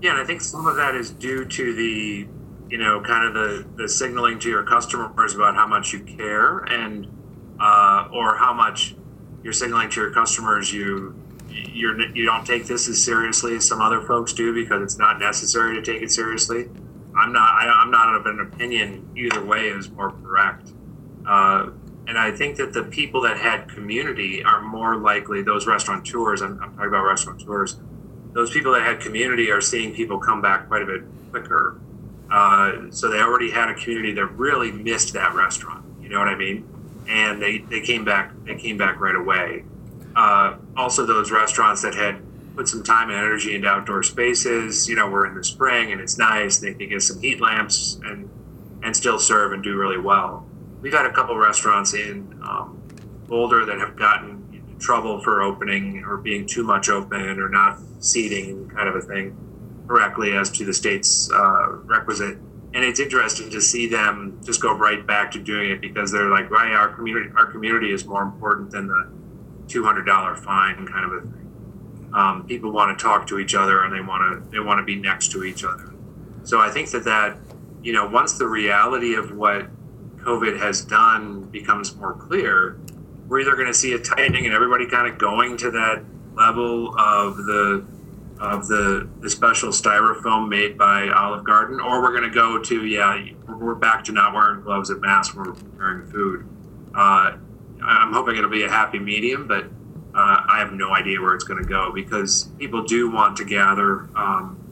Yeah, 0.00 0.12
and 0.12 0.20
I 0.20 0.24
think 0.24 0.40
some 0.40 0.66
of 0.66 0.76
that 0.76 0.94
is 0.94 1.10
due 1.10 1.44
to 1.44 1.74
the, 1.74 2.28
you 2.68 2.78
know, 2.78 3.00
kind 3.00 3.26
of 3.26 3.34
the, 3.34 3.66
the 3.82 3.88
signaling 3.88 4.38
to 4.40 4.48
your 4.48 4.64
customers 4.64 5.34
about 5.34 5.54
how 5.54 5.66
much 5.66 5.92
you 5.92 6.00
care 6.00 6.58
and, 6.58 7.06
uh, 7.60 8.08
or 8.12 8.36
how 8.36 8.52
much 8.52 8.94
you're 9.42 9.52
signaling 9.52 9.88
to 9.90 10.00
your 10.00 10.12
customers 10.12 10.72
you 10.72 11.14
you're 11.48 12.00
you 12.14 12.24
don't 12.24 12.44
take 12.44 12.66
this 12.66 12.88
as 12.88 13.02
seriously 13.02 13.56
as 13.56 13.66
some 13.66 13.80
other 13.80 14.02
folks 14.02 14.32
do 14.32 14.52
because 14.52 14.82
it's 14.82 14.98
not 14.98 15.18
necessary 15.18 15.74
to 15.76 15.82
take 15.82 16.02
it 16.02 16.10
seriously. 16.10 16.68
I'm 17.16 17.32
not 17.32 17.50
I, 17.50 17.82
am 17.82 17.90
not 17.90 18.14
of 18.14 18.26
an 18.26 18.40
opinion 18.40 19.08
either 19.16 19.44
way 19.44 19.68
is 19.68 19.88
more 19.90 20.10
correct. 20.10 20.72
Uh, 21.26 21.70
and 22.08 22.18
I 22.18 22.30
think 22.30 22.56
that 22.56 22.72
the 22.72 22.84
people 22.84 23.20
that 23.22 23.36
had 23.36 23.68
community 23.68 24.44
are 24.44 24.60
more 24.60 24.96
likely, 24.96 25.42
those 25.42 25.66
restaurateurs, 25.66 26.40
I'm, 26.40 26.62
I'm 26.62 26.72
talking 26.74 26.88
about 26.88 27.02
restaurateurs, 27.02 27.76
those 28.32 28.52
people 28.52 28.72
that 28.74 28.82
had 28.82 29.00
community 29.00 29.50
are 29.50 29.60
seeing 29.60 29.92
people 29.92 30.18
come 30.18 30.40
back 30.40 30.68
quite 30.68 30.82
a 30.82 30.86
bit 30.86 31.02
quicker. 31.30 31.80
Uh, 32.30 32.90
so 32.90 33.08
they 33.08 33.20
already 33.20 33.50
had 33.50 33.68
a 33.68 33.74
community 33.74 34.12
that 34.12 34.26
really 34.26 34.72
missed 34.72 35.12
that 35.14 35.34
restaurant. 35.34 35.84
You 36.00 36.08
know 36.08 36.18
what 36.18 36.28
I 36.28 36.36
mean? 36.36 36.68
And 37.08 37.40
they, 37.40 37.58
they 37.58 37.80
came 37.80 38.04
back 38.04 38.32
they 38.44 38.56
came 38.56 38.76
back 38.76 39.00
right 39.00 39.14
away. 39.14 39.64
Uh, 40.14 40.56
also, 40.76 41.04
those 41.04 41.30
restaurants 41.30 41.82
that 41.82 41.94
had 41.94 42.22
put 42.56 42.68
some 42.68 42.82
time 42.82 43.10
and 43.10 43.18
energy 43.18 43.54
into 43.54 43.68
outdoor 43.68 44.02
spaces. 44.02 44.88
You 44.88 44.96
know, 44.96 45.08
we're 45.08 45.26
in 45.26 45.34
the 45.34 45.44
spring 45.44 45.92
and 45.92 46.00
it's 46.00 46.16
nice. 46.18 46.58
They 46.58 46.74
can 46.74 46.88
get 46.88 47.02
some 47.02 47.20
heat 47.20 47.40
lamps 47.40 48.00
and 48.04 48.28
and 48.82 48.96
still 48.96 49.18
serve 49.18 49.52
and 49.52 49.62
do 49.62 49.76
really 49.76 49.98
well. 49.98 50.46
We've 50.80 50.92
had 50.92 51.06
a 51.06 51.12
couple 51.12 51.36
restaurants 51.36 51.94
in 51.94 52.38
um, 52.42 52.80
Boulder 53.26 53.64
that 53.66 53.78
have 53.78 53.96
gotten 53.96 54.76
trouble 54.78 55.20
for 55.20 55.42
opening 55.42 56.04
or 56.04 56.16
being 56.16 56.46
too 56.46 56.62
much 56.62 56.88
open 56.88 57.40
or 57.40 57.48
not 57.48 57.78
seating 57.98 58.68
kind 58.68 58.88
of 58.88 58.94
a 58.94 59.00
thing 59.00 59.36
correctly 59.86 60.32
as 60.32 60.50
to 60.50 60.64
the 60.64 60.74
state's 60.74 61.30
uh, 61.32 61.72
requisite. 61.84 62.38
And 62.74 62.84
it's 62.84 63.00
interesting 63.00 63.50
to 63.50 63.60
see 63.60 63.88
them 63.88 64.38
just 64.44 64.60
go 64.60 64.76
right 64.76 65.06
back 65.06 65.30
to 65.32 65.38
doing 65.38 65.70
it 65.70 65.80
because 65.80 66.12
they're 66.12 66.28
like, 66.28 66.50
right, 66.50 66.72
our 66.72 66.88
community, 66.88 67.30
our 67.36 67.46
community 67.46 67.90
is 67.90 68.04
more 68.04 68.22
important 68.22 68.70
than 68.70 68.86
the 68.86 69.10
two 69.68 69.84
hundred 69.84 70.04
dollar 70.04 70.36
fine 70.36 70.86
kind 70.86 71.04
of 71.04 71.12
a 71.12 71.20
thing. 71.22 72.10
Um, 72.12 72.46
people 72.46 72.72
want 72.72 72.96
to 72.96 73.02
talk 73.02 73.26
to 73.28 73.38
each 73.38 73.54
other 73.54 73.84
and 73.84 73.94
they 73.94 74.00
want 74.00 74.44
to 74.44 74.50
they 74.50 74.60
want 74.60 74.78
to 74.78 74.84
be 74.84 74.96
next 74.96 75.32
to 75.32 75.44
each 75.44 75.64
other. 75.64 75.92
So 76.44 76.60
I 76.60 76.70
think 76.70 76.90
that 76.90 77.04
that 77.04 77.38
you 77.82 77.92
know 77.92 78.06
once 78.08 78.38
the 78.38 78.46
reality 78.46 79.14
of 79.14 79.34
what 79.36 79.68
COVID 80.18 80.58
has 80.60 80.82
done 80.82 81.44
becomes 81.44 81.94
more 81.96 82.14
clear, 82.14 82.78
we're 83.28 83.40
either 83.40 83.54
going 83.54 83.68
to 83.68 83.74
see 83.74 83.92
a 83.94 83.98
tightening 83.98 84.44
and 84.44 84.54
everybody 84.54 84.88
kind 84.88 85.10
of 85.10 85.18
going 85.18 85.56
to 85.58 85.70
that 85.70 86.04
level 86.34 86.98
of 86.98 87.36
the 87.38 87.86
of 88.40 88.68
the, 88.68 89.08
the 89.20 89.30
special 89.30 89.70
styrofoam 89.70 90.48
made 90.48 90.76
by 90.76 91.08
Olive 91.08 91.44
Garden, 91.44 91.80
or 91.80 92.02
we're 92.02 92.10
going 92.10 92.28
to 92.28 92.34
go 92.34 92.58
to 92.58 92.86
yeah, 92.86 93.24
we're 93.48 93.74
back 93.74 94.04
to 94.04 94.12
not 94.12 94.34
wearing 94.34 94.60
gloves 94.60 94.90
and 94.90 95.00
masks 95.00 95.34
when 95.34 95.46
we're 95.46 95.54
preparing 95.54 96.10
food. 96.10 96.46
Uh, 96.94 97.36
I'm 97.82 98.12
hoping 98.12 98.36
it'll 98.36 98.50
be 98.50 98.64
a 98.64 98.70
happy 98.70 98.98
medium, 98.98 99.46
but 99.46 99.64
uh, 100.14 100.42
I 100.48 100.58
have 100.58 100.72
no 100.72 100.94
idea 100.94 101.20
where 101.20 101.34
it's 101.34 101.44
going 101.44 101.62
to 101.62 101.68
go 101.68 101.92
because 101.92 102.44
people 102.58 102.84
do 102.84 103.10
want 103.10 103.36
to 103.38 103.44
gather. 103.44 104.08
Um, 104.16 104.62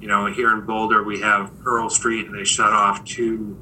you 0.00 0.08
know, 0.08 0.26
here 0.26 0.52
in 0.54 0.62
Boulder, 0.62 1.02
we 1.02 1.20
have 1.20 1.52
Pearl 1.62 1.90
Street, 1.90 2.26
and 2.26 2.34
they 2.34 2.44
shut 2.44 2.72
off 2.72 3.04
two 3.04 3.56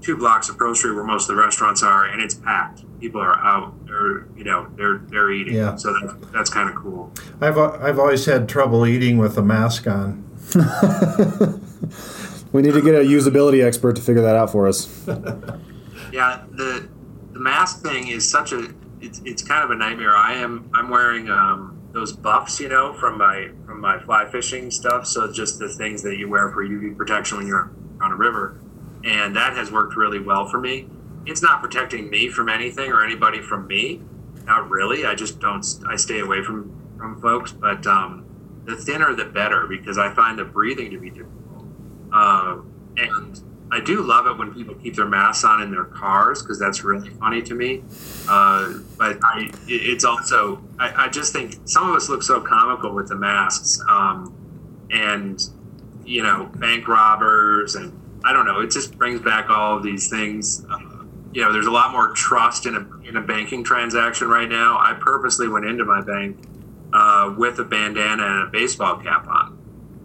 two 0.00 0.16
blocks 0.16 0.48
of 0.48 0.58
Pearl 0.58 0.74
Street 0.74 0.94
where 0.94 1.04
most 1.04 1.28
of 1.28 1.36
the 1.36 1.42
restaurants 1.42 1.82
are, 1.82 2.06
and 2.06 2.20
it's 2.22 2.34
packed. 2.34 2.84
People 3.00 3.20
are 3.20 3.38
out, 3.38 3.74
or 3.88 4.28
you 4.36 4.44
know, 4.44 4.68
they're 4.76 4.98
they're 5.08 5.30
eating. 5.30 5.54
Yeah. 5.54 5.76
So 5.76 5.94
that's, 6.00 6.32
that's 6.32 6.50
kind 6.50 6.68
of 6.68 6.76
cool. 6.76 7.12
I've 7.40 7.58
I've 7.58 7.98
always 7.98 8.24
had 8.26 8.48
trouble 8.48 8.86
eating 8.86 9.18
with 9.18 9.36
a 9.38 9.42
mask 9.42 9.86
on. 9.86 10.26
we 12.52 12.62
need 12.62 12.72
to 12.72 12.82
get 12.82 12.94
a 12.94 13.04
usability 13.04 13.64
expert 13.64 13.96
to 13.96 14.02
figure 14.02 14.22
that 14.22 14.36
out 14.36 14.50
for 14.50 14.66
us. 14.66 15.06
yeah, 16.12 16.44
the 16.50 16.88
the 17.32 17.40
mask 17.40 17.82
thing 17.82 18.08
is 18.08 18.28
such 18.28 18.52
a 18.52 18.74
it's, 19.00 19.20
it's 19.24 19.42
kind 19.42 19.64
of 19.64 19.70
a 19.70 19.76
nightmare. 19.76 20.16
I 20.16 20.34
am 20.34 20.70
I'm 20.74 20.90
wearing 20.90 21.30
um, 21.30 21.80
those 21.92 22.12
buffs, 22.12 22.60
you 22.60 22.68
know, 22.68 22.92
from 22.94 23.18
my 23.18 23.50
from 23.66 23.80
my 23.80 23.98
fly 24.00 24.28
fishing 24.30 24.70
stuff. 24.70 25.06
So 25.06 25.32
just 25.32 25.58
the 25.58 25.68
things 25.68 26.02
that 26.02 26.16
you 26.16 26.28
wear 26.28 26.50
for 26.50 26.64
UV 26.64 26.96
protection 26.96 27.38
when 27.38 27.46
you're 27.46 27.70
on 28.00 28.12
a 28.12 28.16
river, 28.16 28.60
and 29.04 29.34
that 29.36 29.56
has 29.56 29.70
worked 29.70 29.96
really 29.96 30.20
well 30.20 30.48
for 30.48 30.60
me. 30.60 30.88
It's 31.26 31.42
not 31.42 31.62
protecting 31.62 32.10
me 32.10 32.28
from 32.28 32.48
anything 32.48 32.90
or 32.92 33.04
anybody 33.04 33.42
from 33.42 33.66
me. 33.66 34.00
Not 34.44 34.70
really. 34.70 35.04
I 35.04 35.14
just 35.14 35.38
don't. 35.38 35.64
I 35.88 35.96
stay 35.96 36.20
away 36.20 36.42
from 36.42 36.74
from 36.96 37.20
folks. 37.20 37.52
But 37.52 37.86
um, 37.86 38.24
the 38.64 38.76
thinner, 38.76 39.14
the 39.14 39.24
better, 39.24 39.66
because 39.66 39.98
I 39.98 40.14
find 40.14 40.38
the 40.38 40.44
breathing 40.44 40.90
to 40.90 40.98
be 40.98 41.10
difficult. 41.10 41.66
Uh, 42.12 42.58
and 42.96 43.40
I 43.72 43.80
do 43.80 44.02
love 44.02 44.26
it 44.26 44.36
when 44.36 44.52
people 44.52 44.74
keep 44.74 44.96
their 44.96 45.06
masks 45.06 45.44
on 45.44 45.62
in 45.62 45.70
their 45.70 45.84
cars 45.84 46.42
because 46.42 46.58
that's 46.58 46.82
really 46.82 47.10
funny 47.10 47.40
to 47.42 47.54
me. 47.54 47.82
Uh, 48.28 48.74
but 48.98 49.18
I, 49.22 49.50
it's 49.68 50.04
also, 50.04 50.60
I, 50.78 51.04
I, 51.04 51.08
just 51.08 51.32
think 51.32 51.56
some 51.66 51.88
of 51.88 51.94
us 51.94 52.08
look 52.08 52.22
so 52.22 52.40
comical 52.40 52.92
with 52.92 53.08
the 53.08 53.14
masks, 53.14 53.80
um, 53.88 54.34
and 54.90 55.40
you 56.04 56.22
know, 56.22 56.50
bank 56.56 56.88
robbers, 56.88 57.76
and 57.76 57.92
I 58.24 58.32
don't 58.32 58.46
know. 58.46 58.60
It 58.60 58.70
just 58.70 58.96
brings 58.96 59.20
back 59.20 59.50
all 59.50 59.76
of 59.76 59.82
these 59.82 60.08
things. 60.08 60.64
Uh, 60.70 60.78
you 61.32 61.42
know, 61.42 61.52
there's 61.52 61.66
a 61.66 61.70
lot 61.70 61.92
more 61.92 62.12
trust 62.12 62.66
in 62.66 62.74
a 62.74 63.08
in 63.08 63.16
a 63.16 63.20
banking 63.20 63.64
transaction 63.64 64.28
right 64.28 64.48
now. 64.48 64.78
I 64.78 64.94
purposely 64.94 65.48
went 65.48 65.64
into 65.64 65.84
my 65.84 66.00
bank 66.00 66.38
uh, 66.92 67.34
with 67.36 67.58
a 67.58 67.64
bandana 67.64 68.24
and 68.24 68.48
a 68.48 68.50
baseball 68.50 68.96
cap 68.98 69.26
on. 69.28 69.56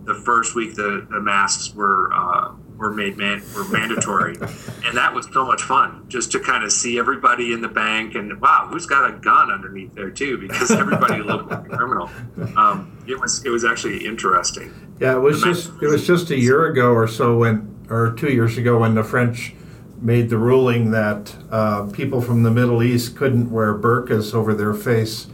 The 0.06 0.14
first 0.14 0.56
week 0.56 0.76
the, 0.76 1.06
the 1.10 1.20
masks 1.20 1.74
were 1.74 2.14
uh, 2.14 2.54
were 2.78 2.92
made 2.92 3.18
man 3.18 3.42
were 3.56 3.68
mandatory, 3.68 4.36
and 4.86 4.96
that 4.96 5.14
was 5.14 5.28
so 5.34 5.46
much 5.46 5.64
fun 5.64 6.06
just 6.10 6.32
to 6.34 6.40
kind 6.40 6.64
of 6.64 6.72
see 6.72 7.00
everybody 7.00 7.54
in 7.54 7.62
the 7.62 7.68
bank 7.68 8.14
and 8.14 8.40
wow, 8.40 8.68
who's 8.70 8.86
got 8.86 9.10
a 9.10 9.14
gun 9.18 9.50
underneath 9.50 9.96
there 9.96 10.12
too? 10.12 10.38
Because 10.38 10.70
everybody 10.72 11.24
looked 11.24 11.50
like 11.50 11.66
a 11.66 11.76
criminal. 11.76 12.10
Um, 12.56 12.98
it 13.08 13.20
was 13.20 13.44
it 13.44 13.50
was 13.50 13.66
actually 13.66 14.06
interesting. 14.06 14.74
Yeah, 15.00 15.16
it 15.16 15.20
was 15.20 15.42
just 15.42 15.72
it 15.82 15.88
was 15.88 16.06
just 16.06 16.30
a 16.30 16.38
year 16.38 16.68
ago 16.68 16.92
or 16.92 17.08
so 17.08 17.38
when 17.38 17.75
or 17.90 18.14
two 18.14 18.32
years 18.32 18.58
ago 18.58 18.80
when 18.80 18.96
the 18.96 19.04
French 19.04 19.54
made 20.02 20.30
the 20.30 20.38
ruling 20.38 20.92
that 20.92 21.36
uh, 21.52 21.86
people 21.92 22.22
from 22.22 22.44
the 22.44 22.52
Middle 22.52 22.84
East 22.84 23.16
couldn't 23.16 23.50
wear 23.52 23.74
burqas 23.74 24.34
over 24.34 24.54
their 24.54 24.74
face 24.74 25.28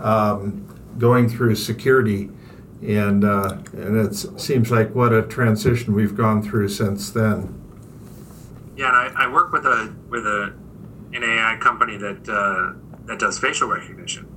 um, 0.00 0.66
going 0.98 1.28
through 1.28 1.54
security 1.54 2.30
and 2.82 3.24
uh, 3.24 3.58
and 3.72 3.96
it 3.96 4.14
seems 4.40 4.70
like 4.70 4.94
what 4.94 5.12
a 5.12 5.22
transition 5.22 5.94
we've 5.94 6.16
gone 6.16 6.42
through 6.42 6.68
since 6.68 7.10
then. 7.10 7.54
Yeah, 8.76 8.88
and 8.88 9.16
I, 9.16 9.24
I 9.24 9.32
work 9.32 9.52
with 9.52 9.66
a 9.66 9.94
with 10.08 10.24
a 10.26 10.54
an 11.12 11.24
AI 11.24 11.56
company 11.60 11.96
that 11.96 12.28
uh, 12.28 12.78
that 13.06 13.18
does 13.18 13.38
facial 13.38 13.68
recognition, 13.68 14.28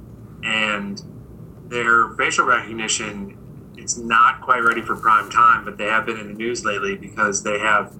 and 0.43 1.01
their 1.67 2.09
facial 2.13 2.45
recognition 2.45 3.37
it's 3.81 3.97
not 3.97 4.41
quite 4.41 4.63
ready 4.63 4.81
for 4.81 4.95
prime 4.95 5.29
time, 5.29 5.65
but 5.65 5.77
they 5.77 5.85
have 5.85 6.05
been 6.05 6.17
in 6.17 6.27
the 6.27 6.33
news 6.33 6.63
lately 6.63 6.95
because 6.95 7.43
they 7.43 7.59
have 7.59 7.95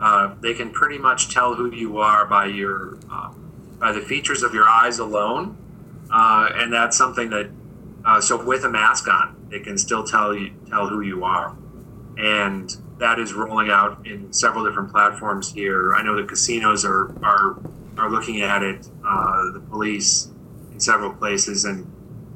uh, 0.00 0.34
they 0.40 0.54
can 0.54 0.70
pretty 0.70 0.98
much 0.98 1.32
tell 1.32 1.54
who 1.54 1.72
you 1.74 1.98
are 1.98 2.24
by 2.24 2.46
your 2.46 2.98
uh, 3.10 3.32
by 3.78 3.92
the 3.92 4.00
features 4.00 4.42
of 4.42 4.54
your 4.54 4.68
eyes 4.68 4.98
alone, 4.98 5.56
uh, 6.12 6.50
and 6.54 6.72
that's 6.72 6.96
something 6.96 7.30
that 7.30 7.50
uh, 8.04 8.20
so 8.20 8.42
with 8.42 8.64
a 8.64 8.68
mask 8.68 9.08
on 9.08 9.36
it 9.50 9.64
can 9.64 9.76
still 9.76 10.04
tell 10.04 10.34
you 10.34 10.52
tell 10.68 10.88
who 10.88 11.00
you 11.00 11.24
are, 11.24 11.54
and 12.16 12.76
that 12.98 13.18
is 13.18 13.32
rolling 13.32 13.70
out 13.70 14.06
in 14.06 14.32
several 14.32 14.64
different 14.64 14.90
platforms 14.90 15.52
here. 15.52 15.94
I 15.94 16.02
know 16.02 16.16
the 16.16 16.26
casinos 16.26 16.84
are 16.84 17.12
are 17.24 17.58
are 17.98 18.10
looking 18.10 18.40
at 18.40 18.62
it. 18.62 18.88
Uh, 19.04 19.52
the 19.52 19.60
police 19.60 20.28
in 20.72 20.80
several 20.80 21.12
places, 21.12 21.64
and 21.64 21.84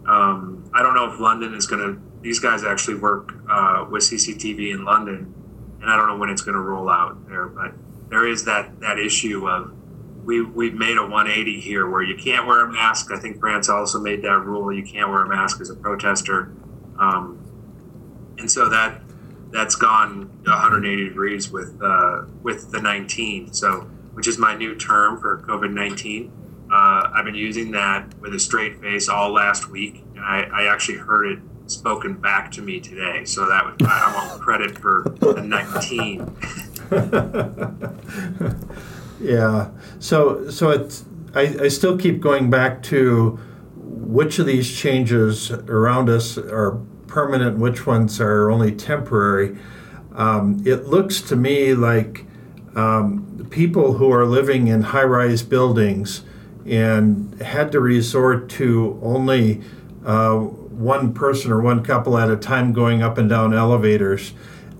um, 0.06 0.68
I 0.74 0.82
don't 0.82 0.94
know 0.94 1.12
if 1.12 1.20
London 1.20 1.54
is 1.54 1.66
going 1.66 1.94
to. 1.94 2.11
These 2.22 2.38
guys 2.38 2.64
actually 2.64 2.98
work 2.98 3.34
uh, 3.50 3.86
with 3.90 4.04
CCTV 4.04 4.72
in 4.72 4.84
London, 4.84 5.34
and 5.80 5.90
I 5.90 5.96
don't 5.96 6.08
know 6.08 6.16
when 6.16 6.30
it's 6.30 6.42
going 6.42 6.54
to 6.54 6.60
roll 6.60 6.88
out 6.88 7.28
there. 7.28 7.46
But 7.46 7.72
there 8.08 8.26
is 8.26 8.44
that 8.44 8.80
that 8.80 8.98
issue 8.98 9.48
of 9.48 9.72
we 10.24 10.40
we've 10.40 10.74
made 10.74 10.96
a 10.96 11.02
180 11.02 11.60
here 11.60 11.88
where 11.90 12.02
you 12.02 12.16
can't 12.16 12.46
wear 12.46 12.64
a 12.64 12.72
mask. 12.72 13.10
I 13.12 13.18
think 13.18 13.40
France 13.40 13.68
also 13.68 13.98
made 13.98 14.22
that 14.22 14.38
rule. 14.38 14.72
You 14.72 14.84
can't 14.84 15.10
wear 15.10 15.22
a 15.22 15.28
mask 15.28 15.60
as 15.60 15.70
a 15.70 15.74
protester. 15.74 16.52
Um, 16.98 17.38
and 18.38 18.50
so 18.50 18.68
that 18.68 19.00
that's 19.50 19.74
gone 19.74 20.30
180 20.44 21.08
degrees 21.08 21.50
with 21.50 21.76
uh, 21.82 22.22
with 22.42 22.70
the 22.70 22.80
19. 22.80 23.52
So 23.52 23.88
which 24.12 24.28
is 24.28 24.38
my 24.38 24.54
new 24.54 24.74
term 24.74 25.20
for 25.20 25.38
COVID 25.38 25.72
19. 25.72 26.32
Uh, 26.70 27.10
I've 27.14 27.24
been 27.24 27.34
using 27.34 27.72
that 27.72 28.18
with 28.20 28.34
a 28.34 28.38
straight 28.38 28.80
face 28.80 29.08
all 29.08 29.30
last 29.30 29.68
week, 29.70 30.04
and 30.14 30.24
I, 30.24 30.42
I 30.54 30.72
actually 30.72 30.98
heard 30.98 31.32
it 31.32 31.38
spoken 31.66 32.14
back 32.14 32.50
to 32.52 32.62
me 32.62 32.80
today. 32.80 33.24
So 33.24 33.48
that 33.48 33.64
was, 33.64 33.74
I 33.80 34.28
want 34.28 34.40
credit 34.40 34.78
for 34.78 35.04
the 35.20 35.42
19. 35.42 36.36
yeah. 39.20 39.70
So 39.98 40.50
so 40.50 40.70
it's 40.70 41.04
I, 41.34 41.64
I 41.64 41.68
still 41.68 41.96
keep 41.96 42.20
going 42.20 42.50
back 42.50 42.82
to 42.84 43.38
which 43.76 44.38
of 44.38 44.46
these 44.46 44.70
changes 44.70 45.50
around 45.50 46.10
us 46.10 46.36
are 46.36 46.78
permanent, 47.06 47.58
which 47.58 47.86
ones 47.86 48.20
are 48.20 48.50
only 48.50 48.72
temporary. 48.72 49.56
Um, 50.14 50.62
it 50.66 50.88
looks 50.88 51.20
to 51.22 51.36
me 51.36 51.74
like 51.74 52.26
um, 52.74 53.46
people 53.50 53.94
who 53.94 54.12
are 54.12 54.26
living 54.26 54.68
in 54.68 54.82
high 54.82 55.04
rise 55.04 55.42
buildings 55.42 56.22
and 56.66 57.40
had 57.40 57.72
to 57.72 57.80
resort 57.80 58.48
to 58.50 59.00
only 59.02 59.62
uh, 60.04 60.46
one 60.72 61.12
person 61.12 61.52
or 61.52 61.60
one 61.60 61.82
couple 61.82 62.18
at 62.18 62.30
a 62.30 62.36
time 62.36 62.72
going 62.72 63.02
up 63.02 63.18
and 63.18 63.28
down 63.28 63.54
elevators. 63.54 64.32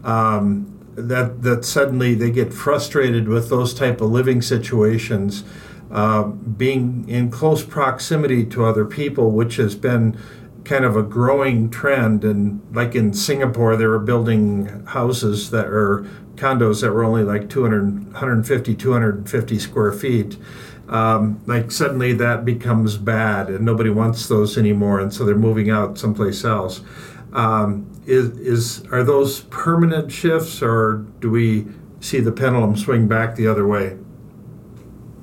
Um, 0.05 0.68
that 0.95 1.43
that 1.43 1.64
suddenly 1.64 2.14
they 2.14 2.30
get 2.30 2.53
frustrated 2.53 3.28
with 3.28 3.49
those 3.49 3.72
type 3.72 4.01
of 4.01 4.11
living 4.11 4.43
situations, 4.43 5.45
uh, 5.90 6.24
being 6.24 7.09
in 7.09 7.30
close 7.30 7.64
proximity 7.64 8.45
to 8.47 8.64
other 8.64 8.84
people, 8.84 9.30
which 9.30 9.57
has 9.57 9.74
been 9.74 10.18
kind 10.64 10.84
of 10.84 10.97
a 10.97 11.03
growing 11.03 11.70
trend. 11.70 12.24
And 12.24 12.62
like 12.74 12.95
in 12.95 13.14
Singapore, 13.14 13.76
they 13.76 13.86
were 13.86 13.99
building 13.99 14.84
houses 14.86 15.51
that 15.51 15.66
are 15.66 16.07
condos 16.36 16.80
that 16.80 16.93
were 16.93 17.05
only 17.05 17.22
like 17.22 17.49
200, 17.49 18.12
150, 18.12 18.74
250 18.74 19.59
square 19.59 19.93
feet. 19.93 20.36
Um, 20.93 21.40
like 21.47 21.70
suddenly 21.70 22.12
that 22.12 22.45
becomes 22.45 22.99
bad 22.99 23.49
and 23.49 23.64
nobody 23.64 23.88
wants 23.88 24.28
those 24.28 24.59
anymore. 24.59 25.01
And 25.01 25.12
so 25.12 25.24
they're 25.24 25.34
moving 25.34 25.70
out 25.70 25.97
someplace 25.97 26.45
else. 26.45 26.82
Um, 27.32 27.90
is, 28.07 28.36
is 28.38 28.84
are 28.93 29.03
those 29.03 29.40
permanent 29.45 30.12
shifts 30.12 30.62
or 30.62 31.07
do 31.20 31.30
we 31.30 31.66
see 32.01 32.20
the 32.20 32.30
pendulum 32.30 32.76
swing 32.76 33.09
back 33.09 33.36
the 33.36 33.47
other 33.47 33.66
way? 33.66 33.97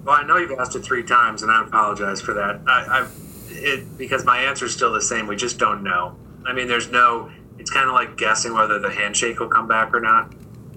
Well, 0.03 0.15
I 0.15 0.24
know 0.24 0.38
you've 0.38 0.57
asked 0.59 0.76
it 0.76 0.84
three 0.84 1.03
times, 1.03 1.43
and 1.43 1.51
I 1.51 1.63
apologize 1.63 2.20
for 2.20 2.34
that. 2.34 2.61
I, 2.65 3.01
I 3.01 3.07
it 3.49 3.95
because 3.95 4.26
my 4.26 4.39
answer 4.39 4.65
is 4.65 4.74
still 4.74 4.91
the 4.91 5.01
same. 5.01 5.28
We 5.28 5.36
just 5.36 5.59
don't 5.59 5.84
know. 5.84 6.15
I 6.47 6.53
mean, 6.53 6.67
there's 6.67 6.89
no. 6.89 7.30
It's 7.59 7.70
kind 7.70 7.88
of 7.88 7.93
like 7.93 8.17
guessing 8.17 8.53
whether 8.53 8.80
the 8.80 8.89
handshake 8.89 9.39
will 9.39 9.49
come 9.49 9.67
back 9.67 9.93
or 9.93 9.99
not, 9.99 10.34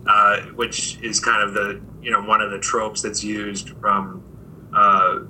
uh, 0.06 0.40
which 0.54 0.98
is 1.00 1.18
kind 1.18 1.42
of 1.42 1.54
the 1.54 1.80
you 2.02 2.10
know 2.10 2.20
one 2.22 2.42
of 2.42 2.50
the 2.50 2.58
tropes 2.58 3.00
that's 3.00 3.24
used 3.24 3.70
from 3.80 4.22
uh, 4.74 5.20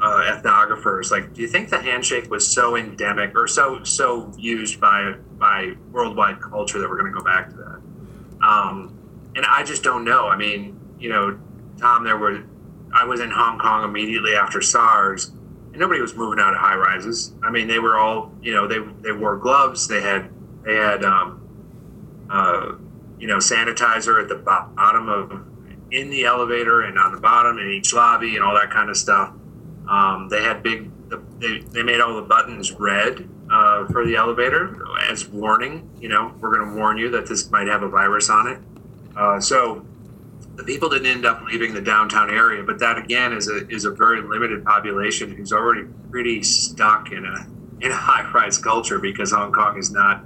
uh, 0.00 0.32
ethnographers. 0.32 1.10
Like, 1.10 1.32
do 1.32 1.42
you 1.42 1.48
think 1.48 1.70
the 1.70 1.80
handshake 1.80 2.30
was 2.30 2.50
so 2.50 2.76
endemic 2.76 3.36
or 3.36 3.46
so 3.46 3.82
so 3.84 4.32
used 4.36 4.80
by 4.80 5.14
by 5.38 5.72
worldwide 5.92 6.40
culture 6.40 6.78
that 6.80 6.88
we're 6.88 6.98
going 6.98 7.12
to 7.12 7.18
go 7.18 7.24
back 7.24 7.50
to 7.50 7.56
that? 7.56 8.46
Um, 8.46 8.98
and 9.36 9.46
I 9.46 9.62
just 9.62 9.82
don't 9.82 10.04
know. 10.04 10.26
I 10.28 10.36
mean, 10.36 10.78
you 10.98 11.08
know, 11.08 11.38
Tom, 11.78 12.04
there 12.04 12.16
were 12.16 12.42
I 12.92 13.04
was 13.04 13.20
in 13.20 13.30
Hong 13.30 13.58
Kong 13.58 13.84
immediately 13.84 14.34
after 14.34 14.60
SARS, 14.60 15.28
and 15.28 15.76
nobody 15.76 16.00
was 16.00 16.14
moving 16.14 16.38
out 16.38 16.52
of 16.52 16.58
high 16.58 16.74
rises. 16.74 17.32
I 17.42 17.50
mean, 17.50 17.68
they 17.68 17.78
were 17.78 17.96
all, 17.96 18.32
you 18.42 18.52
know, 18.52 18.66
they 18.66 18.78
they 19.02 19.12
wore 19.12 19.36
gloves. 19.36 19.88
They 19.88 20.02
had 20.02 20.30
they 20.64 20.74
had, 20.74 21.04
um, 21.04 22.26
uh, 22.28 22.72
you 23.18 23.26
know, 23.26 23.38
sanitizer 23.38 24.20
at 24.20 24.28
the 24.28 24.36
bottom 24.36 25.08
of 25.08 25.44
in 25.92 26.10
the 26.10 26.24
elevator 26.24 26.82
and 26.82 26.98
on 26.98 27.12
the 27.12 27.20
bottom 27.20 27.58
in 27.58 27.70
each 27.70 27.92
lobby 27.92 28.34
and 28.34 28.44
all 28.44 28.54
that 28.54 28.70
kind 28.70 28.90
of 28.90 28.96
stuff. 28.96 29.32
Um, 29.88 30.28
they 30.28 30.42
had 30.42 30.62
big. 30.62 30.90
They 31.38 31.58
they 31.58 31.82
made 31.82 32.00
all 32.00 32.16
the 32.16 32.22
buttons 32.22 32.72
red 32.72 33.28
uh, 33.50 33.86
for 33.88 34.06
the 34.06 34.16
elevator 34.16 34.82
as 35.08 35.28
warning. 35.28 35.90
You 36.00 36.08
know, 36.08 36.34
we're 36.40 36.56
going 36.56 36.70
to 36.70 36.74
warn 36.74 36.96
you 36.96 37.10
that 37.10 37.26
this 37.26 37.50
might 37.50 37.66
have 37.66 37.82
a 37.82 37.88
virus 37.88 38.30
on 38.30 38.48
it. 38.48 38.58
Uh, 39.14 39.38
so 39.38 39.84
the 40.54 40.64
people 40.64 40.88
didn't 40.88 41.06
end 41.06 41.26
up 41.26 41.42
leaving 41.44 41.74
the 41.74 41.80
downtown 41.80 42.30
area, 42.30 42.62
but 42.62 42.78
that 42.78 42.98
again 42.98 43.32
is 43.32 43.48
a 43.48 43.68
is 43.68 43.84
a 43.84 43.90
very 43.90 44.22
limited 44.22 44.64
population 44.64 45.34
who's 45.34 45.52
already 45.52 45.86
pretty 46.10 46.42
stuck 46.42 47.12
in 47.12 47.24
a 47.24 47.46
in 47.84 47.90
a 47.90 47.96
high 48.08 48.30
rise 48.32 48.58
culture 48.58 48.98
because 48.98 49.32
Hong 49.32 49.52
Kong 49.52 49.78
is 49.78 49.90
not 49.90 50.24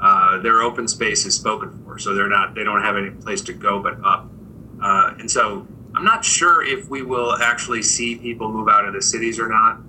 uh, 0.00 0.38
their 0.38 0.62
open 0.62 0.88
space 0.88 1.24
is 1.26 1.34
spoken 1.34 1.82
for, 1.84 1.98
so 1.98 2.14
they're 2.14 2.28
not 2.28 2.54
they 2.54 2.64
don't 2.64 2.82
have 2.82 2.96
any 2.96 3.10
place 3.10 3.40
to 3.42 3.52
go 3.52 3.80
but 3.80 4.04
up, 4.04 4.28
uh, 4.84 5.14
and 5.18 5.30
so 5.30 5.66
I'm 5.96 6.04
not 6.04 6.24
sure 6.24 6.62
if 6.62 6.90
we 6.90 7.02
will 7.02 7.36
actually 7.40 7.82
see 7.82 8.16
people 8.16 8.52
move 8.52 8.68
out 8.68 8.84
of 8.86 8.92
the 8.92 9.00
cities 9.00 9.40
or 9.40 9.48
not. 9.48 9.80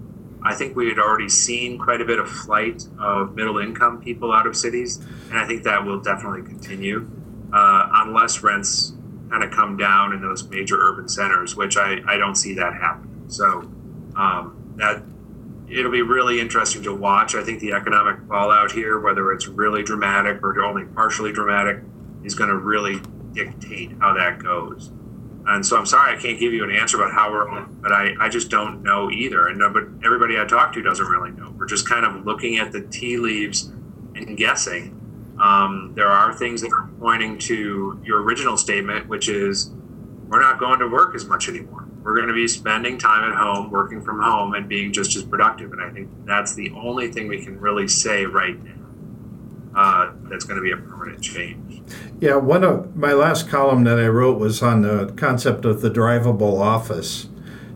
I 0.41 0.55
think 0.55 0.75
we 0.75 0.87
had 0.87 0.99
already 0.99 1.27
seen 1.27 1.77
quite 1.77 1.99
a 1.99 2.05
bit 2.05 2.17
of 2.17 2.29
flight 2.29 2.87
of 2.97 3.35
middle 3.35 3.57
income 3.57 4.01
people 4.01 4.31
out 4.31 4.47
of 4.47 4.55
cities, 4.55 4.97
and 5.29 5.37
I 5.37 5.45
think 5.45 5.63
that 5.63 5.83
will 5.83 5.99
definitely 5.99 6.43
continue 6.43 7.09
uh, 7.51 7.89
unless 7.93 8.41
rents 8.41 8.93
kind 9.29 9.43
of 9.43 9.51
come 9.51 9.75
down 9.75 10.13
in 10.13 10.21
those 10.21 10.47
major 10.47 10.77
urban 10.77 11.09
centers, 11.09 11.57
which 11.57 11.75
I, 11.75 11.97
I 12.07 12.15
don't 12.17 12.35
see 12.35 12.53
that 12.53 12.73
happening. 12.73 13.25
So 13.27 13.69
um, 14.15 14.75
that 14.77 15.03
it'll 15.67 15.91
be 15.91 16.03
really 16.03 16.39
interesting 16.39 16.83
to 16.83 16.93
watch. 16.93 17.35
I 17.35 17.43
think 17.43 17.59
the 17.59 17.73
economic 17.73 18.19
fallout 18.29 18.71
here, 18.71 18.99
whether 18.99 19.33
it's 19.33 19.47
really 19.47 19.83
dramatic 19.83 20.41
or 20.41 20.63
only 20.63 20.85
partially 20.85 21.33
dramatic, 21.33 21.79
is 22.23 22.35
going 22.35 22.49
to 22.49 22.55
really 22.55 23.01
dictate 23.35 23.91
how 23.99 24.13
that 24.13 24.39
goes. 24.39 24.91
And 25.47 25.63
so 25.63 25.77
I'm 25.77 25.85
sorry 25.85 26.17
I 26.17 26.19
can't 26.19 26.39
give 26.39 26.53
you 26.53 26.63
an 26.63 26.71
answer 26.71 26.97
about 26.97 27.13
how 27.13 27.31
we're, 27.31 27.65
but 27.65 27.91
I, 27.91 28.15
I 28.19 28.29
just 28.29 28.49
don't 28.49 28.81
know 28.81 29.11
either. 29.11 29.47
And 29.47 29.61
but 29.73 29.83
everybody 30.03 30.39
I 30.39 30.45
talk 30.45 30.73
to 30.73 30.81
doesn't 30.81 31.05
really 31.05 31.31
know. 31.31 31.53
We're 31.55 31.67
just 31.67 31.87
kind 31.87 32.03
of 32.05 32.25
looking 32.25 32.57
at 32.57 32.71
the 32.71 32.81
tea 32.81 33.17
leaves 33.17 33.71
and 34.15 34.35
guessing 34.35 34.95
um, 35.39 35.91
there 35.95 36.07
are 36.07 36.33
things 36.33 36.61
that 36.61 36.71
are 36.71 36.89
pointing 36.99 37.37
to 37.39 38.01
your 38.03 38.23
original 38.23 38.57
statement, 38.57 39.07
which 39.07 39.27
is 39.27 39.71
we're 40.27 40.41
not 40.41 40.59
going 40.59 40.79
to 40.79 40.87
work 40.87 41.13
as 41.13 41.25
much 41.25 41.49
anymore. 41.49 41.85
We're 42.01 42.15
going 42.15 42.27
to 42.27 42.33
be 42.33 42.47
spending 42.47 42.97
time 42.97 43.29
at 43.29 43.37
home, 43.37 43.71
working 43.71 44.01
from 44.01 44.21
home, 44.21 44.53
and 44.53 44.69
being 44.69 44.93
just 44.93 45.15
as 45.15 45.23
productive. 45.23 45.73
And 45.73 45.81
I 45.81 45.89
think 45.89 46.09
that's 46.25 46.53
the 46.53 46.71
only 46.71 47.11
thing 47.11 47.27
we 47.27 47.43
can 47.43 47.59
really 47.59 47.87
say 47.87 48.25
right 48.25 48.61
now 48.63 48.84
uh, 49.75 50.11
that's 50.23 50.45
going 50.45 50.57
to 50.57 50.63
be 50.63 50.71
a 50.71 50.77
permanent 50.77 51.21
change. 51.21 51.81
Yeah, 52.19 52.35
one 52.35 52.63
of 52.63 52.95
my 52.95 53.13
last 53.13 53.49
column 53.49 53.83
that 53.83 53.99
I 53.99 54.07
wrote 54.07 54.39
was 54.39 54.61
on 54.63 54.81
the 54.81 55.13
concept 55.17 55.65
of 55.65 55.81
the 55.81 55.89
drivable 55.89 56.59
office 56.59 57.27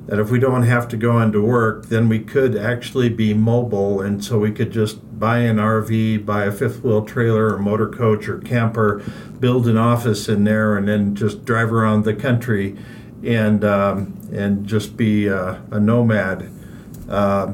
that 0.09 0.17
if 0.17 0.31
we 0.31 0.39
don't 0.39 0.63
have 0.63 0.87
to 0.87 0.97
go 0.97 1.19
into 1.21 1.39
work, 1.39 1.85
then 1.85 2.09
we 2.09 2.17
could 2.17 2.57
actually 2.57 3.09
be 3.09 3.31
mobile, 3.31 4.01
and 4.01 4.25
so 4.25 4.39
we 4.39 4.51
could 4.51 4.71
just 4.71 5.19
buy 5.19 5.39
an 5.39 5.57
RV, 5.57 6.25
buy 6.25 6.45
a 6.45 6.51
fifth 6.51 6.83
wheel 6.83 7.03
trailer 7.05 7.53
or 7.53 7.59
motor 7.59 7.87
coach 7.87 8.27
or 8.27 8.39
camper, 8.39 9.03
build 9.39 9.67
an 9.67 9.77
office 9.77 10.27
in 10.27 10.45
there, 10.45 10.75
and 10.75 10.87
then 10.87 11.13
just 11.13 11.45
drive 11.45 11.71
around 11.71 12.05
the 12.05 12.15
country 12.15 12.75
and 13.23 13.63
um, 13.63 14.17
and 14.33 14.65
just 14.65 14.97
be 14.97 15.29
uh, 15.29 15.59
a 15.69 15.79
nomad. 15.79 16.49
Uh, 17.07 17.51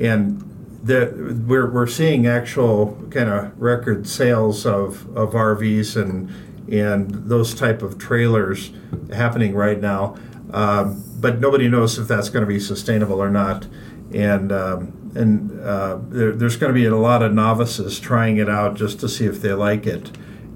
and 0.00 0.42
that 0.82 1.16
we're, 1.46 1.70
we're 1.70 1.86
seeing 1.86 2.26
actual 2.26 2.98
kind 3.10 3.28
of 3.28 3.60
record 3.60 4.06
sales 4.06 4.66
of, 4.66 5.16
of 5.16 5.32
RVs 5.32 6.00
and 6.00 6.30
and 6.70 7.10
those 7.28 7.54
type 7.54 7.82
of 7.82 7.98
trailers 7.98 8.70
happening 9.12 9.54
right 9.54 9.80
now. 9.80 10.16
Um, 10.52 11.04
but 11.20 11.40
nobody 11.40 11.68
knows 11.68 11.98
if 11.98 12.08
that's 12.08 12.28
going 12.28 12.42
to 12.42 12.46
be 12.46 12.60
sustainable 12.60 13.22
or 13.22 13.30
not. 13.30 13.66
And 14.14 14.52
um, 14.52 15.12
and 15.14 15.60
uh, 15.60 15.98
there, 16.08 16.32
there's 16.32 16.56
going 16.56 16.72
to 16.72 16.78
be 16.78 16.86
a 16.86 16.96
lot 16.96 17.22
of 17.22 17.32
novices 17.32 18.00
trying 18.00 18.38
it 18.38 18.48
out 18.48 18.76
just 18.76 19.00
to 19.00 19.08
see 19.08 19.26
if 19.26 19.42
they 19.42 19.52
like 19.52 19.86
it. 19.86 20.10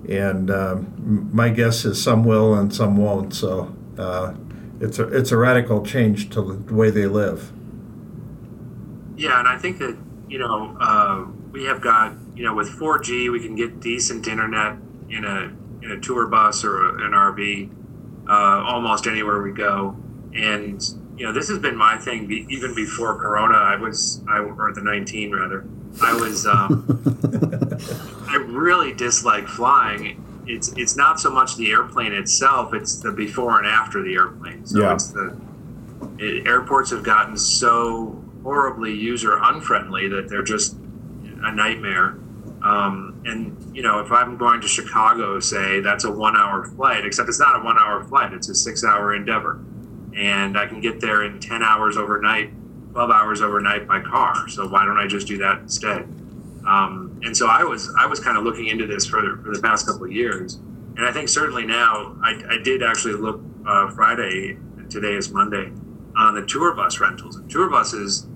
And 0.08 0.50
um, 0.50 1.30
my 1.32 1.48
guess 1.48 1.84
is 1.84 2.02
some 2.02 2.24
will 2.24 2.54
and 2.54 2.74
some 2.74 2.96
won't. 2.96 3.34
So 3.34 3.74
uh, 3.98 4.34
it's 4.80 4.98
a 4.98 5.08
it's 5.08 5.32
a 5.32 5.36
radical 5.36 5.84
change 5.84 6.30
to 6.30 6.42
the 6.42 6.74
way 6.74 6.90
they 6.90 7.06
live. 7.06 7.52
Yeah, 9.16 9.38
and 9.38 9.48
I 9.48 9.56
think 9.56 9.78
that 9.78 9.96
you 10.28 10.38
know 10.38 10.76
uh, 10.80 11.24
we 11.52 11.64
have 11.64 11.80
got 11.80 12.14
you 12.34 12.44
know 12.44 12.54
with 12.54 12.68
4G 12.68 13.30
we 13.30 13.40
can 13.40 13.54
get 13.54 13.80
decent 13.80 14.26
internet 14.26 14.76
in 15.08 15.24
a 15.24 15.52
in 15.82 15.92
a 15.92 16.00
tour 16.00 16.26
bus 16.26 16.64
or 16.64 16.98
an 17.04 17.12
RV 17.12 17.70
uh, 18.28 18.64
almost 18.66 19.06
anywhere 19.06 19.40
we 19.40 19.52
go. 19.52 19.96
And 20.34 20.82
you 21.16 21.24
know, 21.24 21.32
this 21.32 21.48
has 21.48 21.58
been 21.58 21.76
my 21.76 21.96
thing 21.96 22.26
be, 22.26 22.46
even 22.50 22.74
before 22.74 23.16
Corona. 23.18 23.54
I 23.54 23.76
was, 23.76 24.22
I 24.28 24.38
or 24.40 24.72
the 24.74 24.82
nineteen 24.82 25.32
rather. 25.32 25.64
I 26.02 26.12
was, 26.12 26.46
um, 26.46 26.84
I 28.28 28.36
really 28.36 28.92
dislike 28.92 29.48
flying. 29.48 30.22
It's 30.46 30.72
it's 30.76 30.96
not 30.96 31.18
so 31.18 31.30
much 31.30 31.56
the 31.56 31.70
airplane 31.70 32.12
itself; 32.12 32.74
it's 32.74 32.98
the 32.98 33.12
before 33.12 33.58
and 33.58 33.66
after 33.66 34.02
the 34.02 34.14
airplane. 34.14 34.66
So 34.66 34.82
yeah. 34.82 34.94
it's 34.94 35.08
the 35.08 35.36
it, 36.18 36.46
airports 36.46 36.90
have 36.90 37.02
gotten 37.02 37.36
so 37.36 38.22
horribly 38.46 38.94
user 38.94 39.40
unfriendly 39.42 40.06
that 40.06 40.28
they're 40.28 40.44
just 40.44 40.76
a 41.42 41.52
nightmare. 41.52 42.16
Um, 42.62 43.20
and 43.24 43.76
you 43.76 43.82
know, 43.82 43.98
if 43.98 44.12
I'm 44.12 44.36
going 44.36 44.60
to 44.60 44.68
Chicago, 44.68 45.40
say 45.40 45.80
that's 45.80 46.04
a 46.04 46.10
one-hour 46.12 46.68
flight, 46.68 47.04
except 47.04 47.28
it's 47.28 47.40
not 47.40 47.60
a 47.60 47.64
one-hour 47.64 48.04
flight; 48.04 48.32
it's 48.32 48.48
a 48.48 48.54
six-hour 48.54 49.16
endeavor, 49.16 49.58
and 50.16 50.56
I 50.56 50.66
can 50.66 50.80
get 50.80 51.00
there 51.00 51.24
in 51.24 51.40
ten 51.40 51.64
hours 51.64 51.96
overnight, 51.96 52.52
twelve 52.92 53.10
hours 53.10 53.42
overnight 53.42 53.88
by 53.88 54.00
car. 54.00 54.48
So 54.48 54.68
why 54.68 54.84
don't 54.84 54.96
I 54.96 55.08
just 55.08 55.26
do 55.26 55.38
that 55.38 55.58
instead? 55.58 56.02
Um, 56.66 57.20
and 57.24 57.36
so 57.36 57.48
I 57.48 57.64
was 57.64 57.92
I 57.98 58.06
was 58.06 58.20
kind 58.20 58.38
of 58.38 58.44
looking 58.44 58.68
into 58.68 58.86
this 58.86 59.06
for 59.06 59.38
for 59.42 59.52
the 59.52 59.60
past 59.60 59.88
couple 59.88 60.04
of 60.04 60.12
years, 60.12 60.54
and 60.96 61.04
I 61.04 61.10
think 61.10 61.28
certainly 61.28 61.66
now 61.66 62.16
I, 62.22 62.42
I 62.48 62.58
did 62.62 62.84
actually 62.84 63.14
look 63.14 63.40
uh, 63.66 63.90
Friday. 63.90 64.56
Today 64.88 65.14
is 65.14 65.32
Monday 65.32 65.72
on 66.16 66.34
the 66.34 66.46
tour 66.46 66.72
bus 66.74 67.00
rentals. 67.00 67.36
And 67.36 67.50
tour 67.50 67.68
buses, 67.68 68.26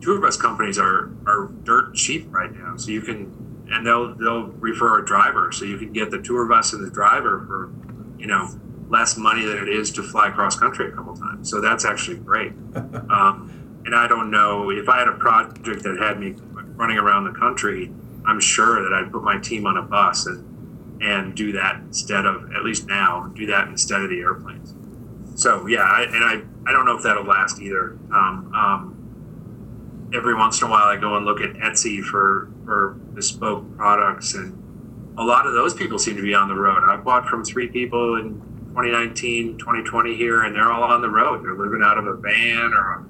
tour 0.00 0.20
bus 0.20 0.36
companies 0.36 0.78
are 0.78 1.10
are 1.26 1.50
dirt 1.64 1.94
cheap 1.94 2.26
right 2.30 2.52
now, 2.52 2.76
so 2.76 2.90
you 2.90 3.00
can 3.00 3.66
and 3.70 3.86
they'll 3.86 4.14
they'll 4.14 4.48
refer 4.48 5.00
a 5.00 5.04
driver, 5.04 5.52
so 5.52 5.64
you 5.64 5.78
can 5.78 5.92
get 5.92 6.10
the 6.10 6.20
tour 6.20 6.46
bus 6.46 6.72
and 6.72 6.84
the 6.84 6.90
driver 6.90 7.44
for 7.46 7.72
you 8.18 8.26
know 8.26 8.48
less 8.88 9.16
money 9.16 9.44
than 9.44 9.58
it 9.58 9.68
is 9.68 9.90
to 9.92 10.02
fly 10.02 10.30
cross 10.30 10.56
country 10.58 10.88
a 10.88 10.92
couple 10.92 11.16
times. 11.16 11.50
So 11.50 11.60
that's 11.60 11.84
actually 11.84 12.18
great. 12.18 12.52
um, 13.10 13.82
and 13.84 13.94
I 13.94 14.06
don't 14.06 14.30
know 14.30 14.70
if 14.70 14.88
I 14.88 14.98
had 14.98 15.08
a 15.08 15.12
project 15.12 15.82
that 15.82 15.98
had 15.98 16.20
me 16.20 16.34
running 16.76 16.98
around 16.98 17.24
the 17.24 17.38
country, 17.38 17.92
I'm 18.26 18.40
sure 18.40 18.82
that 18.82 18.92
I'd 18.92 19.10
put 19.10 19.22
my 19.22 19.38
team 19.38 19.66
on 19.66 19.76
a 19.76 19.82
bus 19.82 20.26
and 20.26 20.52
and 21.02 21.34
do 21.34 21.52
that 21.52 21.76
instead 21.80 22.24
of 22.24 22.50
at 22.52 22.64
least 22.64 22.86
now 22.86 23.30
do 23.34 23.46
that 23.46 23.68
instead 23.68 24.00
of 24.00 24.08
the 24.08 24.18
airplanes. 24.20 24.74
So 25.40 25.66
yeah, 25.66 25.82
I, 25.82 26.02
and 26.04 26.24
I 26.24 26.42
I 26.68 26.72
don't 26.72 26.84
know 26.84 26.96
if 26.96 27.02
that'll 27.02 27.24
last 27.24 27.60
either. 27.60 27.98
Um, 28.12 28.52
um, 28.54 28.95
every 30.14 30.34
once 30.34 30.60
in 30.60 30.68
a 30.68 30.70
while 30.70 30.84
I 30.84 30.96
go 30.96 31.16
and 31.16 31.24
look 31.24 31.40
at 31.40 31.54
Etsy 31.54 32.02
for 32.02 32.50
for 32.64 32.90
bespoke 33.14 33.76
products, 33.76 34.34
and 34.34 35.14
a 35.18 35.24
lot 35.24 35.46
of 35.46 35.52
those 35.52 35.74
people 35.74 35.98
seem 35.98 36.16
to 36.16 36.22
be 36.22 36.34
on 36.34 36.48
the 36.48 36.54
road. 36.54 36.82
I've 36.84 37.04
bought 37.04 37.26
from 37.26 37.44
three 37.44 37.68
people 37.68 38.16
in 38.16 38.40
2019, 38.70 39.58
2020 39.58 40.14
here, 40.16 40.42
and 40.42 40.54
they're 40.54 40.70
all 40.70 40.84
on 40.84 41.00
the 41.00 41.08
road. 41.08 41.42
They're 41.42 41.54
living 41.56 41.82
out 41.82 41.98
of 41.98 42.06
a 42.06 42.14
van 42.14 42.74
or 42.74 43.06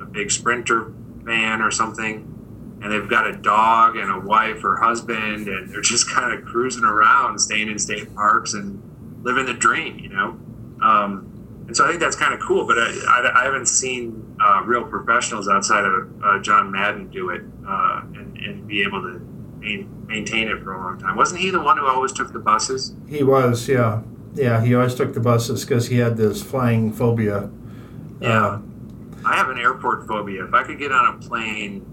a, 0.00 0.02
a 0.02 0.06
big 0.06 0.30
Sprinter 0.30 0.92
van 1.22 1.62
or 1.62 1.70
something, 1.70 2.78
and 2.82 2.92
they've 2.92 3.08
got 3.08 3.26
a 3.26 3.32
dog 3.32 3.96
and 3.96 4.10
a 4.10 4.20
wife 4.20 4.62
or 4.62 4.76
husband, 4.76 5.48
and 5.48 5.70
they're 5.70 5.80
just 5.82 6.10
kind 6.10 6.38
of 6.38 6.44
cruising 6.44 6.84
around, 6.84 7.38
staying 7.38 7.68
in 7.68 7.78
state 7.78 8.14
parks 8.14 8.54
and 8.54 8.80
living 9.24 9.46
the 9.46 9.54
dream, 9.54 9.98
you 9.98 10.10
know. 10.10 10.38
Um, 10.82 11.33
and 11.66 11.76
so 11.76 11.84
I 11.84 11.88
think 11.88 12.00
that's 12.00 12.16
kind 12.16 12.34
of 12.34 12.40
cool. 12.40 12.66
But 12.66 12.78
I, 12.78 12.90
I, 13.08 13.40
I 13.40 13.44
haven't 13.44 13.66
seen 13.66 14.36
uh, 14.40 14.62
real 14.64 14.84
professionals 14.84 15.48
outside 15.48 15.84
of 15.84 16.22
uh, 16.22 16.40
John 16.40 16.70
Madden 16.70 17.08
do 17.10 17.30
it 17.30 17.42
uh, 17.66 18.02
and, 18.14 18.36
and 18.36 18.66
be 18.66 18.82
able 18.82 19.02
to 19.02 19.18
main, 19.58 20.06
maintain 20.06 20.48
it 20.48 20.62
for 20.62 20.74
a 20.74 20.78
long 20.78 20.98
time. 20.98 21.16
Wasn't 21.16 21.40
he 21.40 21.50
the 21.50 21.60
one 21.60 21.78
who 21.78 21.86
always 21.86 22.12
took 22.12 22.32
the 22.32 22.38
buses? 22.38 22.94
He 23.08 23.22
was, 23.22 23.68
yeah, 23.68 24.02
yeah. 24.34 24.62
He 24.62 24.74
always 24.74 24.94
took 24.94 25.14
the 25.14 25.20
buses 25.20 25.64
because 25.64 25.88
he 25.88 25.98
had 25.98 26.16
this 26.16 26.42
flying 26.42 26.92
phobia. 26.92 27.50
Yeah, 28.20 28.46
uh, 28.46 28.60
I 29.24 29.36
have 29.36 29.48
an 29.48 29.58
airport 29.58 30.06
phobia. 30.06 30.44
If 30.44 30.52
I 30.52 30.64
could 30.64 30.78
get 30.78 30.92
on 30.92 31.14
a 31.14 31.18
plane 31.18 31.90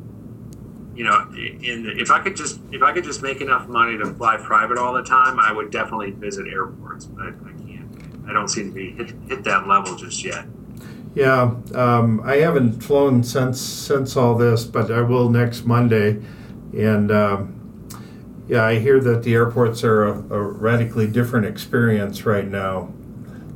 you 0.94 1.06
know, 1.06 1.32
in 1.34 1.84
the, 1.84 1.98
if 1.98 2.12
I 2.12 2.20
could 2.20 2.36
just 2.36 2.60
if 2.72 2.84
I 2.84 2.92
could 2.92 3.06
just 3.06 3.22
make 3.24 3.40
enough 3.40 3.68
money 3.68 3.98
to 3.98 4.14
fly 4.16 4.38
private 4.38 4.78
all 4.78 4.94
the 4.94 5.04
time, 5.04 5.40
I 5.40 5.52
would 5.52 5.72
definitely 5.72 6.12
visit 6.12 6.48
airports. 6.48 7.06
But 7.06 7.28
I. 7.28 7.51
I 8.32 8.34
don't 8.34 8.48
seem 8.48 8.68
to 8.68 8.72
be 8.74 8.92
hit, 8.92 9.14
hit 9.28 9.44
that 9.44 9.68
level 9.68 9.94
just 9.98 10.24
yet. 10.24 10.46
Yeah, 11.14 11.54
um, 11.76 12.22
I 12.24 12.38
haven't 12.38 12.82
flown 12.82 13.26
since 13.26 13.60
since 13.60 14.16
all 14.16 14.38
this, 14.38 14.64
but 14.64 14.90
I 14.90 15.02
will 15.02 15.30
next 15.30 15.66
Monday, 15.66 16.22
and 16.72 17.12
um, 17.12 17.90
yeah, 18.48 18.64
I 18.64 18.80
hear 18.80 19.02
that 19.02 19.24
the 19.24 19.34
airports 19.34 19.84
are 19.84 20.06
a, 20.06 20.14
a 20.34 20.42
radically 20.42 21.08
different 21.08 21.46
experience 21.46 22.26
right 22.26 22.48
now. 22.48 22.94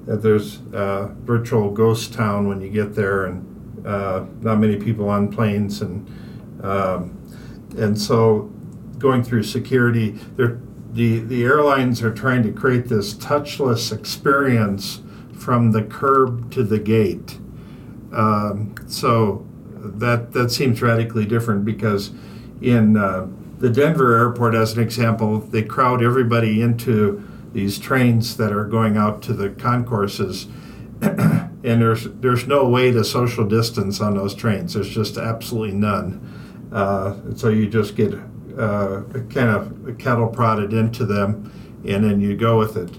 That 0.07 0.21
there's 0.21 0.57
a 0.73 1.15
virtual 1.23 1.71
ghost 1.71 2.13
town 2.13 2.49
when 2.49 2.59
you 2.59 2.69
get 2.69 2.95
there, 2.95 3.27
and 3.27 3.87
uh, 3.87 4.25
not 4.41 4.59
many 4.59 4.75
people 4.75 5.07
on 5.07 5.31
planes, 5.31 5.81
and 5.81 6.05
um, 6.61 7.17
and 7.77 7.97
so 7.97 8.51
going 8.97 9.23
through 9.23 9.43
security, 9.43 10.19
the 10.95 11.19
the 11.19 11.43
airlines 11.43 12.01
are 12.01 12.13
trying 12.13 12.41
to 12.43 12.51
create 12.51 12.87
this 12.87 13.13
touchless 13.13 13.91
experience 13.91 15.01
from 15.37 15.71
the 15.71 15.83
curb 15.83 16.51
to 16.51 16.63
the 16.63 16.79
gate. 16.79 17.37
Um, 18.13 18.75
so 18.87 19.45
that 19.75 20.31
that 20.31 20.51
seems 20.51 20.81
radically 20.81 21.25
different 21.25 21.65
because 21.65 22.11
in 22.61 22.95
uh, 22.95 23.27
the 23.59 23.69
Denver 23.69 24.17
airport, 24.17 24.55
as 24.55 24.73
an 24.73 24.81
example, 24.81 25.39
they 25.39 25.63
crowd 25.63 26.01
everybody 26.01 26.61
into 26.61 27.27
these 27.51 27.77
trains 27.77 28.37
that 28.37 28.53
are 28.53 28.65
going 28.65 28.95
out 28.95 29.21
to 29.23 29.33
the 29.33 29.49
concourses, 29.49 30.47
and 31.01 31.51
there's 31.61 32.05
there's 32.05 32.47
no 32.47 32.69
way 32.69 32.91
to 32.91 33.03
social 33.03 33.45
distance 33.45 33.99
on 33.99 34.15
those 34.15 34.33
trains. 34.33 34.73
There's 34.73 34.89
just 34.89 35.17
absolutely 35.17 35.75
none. 35.75 36.69
Uh, 36.71 37.15
so 37.35 37.49
you 37.49 37.67
just 37.67 37.97
get 37.97 38.13
uh, 38.57 39.03
kind 39.29 39.49
of 39.49 39.97
cattle 39.97 40.27
prodded 40.27 40.73
into 40.73 41.05
them, 41.05 41.51
and 41.87 42.03
then 42.03 42.19
you 42.19 42.35
go 42.35 42.57
with 42.57 42.77
it. 42.77 42.91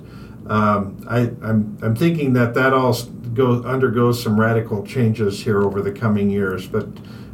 Um, 0.49 1.05
I, 1.09 1.21
am 1.21 1.39
I'm, 1.43 1.79
I'm 1.83 1.97
thinking 1.97 2.33
that 2.35 2.55
that 2.55 2.73
all 2.73 2.95
go, 3.35 3.63
undergoes 3.65 4.23
some 4.23 4.39
radical 4.39 4.85
changes 4.85 5.45
here 5.45 5.63
over 5.63 5.83
the 5.83 5.93
coming 5.93 6.31
years. 6.31 6.67
But 6.67 6.89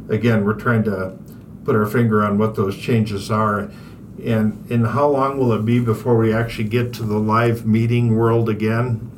again, 0.09 0.43
we're 0.43 0.55
trying 0.55 0.83
to 0.83 1.17
put 1.63 1.75
our 1.75 1.85
finger 1.85 2.23
on 2.23 2.37
what 2.37 2.55
those 2.55 2.77
changes 2.77 3.31
are. 3.31 3.71
And, 4.23 4.69
and 4.69 4.87
how 4.87 5.07
long 5.07 5.37
will 5.37 5.51
it 5.53 5.65
be 5.65 5.79
before 5.79 6.17
we 6.17 6.33
actually 6.33 6.69
get 6.69 6.93
to 6.93 7.03
the 7.03 7.17
live 7.17 7.65
meeting 7.65 8.15
world 8.15 8.49
again? 8.49 9.09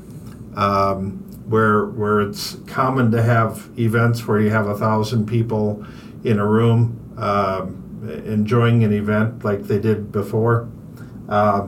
Um, 0.56 1.22
where, 1.50 1.86
where 1.86 2.22
it's 2.22 2.56
common 2.66 3.12
to 3.12 3.22
have 3.22 3.70
events 3.78 4.26
where 4.28 4.40
you 4.40 4.50
have 4.50 4.68
a 4.68 4.76
thousand 4.76 5.28
people 5.28 5.86
in 6.24 6.40
a 6.40 6.46
room 6.46 7.14
um, 7.18 7.85
enjoying 8.10 8.84
an 8.84 8.94
event 8.94 9.44
like 9.44 9.64
they 9.64 9.80
did 9.80 10.12
before. 10.12 10.70
Uh, 11.30 11.68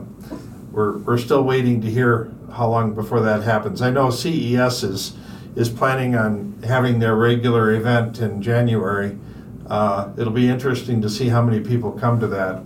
we're, 0.70 0.98
we're 0.98 1.18
still 1.18 1.42
waiting 1.42 1.80
to 1.80 1.90
hear 1.90 2.32
how 2.52 2.68
long 2.68 2.94
before 2.94 3.20
that 3.20 3.42
happens. 3.42 3.82
I 3.82 3.90
know 3.90 4.10
CES 4.10 4.82
is 4.82 5.16
is 5.56 5.68
planning 5.68 6.14
on 6.14 6.62
having 6.64 7.00
their 7.00 7.16
regular 7.16 7.72
event 7.72 8.20
in 8.20 8.40
January. 8.40 9.18
Uh, 9.66 10.12
it'll 10.16 10.32
be 10.32 10.48
interesting 10.48 11.02
to 11.02 11.10
see 11.10 11.28
how 11.28 11.42
many 11.42 11.58
people 11.58 11.90
come 11.90 12.20
to 12.20 12.28
that. 12.28 12.62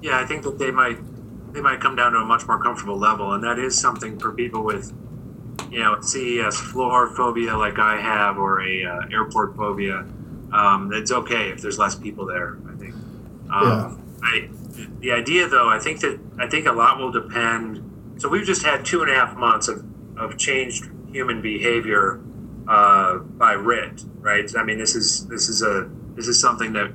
Yeah, 0.00 0.20
I 0.20 0.26
think 0.26 0.44
that 0.44 0.58
they 0.58 0.70
might 0.70 0.98
they 1.52 1.60
might 1.60 1.80
come 1.80 1.96
down 1.96 2.12
to 2.12 2.18
a 2.18 2.24
much 2.24 2.46
more 2.46 2.62
comfortable 2.62 2.96
level, 2.96 3.32
and 3.32 3.42
that 3.42 3.58
is 3.58 3.78
something 3.78 4.18
for 4.18 4.32
people 4.32 4.62
with 4.62 4.92
you 5.70 5.80
know 5.80 6.00
CES 6.00 6.56
floor 6.56 7.08
phobia 7.14 7.56
like 7.56 7.78
I 7.78 8.00
have 8.00 8.38
or 8.38 8.62
a 8.62 8.84
uh, 8.84 9.00
airport 9.12 9.56
phobia 9.56 10.06
um, 10.52 10.92
it's 10.92 11.12
okay 11.12 11.50
if 11.50 11.60
there's 11.60 11.78
less 11.78 11.94
people 11.94 12.26
there. 12.26 12.58
I 12.68 12.76
think. 12.76 12.94
Um, 13.52 14.02
yeah. 14.22 14.28
I, 14.28 14.48
the 15.00 15.12
idea, 15.12 15.48
though, 15.48 15.68
I 15.68 15.78
think 15.78 16.00
that 16.00 16.18
I 16.38 16.46
think 16.46 16.66
a 16.66 16.72
lot 16.72 16.98
will 16.98 17.12
depend. 17.12 17.86
So 18.18 18.28
we've 18.28 18.44
just 18.44 18.62
had 18.62 18.84
two 18.84 19.02
and 19.02 19.10
a 19.10 19.14
half 19.14 19.36
months 19.36 19.68
of, 19.68 19.84
of 20.16 20.36
changed 20.36 20.90
human 21.12 21.40
behavior 21.40 22.20
uh, 22.68 23.18
by 23.18 23.52
writ, 23.52 24.04
right? 24.20 24.48
I 24.56 24.62
mean, 24.62 24.78
this 24.78 24.94
is 24.94 25.26
this 25.26 25.48
is 25.48 25.62
a 25.62 25.90
this 26.14 26.28
is 26.28 26.40
something 26.40 26.72
that 26.74 26.92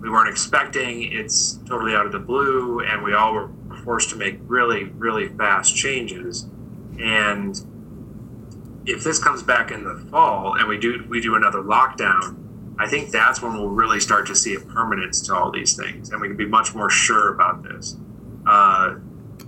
we 0.00 0.10
weren't 0.10 0.28
expecting. 0.28 1.12
It's 1.12 1.54
totally 1.66 1.94
out 1.94 2.06
of 2.06 2.12
the 2.12 2.18
blue, 2.18 2.80
and 2.80 3.02
we 3.02 3.14
all 3.14 3.32
were 3.32 3.50
forced 3.84 4.10
to 4.10 4.16
make 4.16 4.38
really 4.46 4.84
really 4.84 5.28
fast 5.28 5.76
changes. 5.76 6.46
And 6.98 7.60
if 8.86 9.02
this 9.02 9.22
comes 9.22 9.42
back 9.42 9.70
in 9.70 9.84
the 9.84 9.96
fall 10.10 10.54
and 10.54 10.68
we 10.68 10.78
do 10.78 11.04
we 11.08 11.20
do 11.20 11.34
another 11.34 11.60
lockdown, 11.60 12.45
I 12.78 12.86
think 12.86 13.10
that's 13.10 13.40
when 13.40 13.54
we'll 13.54 13.68
really 13.68 14.00
start 14.00 14.26
to 14.26 14.34
see 14.34 14.54
a 14.54 14.60
permanence 14.60 15.22
to 15.22 15.34
all 15.34 15.50
these 15.50 15.74
things, 15.74 16.10
and 16.10 16.20
we 16.20 16.28
can 16.28 16.36
be 16.36 16.46
much 16.46 16.74
more 16.74 16.90
sure 16.90 17.32
about 17.32 17.62
this. 17.62 17.96
Uh, 18.46 18.96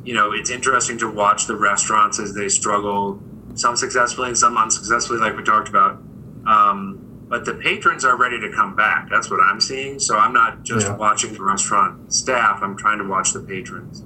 you 0.05 0.15
know, 0.15 0.33
it's 0.33 0.51
interesting 0.51 0.99
to 0.99 1.11
watch 1.11 1.47
the 1.47 1.57
restaurants 1.57 2.19
as 2.19 2.35
they 2.35 2.49
struggle, 2.49 3.21
some 3.55 3.77
successfully 3.77 4.29
and 4.29 4.39
some 4.39 4.57
unsuccessfully, 4.57 5.19
like 5.19 5.37
we 5.37 5.43
talked 5.43 5.69
about. 5.69 6.01
Um, 6.47 7.05
but 7.29 7.45
the 7.45 7.55
patrons 7.55 8.05
are 8.05 8.17
ready 8.17 8.41
to 8.41 8.51
come 8.51 8.75
back. 8.75 9.11
That's 9.11 9.31
what 9.31 9.41
I'm 9.41 9.61
seeing. 9.61 9.99
So 9.99 10.17
I'm 10.17 10.33
not 10.33 10.63
just 10.63 10.87
yeah. 10.87 10.97
watching 10.97 11.35
the 11.35 11.43
restaurant 11.43 12.13
staff, 12.13 12.61
I'm 12.63 12.77
trying 12.77 12.99
to 12.99 13.05
watch 13.05 13.33
the 13.33 13.41
patrons. 13.41 14.03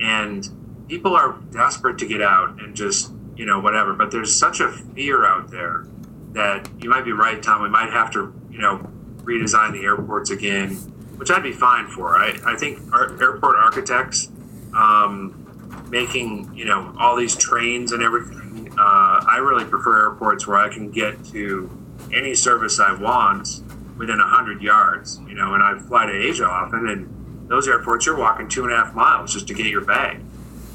And 0.00 0.86
people 0.88 1.14
are 1.14 1.38
desperate 1.52 1.98
to 1.98 2.06
get 2.06 2.20
out 2.20 2.60
and 2.60 2.74
just, 2.74 3.12
you 3.36 3.46
know, 3.46 3.60
whatever. 3.60 3.92
But 3.92 4.10
there's 4.10 4.34
such 4.34 4.60
a 4.60 4.72
fear 4.72 5.24
out 5.24 5.50
there 5.50 5.86
that 6.32 6.68
you 6.82 6.90
might 6.90 7.04
be 7.04 7.12
right, 7.12 7.40
Tom. 7.40 7.62
We 7.62 7.68
might 7.68 7.90
have 7.92 8.10
to 8.12 8.34
you 8.56 8.62
know, 8.62 8.78
redesign 9.16 9.72
the 9.72 9.84
airports 9.84 10.30
again, 10.30 10.70
which 11.18 11.30
I'd 11.30 11.42
be 11.42 11.52
fine 11.52 11.88
for. 11.88 12.16
I, 12.16 12.38
I 12.46 12.56
think 12.56 12.80
our 12.94 13.22
airport 13.22 13.56
architects 13.56 14.30
um, 14.72 15.84
making, 15.90 16.54
you 16.54 16.64
know, 16.64 16.94
all 16.98 17.16
these 17.16 17.36
trains 17.36 17.92
and 17.92 18.02
everything, 18.02 18.72
uh, 18.78 19.24
I 19.28 19.38
really 19.42 19.66
prefer 19.66 20.06
airports 20.08 20.46
where 20.46 20.56
I 20.56 20.70
can 20.72 20.90
get 20.90 21.22
to 21.26 21.70
any 22.14 22.34
service 22.34 22.80
I 22.80 22.94
want 22.94 23.62
within 23.98 24.18
100 24.18 24.62
yards, 24.62 25.20
you 25.28 25.34
know, 25.34 25.52
and 25.52 25.62
I 25.62 25.78
fly 25.78 26.06
to 26.06 26.12
Asia 26.12 26.46
often, 26.46 26.88
and 26.88 27.48
those 27.48 27.68
airports, 27.68 28.06
you're 28.06 28.16
walking 28.16 28.48
two 28.48 28.64
and 28.64 28.72
a 28.72 28.76
half 28.76 28.94
miles 28.94 29.34
just 29.34 29.48
to 29.48 29.54
get 29.54 29.66
your 29.66 29.84
bag. 29.84 30.20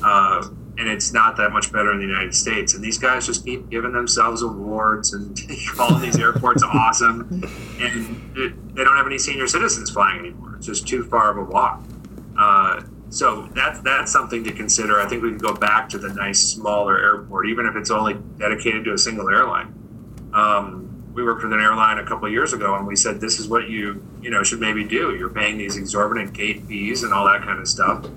Uh, 0.04 0.50
and 0.82 0.90
it's 0.90 1.14
not 1.14 1.38
that 1.38 1.52
much 1.52 1.72
better 1.72 1.92
in 1.92 2.00
the 2.00 2.06
United 2.06 2.34
States. 2.34 2.74
And 2.74 2.84
these 2.84 2.98
guys 2.98 3.28
just 3.28 3.46
keep 3.46 3.70
giving 3.70 3.92
themselves 3.94 4.42
awards 4.42 5.14
and 5.14 5.40
calling 5.76 6.02
these 6.02 6.18
airports 6.18 6.64
awesome, 6.74 7.44
and 7.80 8.32
it, 8.36 8.76
they 8.76 8.84
don't 8.84 8.98
have 8.98 9.06
any 9.06 9.20
senior 9.20 9.46
citizens 9.46 9.92
flying 9.92 10.20
anymore. 10.20 10.56
It's 10.58 10.66
just 10.66 10.88
too 10.88 11.04
far 11.04 11.30
of 11.30 11.38
a 11.38 11.44
walk. 11.44 11.84
Uh, 12.36 12.82
so 13.10 13.48
that's 13.54 13.80
that's 13.82 14.12
something 14.12 14.44
to 14.44 14.52
consider. 14.52 15.00
I 15.00 15.08
think 15.08 15.22
we 15.22 15.30
can 15.30 15.38
go 15.38 15.54
back 15.54 15.88
to 15.90 16.00
the 16.00 16.10
nice 16.16 16.40
smaller 16.40 16.98
airport, 16.98 17.48
even 17.48 17.68
if 17.68 17.76
it's 17.76 17.92
only 17.92 18.16
dedicated 18.40 18.84
to 18.86 18.94
a 18.94 18.98
single 18.98 19.30
airline. 19.30 19.68
Um, 20.34 21.12
we 21.14 21.24
worked 21.24 21.44
with 21.44 21.54
an 21.54 21.60
airline 21.60 22.00
a 22.00 22.06
couple 22.06 22.26
of 22.26 22.32
years 22.32 22.54
ago, 22.54 22.76
and 22.76 22.88
we 22.88 22.96
said 22.96 23.22
this 23.22 23.38
is 23.38 23.48
what 23.48 23.70
you 23.70 24.04
you 24.20 24.32
know 24.32 24.42
should 24.42 24.60
maybe 24.60 24.84
do. 24.84 25.16
You're 25.16 25.30
paying 25.30 25.60
these 25.60 25.78
exorbitant 25.78 26.34
gate 26.34 26.64
fees 26.64 27.04
and 27.04 27.14
all 27.14 27.28
that 27.28 27.44
kind 27.44 27.60
of 27.60 27.68
stuff 27.68 28.08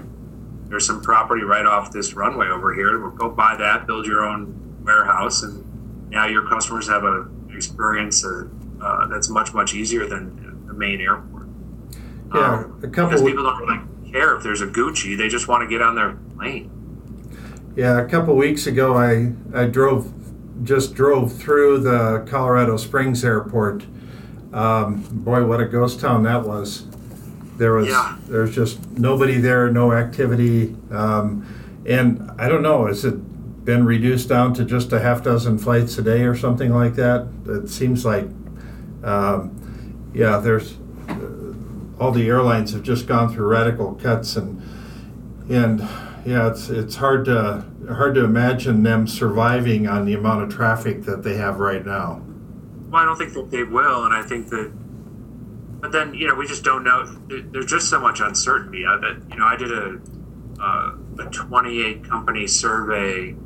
there's 0.69 0.87
some 0.87 1.01
property 1.03 1.43
right 1.43 1.67
off 1.67 1.93
this 1.93 2.15
runway 2.15 2.49
over 2.49 2.75
here. 2.75 3.01
We'll 3.01 3.11
go 3.11 3.29
buy 3.31 3.57
that, 3.57 3.87
build 3.87 4.07
your 4.07 4.25
own 4.25 4.83
warehouse, 4.85 5.43
and 5.43 6.11
now 6.11 6.27
your 6.27 6.49
customers 6.49 6.89
have 6.89 7.05
a 7.05 7.29
experience 7.55 8.25
uh, 8.25 8.49
uh, 8.81 9.07
that's 9.09 9.29
much 9.29 9.55
much 9.55 9.75
easier 9.75 10.07
than 10.07 10.67
the 10.67 10.75
main 10.75 11.01
airport. 11.01 11.47
Yeah, 12.35 12.65
um, 12.65 12.81
a 12.83 12.89
couple 12.89 13.11
because 13.11 13.23
people 13.23 13.45
don't 13.45 13.59
really 13.61 14.11
care 14.11 14.37
if 14.37 14.43
there's 14.43 14.61
a 14.61 14.67
Gucci; 14.67 15.17
they 15.17 15.29
just 15.29 15.49
want 15.49 15.63
to 15.63 15.69
get 15.69 15.83
on 15.83 15.95
their 15.95 16.13
plane. 16.37 16.71
Yeah, 17.77 17.99
a 18.01 18.07
couple 18.09 18.35
weeks 18.37 18.67
ago, 18.67 18.97
I 18.97 19.33
I 19.55 19.67
drove 19.67 20.13
just 20.65 20.95
drove 20.95 21.33
through 21.33 21.81
the 21.81 22.25
Colorado 22.29 22.77
Springs 22.77 23.25
airport 23.25 23.85
Um, 24.53 25.03
boy, 25.11 25.45
what 25.45 25.61
a 25.61 25.65
ghost 25.67 25.99
town 25.99 26.23
that 26.23 26.47
was. 26.47 26.87
There 27.57 27.75
was 27.75 27.89
Yeah. 27.89 28.15
there's 28.29 28.55
just 28.55 28.79
nobody 28.99 29.39
there, 29.41 29.71
no 29.71 29.93
activity, 29.93 30.75
um, 30.91 31.45
and 31.87 32.31
I 32.39 32.49
don't 32.49 32.63
know. 32.63 32.87
Has 32.87 33.05
it 33.05 33.65
been 33.65 33.85
reduced 33.85 34.29
down 34.29 34.53
to 34.55 34.65
just 34.65 34.93
a 34.93 35.01
half 35.01 35.23
dozen 35.23 35.59
flights 35.59 35.97
a 35.99 36.03
day 36.03 36.25
or 36.25 36.35
something 36.35 36.73
like 36.73 36.97
that? 36.97 37.27
It 37.47 37.69
seems 37.71 38.05
like, 38.05 38.29
um, 39.03 39.53
yeah, 40.13 40.39
there's 40.39 40.75
uh, 41.09 41.15
all 42.01 42.11
the 42.11 42.27
airlines 42.29 42.73
have 42.73 42.83
just 42.83 43.07
gone 43.07 43.33
through 43.33 43.47
radical 43.47 43.95
cuts 43.95 44.37
and 44.37 44.61
and 45.49 45.81
yeah, 46.25 46.49
it's 46.49 46.69
it's 46.71 46.97
hard 46.97 47.25
to 47.27 47.65
hard 47.89 48.15
to 48.15 48.25
imagine 48.25 48.83
them 48.83 49.07
surviving 49.07 49.87
on 49.87 50.07
the 50.07 50.15
amount 50.15 50.43
of 50.43 50.49
traffic 50.49 51.05
that 51.05 51.23
they 51.23 51.37
have 51.37 51.59
right 51.61 51.85
now. 51.85 52.23
Well, 52.91 53.03
I 53.03 53.05
don't 53.05 53.17
think 53.17 53.35
that 53.35 53.51
they 53.51 53.63
will, 53.63 54.05
and 54.05 54.15
I 54.15 54.23
think 54.23 54.49
that. 54.51 54.73
But 55.85 55.93
then 55.93 56.15
you 56.15 56.27
know 56.27 56.35
we 56.35 56.47
just 56.47 56.65
don't 56.65 56.83
know. 56.83 57.05
There's 57.29 57.67
just 57.67 57.91
so 57.91 58.01
much 58.01 58.21
uncertainty 58.21 58.87
of 58.87 59.05
it. 59.05 59.19
You 59.29 59.37
know, 59.37 59.45
I 59.45 59.55
did 59.55 59.71
a 59.71 60.01
uh, 60.59 60.95
a 61.19 61.25
28 61.31 62.09
company 62.09 62.47
survey. 62.47 63.37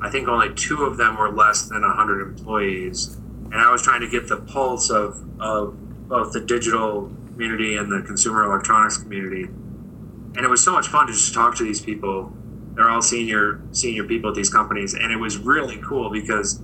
I 0.00 0.08
think 0.08 0.26
only 0.26 0.54
two 0.54 0.84
of 0.84 0.96
them 0.96 1.18
were 1.18 1.30
less 1.30 1.68
than 1.68 1.82
100 1.82 2.22
employees, 2.22 3.18
and 3.44 3.56
I 3.56 3.70
was 3.70 3.82
trying 3.82 4.00
to 4.00 4.08
get 4.08 4.26
the 4.26 4.38
pulse 4.38 4.88
of 4.88 5.22
of 5.38 6.08
both 6.08 6.32
the 6.32 6.40
digital 6.40 7.12
community 7.26 7.76
and 7.76 7.92
the 7.92 8.00
consumer 8.06 8.44
electronics 8.44 8.96
community. 8.96 9.42
And 9.42 10.38
it 10.38 10.48
was 10.48 10.64
so 10.64 10.72
much 10.72 10.88
fun 10.88 11.08
to 11.08 11.12
just 11.12 11.34
talk 11.34 11.56
to 11.56 11.62
these 11.62 11.82
people. 11.82 12.32
They're 12.72 12.88
all 12.88 13.02
senior 13.02 13.60
senior 13.72 14.04
people 14.04 14.30
at 14.30 14.34
these 14.34 14.48
companies, 14.48 14.94
and 14.94 15.12
it 15.12 15.18
was 15.18 15.36
really 15.36 15.76
cool 15.86 16.08
because 16.08 16.58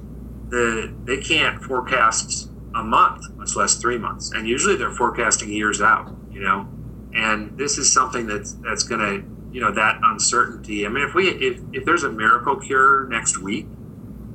the 0.49 0.91
they 1.05 1.19
can't 1.19 1.63
forecast 1.63 2.48
a 2.75 2.83
month, 2.83 3.25
much 3.37 3.57
less 3.57 3.77
three 3.77 3.99
months, 3.99 4.33
and 4.33 4.47
usually 4.49 4.77
they're 4.77 4.91
forecasting 4.91 5.51
years 5.51 5.81
out. 5.81 6.15
You 6.31 6.41
know, 6.41 6.69
and 7.15 7.57
this 7.59 7.79
is 7.79 7.93
something 7.93 8.27
that's 8.27 8.53
that's 8.55 8.83
going 8.83 9.01
to 9.01 9.55
you 9.55 9.61
know 9.61 9.73
that 9.73 9.99
uncertainty. 10.03 10.87
I 10.87 10.89
mean, 10.89 11.05
if 11.05 11.15
we 11.15 11.29
if 11.29 11.61
if 11.73 11.85
there's 11.85 12.05
a 12.05 12.11
miracle 12.11 12.57
cure 12.57 13.07
next 13.09 13.39
week, 13.39 13.67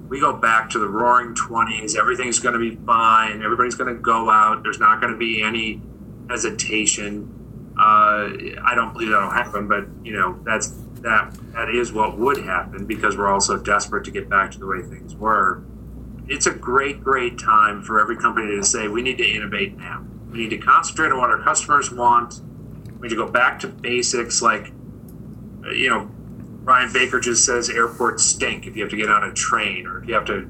we 0.10 0.20
go 0.20 0.34
back 0.34 0.70
to 0.72 0.80
the 0.80 0.88
Roaring 0.88 1.36
Twenties. 1.36 1.96
Everything's 1.96 2.40
going 2.40 2.54
to 2.54 2.60
be 2.60 2.76
fine. 2.86 3.42
Everybody's 3.42 3.76
going 3.76 3.94
to 3.94 4.02
go 4.02 4.30
out. 4.30 4.64
There's 4.64 4.80
not 4.80 5.00
going 5.02 5.14
to 5.14 5.20
be 5.20 5.42
any 5.44 5.82
hesitation. 6.30 7.74
Uh, 7.78 8.30
I 8.64 8.74
don't 8.76 8.94
believe 8.94 9.10
that'll 9.10 9.32
happen, 9.32 9.68
but 9.68 9.86
you 10.04 10.14
know 10.14 10.40
that's 10.44 10.70
that 11.02 11.38
that 11.54 11.70
is 11.70 11.94
what 11.94 12.18
would 12.18 12.38
happen 12.38 12.86
because 12.86 13.18
we're 13.18 13.28
all 13.28 13.42
so 13.42 13.58
desperate 13.58 14.06
to 14.06 14.12
get 14.12 14.30
back 14.30 14.52
to 14.52 14.60
the 14.60 14.66
way 14.66 14.82
things 14.82 15.16
were. 15.16 15.64
It's 16.28 16.46
a 16.46 16.52
great, 16.52 17.04
great 17.04 17.38
time 17.38 17.82
for 17.82 18.00
every 18.00 18.18
company 18.18 18.56
to 18.56 18.64
say 18.64 18.88
we 18.88 19.02
need 19.02 19.18
to 19.18 19.26
innovate 19.26 19.78
now. 19.78 20.06
We 20.32 20.40
need 20.40 20.50
to 20.50 20.58
concentrate 20.58 21.12
on 21.12 21.20
what 21.20 21.30
our 21.30 21.42
customers 21.42 21.92
want. 21.92 22.42
We 23.00 23.08
need 23.08 23.10
to 23.10 23.16
go 23.16 23.30
back 23.30 23.60
to 23.60 23.68
basics, 23.68 24.42
like 24.42 24.72
uh, 25.66 25.72
you 25.72 25.90
know, 25.90 26.10
Ryan 26.64 26.94
Baker 26.94 27.20
just 27.20 27.46
says 27.46 27.70
airports 27.70 28.24
stink 28.24 28.68
if 28.68 28.76
you 28.76 28.84
have 28.84 28.92
to 28.92 28.98
get 28.98 29.10
on 29.10 29.24
a 29.24 29.34
train 29.34 29.86
or 29.86 30.02
if 30.02 30.08
you 30.08 30.14
have 30.14 30.26
to 30.26 30.50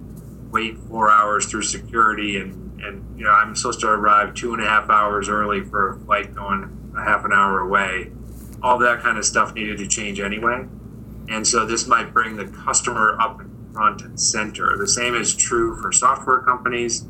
wait 0.52 0.78
four 0.78 1.10
hours 1.10 1.48
through 1.48 1.64
security 1.64 2.38
and 2.38 2.82
and 2.84 3.18
you 3.18 3.26
know 3.26 3.32
I'm 3.32 3.56
supposed 3.56 3.80
to 3.82 3.88
arrive 3.88 4.36
two 4.36 4.54
and 4.54 4.62
a 4.62 4.68
half 4.68 4.90
hours 4.90 5.30
early 5.30 5.62
for 5.62 5.94
a 5.94 6.00
flight 6.02 6.36
going 6.36 6.94
a 6.96 7.04
half 7.04 7.26
an 7.26 7.34
hour 7.34 7.62
away. 7.62 8.12
All 8.62 8.78
that 8.80 9.02
kind 9.02 9.18
of 9.18 9.26
stuff 9.26 9.54
needed 9.54 9.80
to 9.80 9.88
change 9.88 10.20
anyway. 10.20 10.66
And 11.30 11.48
so 11.48 11.66
this 11.66 11.88
might 11.88 12.14
bring 12.14 12.36
the 12.36 12.46
customer 12.46 13.18
up 13.20 13.42
in 13.42 13.50
front 13.74 14.02
and 14.02 14.20
center. 14.20 14.78
The 14.78 14.88
same 14.88 15.16
is 15.16 15.36
true 15.36 15.76
for 15.82 15.92
software 15.92 16.40
companies. 16.40 17.06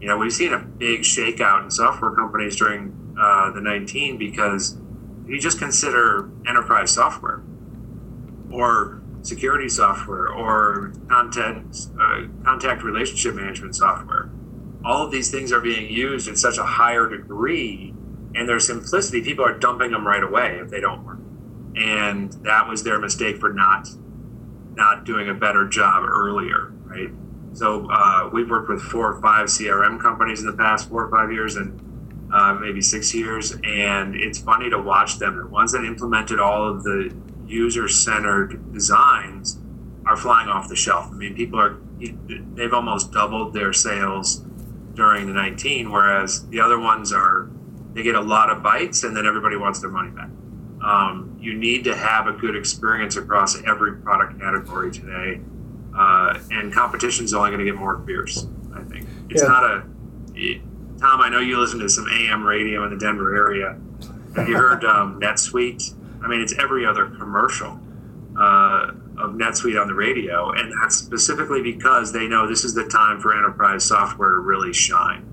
You 0.00 0.08
know, 0.08 0.16
we've 0.16 0.32
seen 0.32 0.52
a 0.52 0.58
big 0.58 1.00
shakeout 1.00 1.64
in 1.64 1.70
software 1.70 2.12
companies 2.12 2.56
during 2.56 3.14
uh, 3.18 3.50
the 3.52 3.60
19 3.60 4.18
because 4.18 4.76
you 5.26 5.40
just 5.40 5.58
consider 5.58 6.30
enterprise 6.46 6.90
software 6.90 7.42
or 8.50 9.02
security 9.22 9.68
software 9.68 10.28
or 10.28 10.92
content 11.08 11.88
uh, 12.00 12.22
contact 12.44 12.82
relationship 12.82 13.34
management 13.34 13.74
software. 13.74 14.30
All 14.84 15.04
of 15.04 15.10
these 15.10 15.30
things 15.30 15.50
are 15.50 15.60
being 15.60 15.90
used 15.90 16.28
in 16.28 16.36
such 16.36 16.58
a 16.58 16.62
higher 16.62 17.08
degree, 17.08 17.94
and 18.34 18.48
their 18.48 18.60
simplicity. 18.60 19.22
People 19.22 19.44
are 19.44 19.58
dumping 19.58 19.92
them 19.92 20.06
right 20.06 20.22
away 20.22 20.58
if 20.60 20.68
they 20.68 20.80
don't 20.80 21.04
work, 21.04 21.18
and 21.76 22.32
that 22.44 22.68
was 22.68 22.82
their 22.82 22.98
mistake 22.98 23.38
for 23.38 23.52
not 23.52 23.88
not 24.76 25.04
doing 25.04 25.28
a 25.28 25.34
better 25.34 25.66
job 25.68 26.04
earlier, 26.04 26.72
right? 26.84 27.10
So 27.52 27.88
uh, 27.90 28.30
we've 28.32 28.50
worked 28.50 28.68
with 28.68 28.82
four 28.82 29.12
or 29.12 29.20
five 29.20 29.46
CRM 29.46 30.00
companies 30.00 30.40
in 30.40 30.46
the 30.46 30.56
past 30.56 30.88
four 30.88 31.04
or 31.04 31.10
five 31.10 31.32
years, 31.32 31.56
and 31.56 31.80
uh, 32.32 32.54
maybe 32.54 32.82
six 32.82 33.14
years, 33.14 33.56
and 33.64 34.16
it's 34.16 34.38
funny 34.38 34.68
to 34.70 34.78
watch 34.78 35.18
them. 35.18 35.36
The 35.36 35.46
ones 35.46 35.72
that 35.72 35.84
implemented 35.84 36.40
all 36.40 36.68
of 36.68 36.82
the 36.82 37.14
user-centered 37.46 38.72
designs 38.72 39.58
are 40.06 40.16
flying 40.16 40.48
off 40.48 40.68
the 40.68 40.76
shelf. 40.76 41.06
I 41.10 41.14
mean, 41.14 41.34
people 41.34 41.60
are 41.60 41.78
they've 42.54 42.74
almost 42.74 43.12
doubled 43.12 43.54
their 43.54 43.72
sales 43.72 44.44
during 44.94 45.26
the 45.26 45.32
19, 45.32 45.90
whereas 45.90 46.46
the 46.48 46.60
other 46.60 46.78
ones 46.78 47.12
are 47.12 47.50
they 47.92 48.02
get 48.02 48.16
a 48.16 48.20
lot 48.20 48.50
of 48.50 48.62
bites 48.62 49.04
and 49.04 49.16
then 49.16 49.26
everybody 49.26 49.56
wants 49.56 49.80
their 49.80 49.90
money 49.90 50.10
back. 50.10 50.28
Um, 50.84 51.36
you 51.40 51.54
need 51.54 51.84
to 51.84 51.96
have 51.96 52.26
a 52.26 52.32
good 52.32 52.54
experience 52.54 53.16
across 53.16 53.56
every 53.64 53.96
product 53.96 54.38
category 54.38 54.92
today, 54.92 55.40
uh, 55.96 56.38
and 56.50 56.70
competition 56.72 57.24
is 57.24 57.32
only 57.32 57.50
going 57.50 57.60
to 57.60 57.64
get 57.64 57.76
more 57.76 58.02
fierce. 58.06 58.46
I 58.74 58.82
think 58.82 59.06
it's 59.30 59.40
Yeah. 59.42 59.48
not 59.48 59.64
a 59.64 59.82
it- 60.34 60.60
Tom. 61.00 61.20
I 61.22 61.28
know 61.30 61.38
you 61.40 61.58
listen 61.58 61.78
to 61.80 61.88
some 61.88 62.06
AM 62.08 62.44
radio 62.44 62.84
in 62.84 62.90
the 62.90 62.96
Denver 62.98 63.34
area. 63.34 63.76
Have 64.36 64.48
you 64.48 64.56
heard 64.56 64.84
um, 64.84 65.18
NetSuite? 65.20 65.94
I 66.22 66.28
mean, 66.28 66.40
it's 66.40 66.52
every 66.58 66.84
other 66.84 67.06
commercial 67.06 67.80
uh, 68.38 68.90
of 69.16 69.34
NetSuite 69.34 69.80
on 69.80 69.86
the 69.88 69.94
radio, 69.94 70.50
and 70.52 70.72
that's 70.82 70.96
specifically 70.96 71.62
because 71.62 72.12
they 72.12 72.26
know 72.28 72.46
this 72.46 72.64
is 72.64 72.74
the 72.74 72.84
time 72.84 73.20
for 73.20 73.34
enterprise 73.36 73.84
software 73.84 74.30
to 74.30 74.38
really 74.38 74.72
shine. 74.72 75.24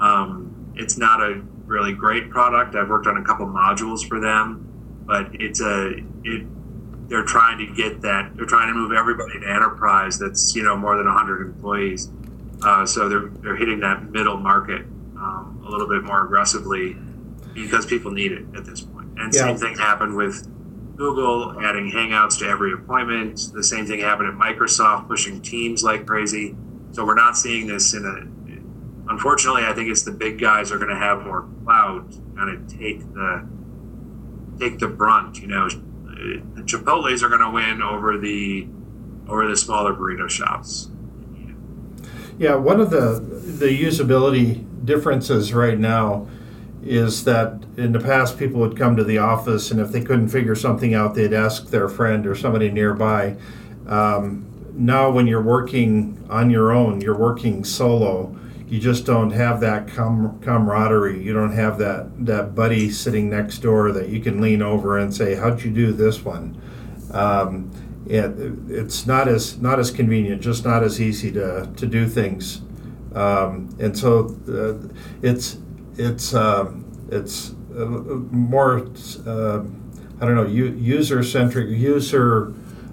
Um, 0.00 0.54
it's 0.74 0.96
not 0.98 1.20
a 1.20 1.40
really 1.66 1.92
great 1.92 2.30
product. 2.30 2.74
I've 2.74 2.88
worked 2.88 3.06
on 3.06 3.18
a 3.18 3.22
couple 3.24 3.46
modules 3.46 4.06
for 4.08 4.18
them, 4.20 4.64
but 5.08 5.30
it's 5.32 5.60
a 5.60 5.94
it. 6.22 6.46
They're 7.08 7.24
trying 7.24 7.56
to 7.66 7.74
get 7.74 8.02
that. 8.02 8.36
They're 8.36 8.44
trying 8.46 8.68
to 8.68 8.74
move 8.74 8.92
everybody 8.92 9.40
to 9.40 9.48
enterprise. 9.48 10.18
That's 10.18 10.54
you 10.54 10.62
know 10.62 10.76
more 10.76 10.96
than 10.96 11.06
100 11.06 11.40
employees. 11.40 12.10
Uh, 12.62 12.84
so 12.84 13.08
they're 13.08 13.30
they're 13.42 13.56
hitting 13.56 13.80
that 13.80 14.10
middle 14.10 14.36
market 14.36 14.82
um, 15.16 15.62
a 15.66 15.70
little 15.70 15.88
bit 15.88 16.04
more 16.04 16.24
aggressively 16.24 16.96
because 17.54 17.86
people 17.86 18.10
need 18.12 18.32
it 18.32 18.44
at 18.54 18.64
this 18.66 18.82
point. 18.82 19.08
And 19.16 19.32
Yeah. 19.34 19.46
same 19.46 19.56
thing 19.56 19.76
happened 19.78 20.14
with 20.16 20.46
Google 20.96 21.58
adding 21.64 21.90
Hangouts 21.90 22.38
to 22.40 22.46
every 22.46 22.72
appointment. 22.74 23.40
The 23.54 23.62
same 23.64 23.86
thing 23.86 24.00
happened 24.00 24.28
at 24.28 24.34
Microsoft 24.34 25.08
pushing 25.08 25.40
Teams 25.40 25.82
like 25.82 26.06
crazy. 26.06 26.54
So 26.92 27.06
we're 27.06 27.14
not 27.14 27.36
seeing 27.38 27.66
this 27.66 27.94
in 27.94 28.04
a. 28.04 29.10
Unfortunately, 29.10 29.62
I 29.64 29.72
think 29.72 29.88
it's 29.88 30.02
the 30.02 30.12
big 30.12 30.38
guys 30.38 30.70
are 30.70 30.76
going 30.76 30.90
to 30.90 30.96
have 30.96 31.24
more 31.24 31.48
clout 31.64 32.12
to 32.12 32.18
kind 32.36 32.50
of 32.54 32.68
take 32.68 33.00
the 33.14 33.48
take 34.58 34.78
the 34.78 34.88
brunt. 34.88 35.40
You 35.40 35.48
know, 35.48 35.68
the 35.68 36.62
Chipotle's 36.62 37.22
are 37.22 37.28
going 37.28 37.40
to 37.40 37.50
win 37.50 37.82
over 37.82 38.18
the 38.18 38.68
over 39.28 39.46
the 39.46 39.56
smaller 39.56 39.92
burrito 39.94 40.28
shops. 40.28 40.88
Yeah, 42.38 42.54
one 42.54 42.80
of 42.80 42.90
the 42.90 43.20
the 43.20 43.66
usability 43.66 44.64
differences 44.84 45.52
right 45.52 45.78
now 45.78 46.28
is 46.82 47.24
that 47.24 47.64
in 47.76 47.92
the 47.92 48.00
past 48.00 48.38
people 48.38 48.60
would 48.60 48.76
come 48.76 48.96
to 48.96 49.04
the 49.04 49.18
office 49.18 49.70
and 49.70 49.80
if 49.80 49.90
they 49.90 50.00
couldn't 50.00 50.28
figure 50.28 50.54
something 50.54 50.94
out, 50.94 51.14
they'd 51.14 51.32
ask 51.32 51.66
their 51.68 51.88
friend 51.88 52.26
or 52.26 52.34
somebody 52.34 52.70
nearby. 52.70 53.36
Um, 53.86 54.46
now, 54.74 55.10
when 55.10 55.26
you're 55.26 55.42
working 55.42 56.24
on 56.30 56.50
your 56.50 56.70
own, 56.70 57.00
you're 57.00 57.18
working 57.18 57.64
solo. 57.64 58.36
You 58.68 58.78
just 58.78 59.06
don't 59.06 59.30
have 59.30 59.60
that 59.60 59.88
com- 59.88 60.38
camaraderie. 60.42 61.22
You 61.24 61.32
don't 61.32 61.52
have 61.52 61.78
that 61.78 62.26
that 62.26 62.54
buddy 62.54 62.90
sitting 62.90 63.30
next 63.30 63.58
door 63.58 63.92
that 63.92 64.10
you 64.10 64.20
can 64.20 64.40
lean 64.40 64.60
over 64.60 64.98
and 64.98 65.14
say, 65.14 65.34
"How'd 65.36 65.62
you 65.62 65.70
do 65.70 65.92
this 65.92 66.22
one?" 66.22 66.60
Um, 67.12 67.70
it, 68.06 68.30
it's 68.68 69.06
not 69.06 69.26
as 69.26 69.58
not 69.58 69.78
as 69.78 69.90
convenient, 69.90 70.42
just 70.42 70.64
not 70.64 70.82
as 70.82 71.00
easy 71.00 71.32
to, 71.32 71.70
to 71.76 71.86
do 71.86 72.06
things, 72.06 72.60
um, 73.14 73.74
and 73.78 73.96
so 73.96 74.36
uh, 74.48 74.86
it's 75.22 75.58
it's 75.96 76.34
um 76.34 76.84
it's 77.10 77.54
uh, 77.74 77.86
more 77.86 78.86
uh, 79.26 79.62
I 80.20 80.26
don't 80.26 80.34
know 80.34 80.46
user 80.46 81.22
centric 81.22 81.70
user 81.70 82.52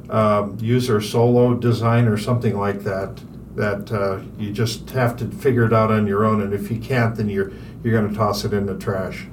um, 0.10 0.58
user 0.62 1.02
solo 1.02 1.54
design 1.54 2.08
or 2.08 2.18
something 2.18 2.58
like 2.58 2.84
that 2.84 3.20
that 3.56 3.92
uh, 3.92 4.20
you 4.38 4.52
just 4.52 4.90
have 4.92 5.16
to 5.18 5.28
figure 5.30 5.66
it 5.66 5.74
out 5.74 5.92
on 5.92 6.08
your 6.08 6.26
own, 6.26 6.42
and 6.42 6.54
if 6.54 6.70
you 6.70 6.80
can't, 6.80 7.16
then 7.16 7.30
you're 7.30 7.52
you're 7.84 7.94
going 7.94 8.10
to 8.10 8.16
toss 8.16 8.44
it 8.44 8.54
in 8.54 8.66
the 8.66 8.78
trash. 8.78 9.28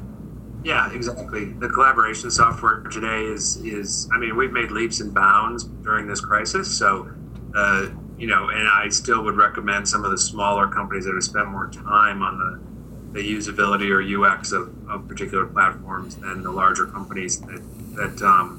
Yeah, 0.64 0.92
exactly. 0.92 1.46
The 1.46 1.68
collaboration 1.68 2.30
software 2.30 2.80
today 2.82 3.24
is 3.24 3.56
is 3.56 4.08
I 4.12 4.18
mean 4.18 4.36
we've 4.36 4.52
made 4.52 4.70
leaps 4.70 5.00
and 5.00 5.12
bounds 5.12 5.64
during 5.64 6.06
this 6.06 6.20
crisis. 6.20 6.70
So, 6.76 7.10
uh, 7.54 7.88
you 8.16 8.28
know, 8.28 8.50
and 8.50 8.68
I 8.68 8.88
still 8.88 9.24
would 9.24 9.36
recommend 9.36 9.88
some 9.88 10.04
of 10.04 10.12
the 10.12 10.18
smaller 10.18 10.68
companies 10.68 11.04
that 11.06 11.14
have 11.14 11.24
spent 11.24 11.48
more 11.48 11.68
time 11.68 12.22
on 12.22 12.38
the 12.38 12.72
the 13.12 13.20
usability 13.20 13.90
or 13.90 14.24
UX 14.24 14.52
of, 14.52 14.72
of 14.88 15.06
particular 15.06 15.46
platforms 15.46 16.16
than 16.16 16.42
the 16.42 16.50
larger 16.50 16.86
companies 16.86 17.40
that 17.40 17.62
that 17.96 18.22
um, 18.22 18.58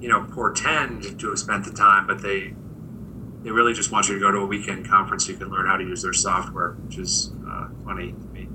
you 0.00 0.08
know 0.08 0.26
portend 0.32 1.18
to 1.20 1.28
have 1.28 1.38
spent 1.38 1.64
the 1.64 1.72
time, 1.72 2.06
but 2.06 2.22
they 2.22 2.54
they 3.44 3.50
really 3.50 3.74
just 3.74 3.92
want 3.92 4.08
you 4.08 4.14
to 4.14 4.20
go 4.20 4.32
to 4.32 4.38
a 4.38 4.46
weekend 4.46 4.88
conference 4.88 5.26
so 5.26 5.32
you 5.32 5.38
can 5.38 5.50
learn 5.50 5.66
how 5.66 5.76
to 5.76 5.84
use 5.84 6.02
their 6.02 6.14
software, 6.14 6.72
which 6.86 6.96
is 6.96 7.30
uh, 7.46 7.68
funny 7.84 8.12
to 8.12 8.18
me. 8.28 8.48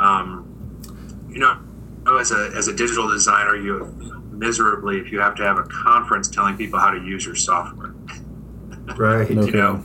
Um, 0.00 0.46
you 1.30 1.38
know, 1.38 1.60
as 2.18 2.32
a 2.32 2.50
as 2.56 2.66
a 2.66 2.74
digital 2.74 3.08
designer, 3.08 3.54
you 3.54 3.86
miserably 4.32 4.98
if 4.98 5.12
you 5.12 5.20
have 5.20 5.36
to 5.36 5.44
have 5.44 5.58
a 5.58 5.62
conference 5.64 6.28
telling 6.28 6.56
people 6.56 6.80
how 6.80 6.90
to 6.90 6.98
use 6.98 7.24
your 7.24 7.36
software. 7.36 7.94
Right. 8.96 9.30
you 9.30 9.52
know. 9.52 9.82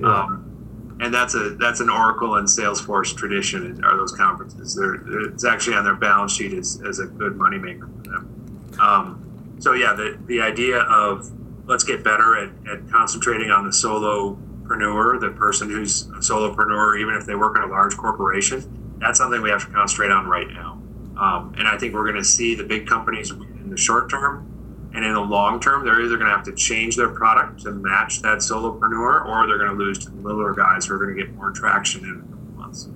Yeah. 0.00 0.06
Um, 0.06 0.96
and 1.00 1.14
that's 1.14 1.36
a 1.36 1.50
that's 1.50 1.78
an 1.78 1.88
Oracle 1.88 2.36
and 2.36 2.48
Salesforce 2.48 3.16
tradition. 3.16 3.84
Are 3.84 3.96
those 3.96 4.12
conferences? 4.12 4.74
They're, 4.74 4.94
it's 5.28 5.44
actually 5.44 5.76
on 5.76 5.84
their 5.84 5.94
balance 5.94 6.32
sheet 6.32 6.52
as, 6.52 6.82
as 6.84 6.98
a 6.98 7.06
good 7.06 7.34
moneymaker 7.34 7.88
for 7.96 8.10
them. 8.10 8.76
Um, 8.80 9.56
so 9.60 9.74
yeah, 9.74 9.92
the 9.92 10.18
the 10.26 10.40
idea 10.40 10.80
of 10.80 11.30
let's 11.68 11.84
get 11.84 12.02
better 12.02 12.36
at, 12.36 12.50
at 12.66 12.90
concentrating 12.90 13.50
on 13.50 13.64
the 13.64 13.70
solopreneur, 13.70 15.20
the 15.20 15.30
person 15.36 15.68
who's 15.70 16.06
a 16.08 16.20
solopreneur, 16.20 16.98
even 16.98 17.14
if 17.14 17.26
they 17.26 17.36
work 17.36 17.56
in 17.56 17.62
a 17.62 17.66
large 17.66 17.96
corporation. 17.96 18.96
That's 18.98 19.18
something 19.18 19.40
we 19.40 19.50
have 19.50 19.64
to 19.66 19.72
concentrate 19.72 20.10
on 20.10 20.26
right 20.26 20.48
now. 20.48 20.82
Um, 21.16 21.54
and 21.58 21.68
I 21.68 21.78
think 21.78 21.94
we're 21.94 22.04
going 22.04 22.16
to 22.16 22.24
see 22.24 22.54
the 22.54 22.64
big 22.64 22.86
companies 22.86 23.30
in 23.30 23.70
the 23.70 23.76
short 23.76 24.10
term 24.10 24.48
and 24.94 25.04
in 25.04 25.12
the 25.12 25.20
long 25.20 25.60
term, 25.60 25.84
they're 25.84 26.00
either 26.00 26.16
going 26.16 26.30
to 26.30 26.34
have 26.34 26.44
to 26.44 26.54
change 26.54 26.96
their 26.96 27.10
product 27.10 27.62
to 27.64 27.72
match 27.72 28.22
that 28.22 28.38
solopreneur, 28.38 29.26
or 29.26 29.46
they're 29.46 29.58
going 29.58 29.70
to 29.70 29.76
lose 29.76 29.98
to 29.98 30.10
the 30.10 30.16
littler 30.16 30.54
guys 30.54 30.86
who 30.86 30.94
are 30.94 30.98
going 30.98 31.14
to 31.14 31.22
get 31.22 31.34
more 31.34 31.50
traction 31.50 32.04
in 32.04 32.10
a 32.10 32.22
couple 32.22 32.60
months. 32.60 32.88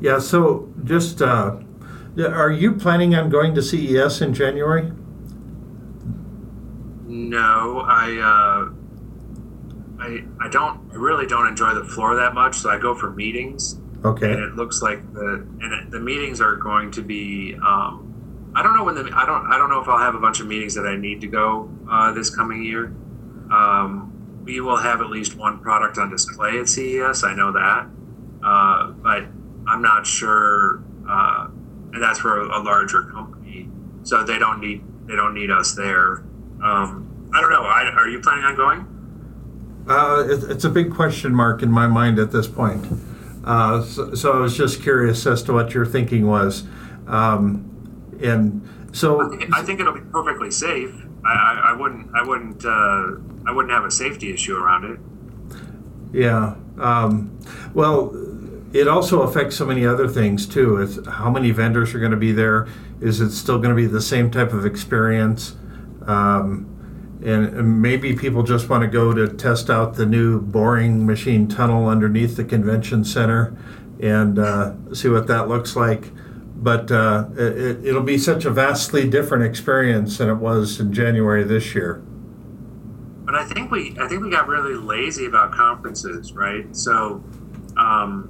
Yeah. 0.00 0.18
So, 0.18 0.72
just 0.84 1.22
uh, 1.22 1.56
are 2.18 2.50
you 2.50 2.74
planning 2.74 3.14
on 3.14 3.30
going 3.30 3.54
to 3.54 3.62
CES 3.62 4.20
in 4.20 4.34
January? 4.34 4.92
No, 7.30 7.84
I. 7.86 8.16
Uh, 8.18 8.76
I, 10.00 10.24
I 10.40 10.48
don't 10.48 10.90
I 10.92 10.94
really 10.94 11.26
don't 11.26 11.46
enjoy 11.46 11.74
the 11.74 11.84
floor 11.84 12.16
that 12.16 12.32
much, 12.32 12.56
so 12.56 12.70
I 12.70 12.78
go 12.78 12.94
for 12.94 13.10
meetings. 13.10 13.78
Okay. 14.02 14.32
And 14.32 14.40
it 14.42 14.56
looks 14.56 14.80
like 14.80 15.12
the 15.12 15.46
and 15.60 15.72
it, 15.74 15.90
the 15.90 16.00
meetings 16.00 16.40
are 16.40 16.56
going 16.56 16.90
to 16.92 17.02
be 17.02 17.54
um, 17.56 18.52
I 18.54 18.62
don't 18.62 18.74
know 18.74 18.84
when 18.84 18.94
the 18.94 19.10
I 19.14 19.26
don't 19.26 19.46
I 19.46 19.58
don't 19.58 19.68
know 19.68 19.80
if 19.80 19.88
I'll 19.88 19.98
have 19.98 20.14
a 20.14 20.18
bunch 20.18 20.40
of 20.40 20.46
meetings 20.46 20.74
that 20.74 20.86
I 20.86 20.96
need 20.96 21.20
to 21.20 21.26
go 21.26 21.70
uh, 21.88 22.12
this 22.12 22.34
coming 22.34 22.64
year. 22.64 22.86
Um, 23.52 24.42
we 24.44 24.60
will 24.60 24.78
have 24.78 25.00
at 25.02 25.10
least 25.10 25.36
one 25.36 25.60
product 25.60 25.98
on 25.98 26.10
display 26.10 26.58
at 26.58 26.68
CES. 26.68 27.22
I 27.22 27.34
know 27.34 27.52
that, 27.52 27.86
uh, 28.42 28.90
but 28.92 29.24
I'm 29.68 29.82
not 29.82 30.06
sure, 30.06 30.82
uh, 31.06 31.48
and 31.92 32.02
that's 32.02 32.20
for 32.20 32.40
a, 32.40 32.58
a, 32.58 32.60
larger 32.62 33.02
company, 33.04 33.68
so 34.02 34.24
they 34.24 34.38
don't 34.38 34.60
need 34.60 34.82
they 35.06 35.14
don't 35.14 35.34
need 35.34 35.50
us 35.50 35.74
there. 35.74 36.24
Um, 36.62 37.09
I 37.32 37.40
don't 37.40 37.50
know. 37.50 37.62
I, 37.62 37.90
are 37.96 38.08
you 38.08 38.20
planning 38.20 38.44
on 38.44 38.56
going? 38.56 38.86
Uh, 39.88 40.26
it, 40.28 40.50
it's 40.50 40.64
a 40.64 40.68
big 40.68 40.92
question 40.92 41.34
mark 41.34 41.62
in 41.62 41.70
my 41.70 41.86
mind 41.86 42.18
at 42.18 42.32
this 42.32 42.46
point. 42.46 42.86
Uh, 43.44 43.82
so, 43.82 44.14
so, 44.14 44.32
I 44.32 44.36
was 44.36 44.56
just 44.56 44.82
curious 44.82 45.26
as 45.26 45.42
to 45.44 45.52
what 45.52 45.72
your 45.72 45.86
thinking 45.86 46.26
was. 46.26 46.64
Um, 47.06 47.66
and 48.22 48.68
so 48.92 49.20
I 49.20 49.36
think, 49.36 49.54
I 49.54 49.62
think, 49.62 49.80
it'll 49.80 49.94
be 49.94 50.00
perfectly 50.00 50.50
safe. 50.50 50.94
I, 51.24 51.32
I, 51.32 51.70
I 51.70 51.72
wouldn't 51.72 52.14
I 52.14 52.22
wouldn't 52.22 52.64
uh, 52.64 53.16
I 53.46 53.52
wouldn't 53.52 53.72
have 53.72 53.84
a 53.84 53.90
safety 53.90 54.32
issue 54.32 54.56
around 54.56 54.84
it. 54.84 55.00
Yeah. 56.12 56.54
Um, 56.78 57.38
well, 57.72 58.12
it 58.72 58.88
also 58.88 59.22
affects 59.22 59.56
so 59.56 59.64
many 59.64 59.86
other 59.86 60.08
things 60.08 60.46
too. 60.46 60.76
It's 60.76 61.06
how 61.08 61.30
many 61.30 61.50
vendors 61.50 61.94
are 61.94 61.98
going 61.98 62.10
to 62.10 62.16
be 62.16 62.32
there? 62.32 62.68
Is 63.00 63.20
it 63.20 63.30
still 63.30 63.58
going 63.58 63.70
to 63.70 63.74
be 63.74 63.86
the 63.86 64.00
same 64.00 64.30
type 64.30 64.52
of 64.52 64.66
experience? 64.66 65.56
Um, 66.06 66.79
and, 67.24 67.82
maybe 67.82 68.14
people 68.14 68.42
just 68.42 68.68
want 68.68 68.82
to 68.82 68.88
go 68.88 69.12
to 69.12 69.28
test 69.28 69.70
out 69.70 69.94
the 69.94 70.06
new 70.06 70.40
boring 70.40 71.06
machine 71.06 71.46
tunnel 71.48 71.88
underneath 71.88 72.36
the 72.36 72.44
convention 72.44 73.04
center 73.04 73.56
and 74.00 74.38
uh, 74.38 74.72
see 74.94 75.08
what 75.08 75.26
that 75.26 75.48
looks 75.48 75.76
like 75.76 76.10
but 76.60 76.90
uh, 76.90 77.26
it, 77.36 77.86
it'll 77.86 78.02
be 78.02 78.18
such 78.18 78.44
a 78.44 78.50
vastly 78.50 79.08
different 79.08 79.44
experience 79.44 80.18
than 80.18 80.28
it 80.28 80.34
was 80.34 80.78
in 80.78 80.92
January 80.92 81.42
this 81.42 81.74
year. 81.74 82.02
But 83.24 83.34
I 83.34 83.44
think 83.44 83.70
we 83.70 83.96
I 83.98 84.06
think 84.08 84.22
we 84.22 84.30
got 84.30 84.46
really 84.46 84.74
lazy 84.74 85.24
about 85.24 85.52
conferences, 85.52 86.32
right? 86.32 86.76
So, 86.76 87.24
um, 87.78 88.28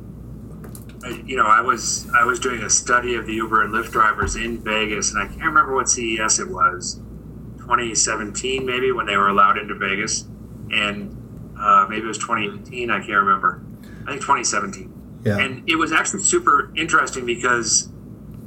you 1.25 1.37
know, 1.37 1.47
I 1.47 1.61
was 1.61 2.09
I 2.15 2.25
was 2.25 2.39
doing 2.39 2.63
a 2.63 2.71
study 2.71 3.17
of 3.17 3.27
the 3.27 3.35
Uber 3.35 3.65
and 3.65 3.75
Lyft 3.75 3.91
drivers 3.91 4.37
in 4.37 4.59
Vegas, 4.59 5.13
and 5.13 5.21
I 5.21 5.27
can't 5.27 5.43
remember 5.43 5.75
what 5.75 5.89
CES 5.89 6.39
it 6.39 6.49
was, 6.49 7.01
2017 7.71 8.67
maybe 8.67 8.93
when 8.93 9.07
they 9.07 9.17
were 9.17 9.29
allowed 9.29 9.59
into 9.59 9.75
Vegas, 9.75 10.23
and 10.73 11.17
uh, 11.59 11.87
maybe 11.89 12.03
it 12.03 12.09
was 12.09 12.19
2018. 12.19 12.91
I 12.91 12.99
can't 12.99 13.11
remember. 13.11 13.63
I 14.07 14.11
think 14.11 14.23
2017. 14.23 15.21
Yeah. 15.25 15.39
And 15.39 15.69
it 15.69 15.77
was 15.77 15.93
actually 15.93 16.23
super 16.23 16.73
interesting 16.75 17.27
because 17.27 17.91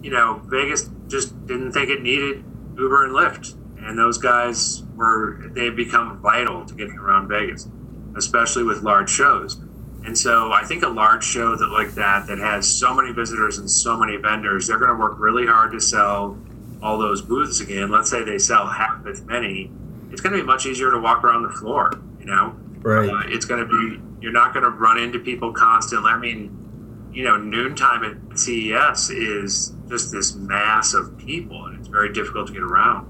you 0.04 0.12
know, 0.12 0.42
Vegas 0.46 0.90
just 1.08 1.48
didn't 1.48 1.72
think 1.72 1.90
it 1.90 2.02
needed 2.02 2.44
Uber 2.78 3.06
and 3.06 3.16
Lyft. 3.16 3.56
And 3.82 3.98
those 3.98 4.18
guys 4.18 4.84
were, 4.96 5.50
they 5.54 5.66
have 5.66 5.76
become 5.76 6.20
vital 6.20 6.66
to 6.66 6.74
getting 6.76 6.98
around 6.98 7.30
Vegas, 7.30 7.68
especially 8.16 8.64
with 8.64 8.84
large 8.84 9.10
shows. 9.10 9.60
And 10.06 10.18
so 10.18 10.52
I 10.52 10.64
think 10.66 10.84
a 10.84 10.90
large 10.90 11.24
show 11.24 11.56
that 11.56 11.68
like 11.68 11.92
that, 11.94 12.28
that 12.28 12.38
has 12.38 12.68
so 12.68 12.94
many 12.94 13.14
visitors 13.14 13.58
and 13.58 13.70
so 13.70 13.98
many 13.98 14.18
vendors, 14.18 14.68
they're 14.68 14.78
going 14.78 14.92
to 14.92 14.98
work 14.98 15.16
really 15.18 15.46
hard 15.46 15.72
to 15.72 15.80
sell 15.80 16.38
all 16.84 16.98
those 16.98 17.22
booths 17.22 17.62
again. 17.62 17.90
Let's 17.90 18.12
say 18.12 18.24
they 18.24 18.38
sell 18.38 18.68
half 18.68 19.08
as 19.08 19.22
many. 19.22 19.72
It's 20.12 20.22
going 20.22 20.36
to 20.36 20.42
be 20.42 20.46
much 20.46 20.66
easier 20.66 20.92
to 20.92 21.00
walk 21.00 21.24
around 21.24 21.44
the 21.44 21.50
floor, 21.50 21.94
you 22.20 22.26
know? 22.26 22.56
Right. 22.80 23.10
Uh, 23.10 23.22
it's 23.28 23.46
going 23.46 23.66
to 23.66 23.66
be, 23.66 24.02
you're 24.22 24.34
not 24.34 24.54
going 24.54 24.64
to 24.64 24.70
run 24.70 25.00
into 25.00 25.18
people 25.18 25.54
constantly. 25.54 26.12
I 26.12 26.18
mean, 26.18 27.10
you 27.14 27.24
know, 27.24 27.38
noontime 27.38 28.04
at 28.04 28.38
CES 28.38 29.10
is 29.12 29.74
just 29.88 30.12
this 30.12 30.36
mass 30.36 30.94
of 30.94 31.18
people, 31.18 31.66
and 31.66 31.80
it's 31.80 31.88
very 31.88 32.12
difficult 32.12 32.48
to 32.48 32.54
get 32.54 32.64
around. 32.64 33.08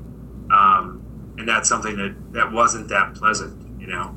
Um, 0.52 1.34
and 1.40 1.48
that's 1.48 1.68
something 1.68 1.98
that 1.98 2.34
that 2.34 2.52
wasn't 2.52 2.90
that 2.90 3.16
pleasant, 3.16 3.82
you 3.82 3.88
know. 3.88 4.16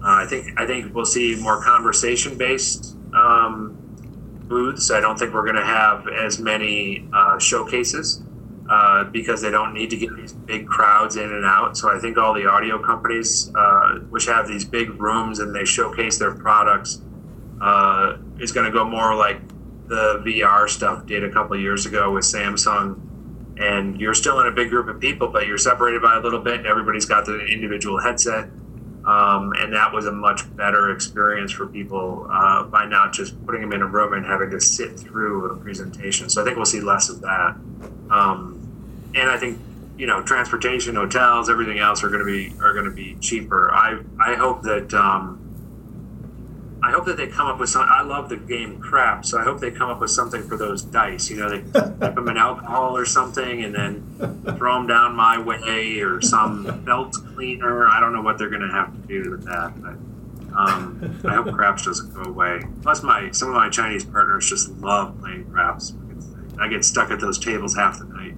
Uh, 0.00 0.22
I 0.22 0.26
think 0.26 0.60
I 0.60 0.66
think 0.66 0.94
we'll 0.94 1.06
see 1.06 1.34
more 1.34 1.62
conversation 1.62 2.36
based 2.36 2.94
um, 3.14 3.76
booths. 4.46 4.90
I 4.90 5.00
don't 5.00 5.18
think 5.18 5.32
we're 5.32 5.44
going 5.44 5.56
to 5.56 5.64
have 5.64 6.06
as 6.08 6.38
many 6.38 7.08
uh, 7.12 7.38
showcases 7.38 8.22
uh, 8.72 9.04
because 9.04 9.42
they 9.42 9.50
don't 9.50 9.74
need 9.74 9.90
to 9.90 9.98
get 9.98 10.16
these 10.16 10.32
big 10.32 10.66
crowds 10.66 11.16
in 11.16 11.30
and 11.30 11.44
out. 11.44 11.76
So 11.76 11.94
I 11.94 12.00
think 12.00 12.16
all 12.16 12.32
the 12.32 12.46
audio 12.46 12.82
companies, 12.82 13.52
uh, 13.54 13.98
which 14.08 14.24
have 14.24 14.48
these 14.48 14.64
big 14.64 14.98
rooms 14.98 15.40
and 15.40 15.54
they 15.54 15.66
showcase 15.66 16.18
their 16.18 16.34
products, 16.34 17.02
uh, 17.60 18.16
is 18.40 18.50
going 18.50 18.64
to 18.64 18.72
go 18.72 18.88
more 18.88 19.14
like 19.14 19.46
the 19.88 20.22
VR 20.24 20.70
stuff 20.70 21.04
did 21.04 21.22
a 21.22 21.30
couple 21.30 21.54
years 21.60 21.84
ago 21.84 22.12
with 22.12 22.24
Samsung. 22.24 22.98
And 23.58 24.00
you're 24.00 24.14
still 24.14 24.40
in 24.40 24.46
a 24.46 24.52
big 24.52 24.70
group 24.70 24.88
of 24.88 24.98
people, 24.98 25.28
but 25.28 25.46
you're 25.46 25.58
separated 25.58 26.00
by 26.00 26.16
a 26.16 26.20
little 26.20 26.40
bit. 26.40 26.64
Everybody's 26.64 27.04
got 27.04 27.26
the 27.26 27.44
individual 27.44 28.00
headset. 28.00 28.48
Um, 29.04 29.52
and 29.58 29.70
that 29.74 29.92
was 29.92 30.06
a 30.06 30.12
much 30.12 30.56
better 30.56 30.92
experience 30.92 31.52
for 31.52 31.66
people 31.66 32.26
uh, 32.32 32.62
by 32.62 32.86
not 32.86 33.12
just 33.12 33.34
putting 33.44 33.60
them 33.60 33.72
in 33.72 33.82
a 33.82 33.86
room 33.86 34.14
and 34.14 34.24
having 34.24 34.48
to 34.48 34.60
sit 34.62 34.98
through 34.98 35.50
a 35.50 35.56
presentation. 35.56 36.30
So 36.30 36.40
I 36.40 36.44
think 36.46 36.56
we'll 36.56 36.64
see 36.64 36.80
less 36.80 37.10
of 37.10 37.20
that. 37.20 37.56
Um, 38.08 38.61
and 39.14 39.28
I 39.28 39.38
think 39.38 39.58
you 39.96 40.06
know 40.06 40.22
transportation, 40.22 40.96
hotels, 40.96 41.50
everything 41.50 41.78
else 41.78 42.02
are 42.02 42.08
going 42.08 42.24
to 42.24 42.26
be 42.26 42.54
are 42.60 42.72
going 42.72 42.86
to 42.86 42.90
be 42.90 43.16
cheaper. 43.20 43.70
I 43.72 44.00
I 44.20 44.34
hope 44.34 44.62
that 44.62 44.92
um, 44.94 45.42
I 46.82 46.90
hope 46.90 47.04
that 47.06 47.16
they 47.16 47.28
come 47.28 47.46
up 47.46 47.60
with 47.60 47.68
some. 47.68 47.86
I 47.88 48.02
love 48.02 48.28
the 48.28 48.36
game 48.36 48.80
crap, 48.80 49.24
so 49.24 49.38
I 49.38 49.44
hope 49.44 49.60
they 49.60 49.70
come 49.70 49.88
up 49.88 50.00
with 50.00 50.10
something 50.10 50.42
for 50.42 50.56
those 50.56 50.82
dice. 50.82 51.30
You 51.30 51.36
know, 51.36 51.48
they 51.48 51.60
dip 51.60 52.16
them 52.16 52.28
in 52.28 52.36
alcohol 52.36 52.96
or 52.96 53.04
something, 53.04 53.62
and 53.62 53.72
then 53.72 54.56
throw 54.56 54.74
them 54.74 54.88
down 54.88 55.14
my 55.14 55.38
way, 55.38 56.00
or 56.00 56.20
some 56.20 56.82
belt 56.84 57.14
cleaner. 57.34 57.86
I 57.86 58.00
don't 58.00 58.12
know 58.12 58.22
what 58.22 58.36
they're 58.36 58.50
going 58.50 58.62
to 58.62 58.72
have 58.72 58.92
to 58.92 59.06
do 59.06 59.30
with 59.30 59.44
that, 59.44 59.80
but 59.80 59.94
um, 60.56 61.20
I 61.24 61.34
hope 61.34 61.54
craps 61.54 61.84
doesn't 61.84 62.12
go 62.12 62.22
away. 62.22 62.62
Plus, 62.82 63.04
my 63.04 63.30
some 63.30 63.48
of 63.50 63.54
my 63.54 63.70
Chinese 63.70 64.04
partners 64.04 64.48
just 64.48 64.70
love 64.78 65.16
playing 65.20 65.50
craps. 65.52 65.94
I 66.60 66.66
get 66.66 66.84
stuck 66.84 67.12
at 67.12 67.20
those 67.20 67.38
tables 67.38 67.76
half 67.76 68.00
the 68.00 68.06
night. 68.06 68.34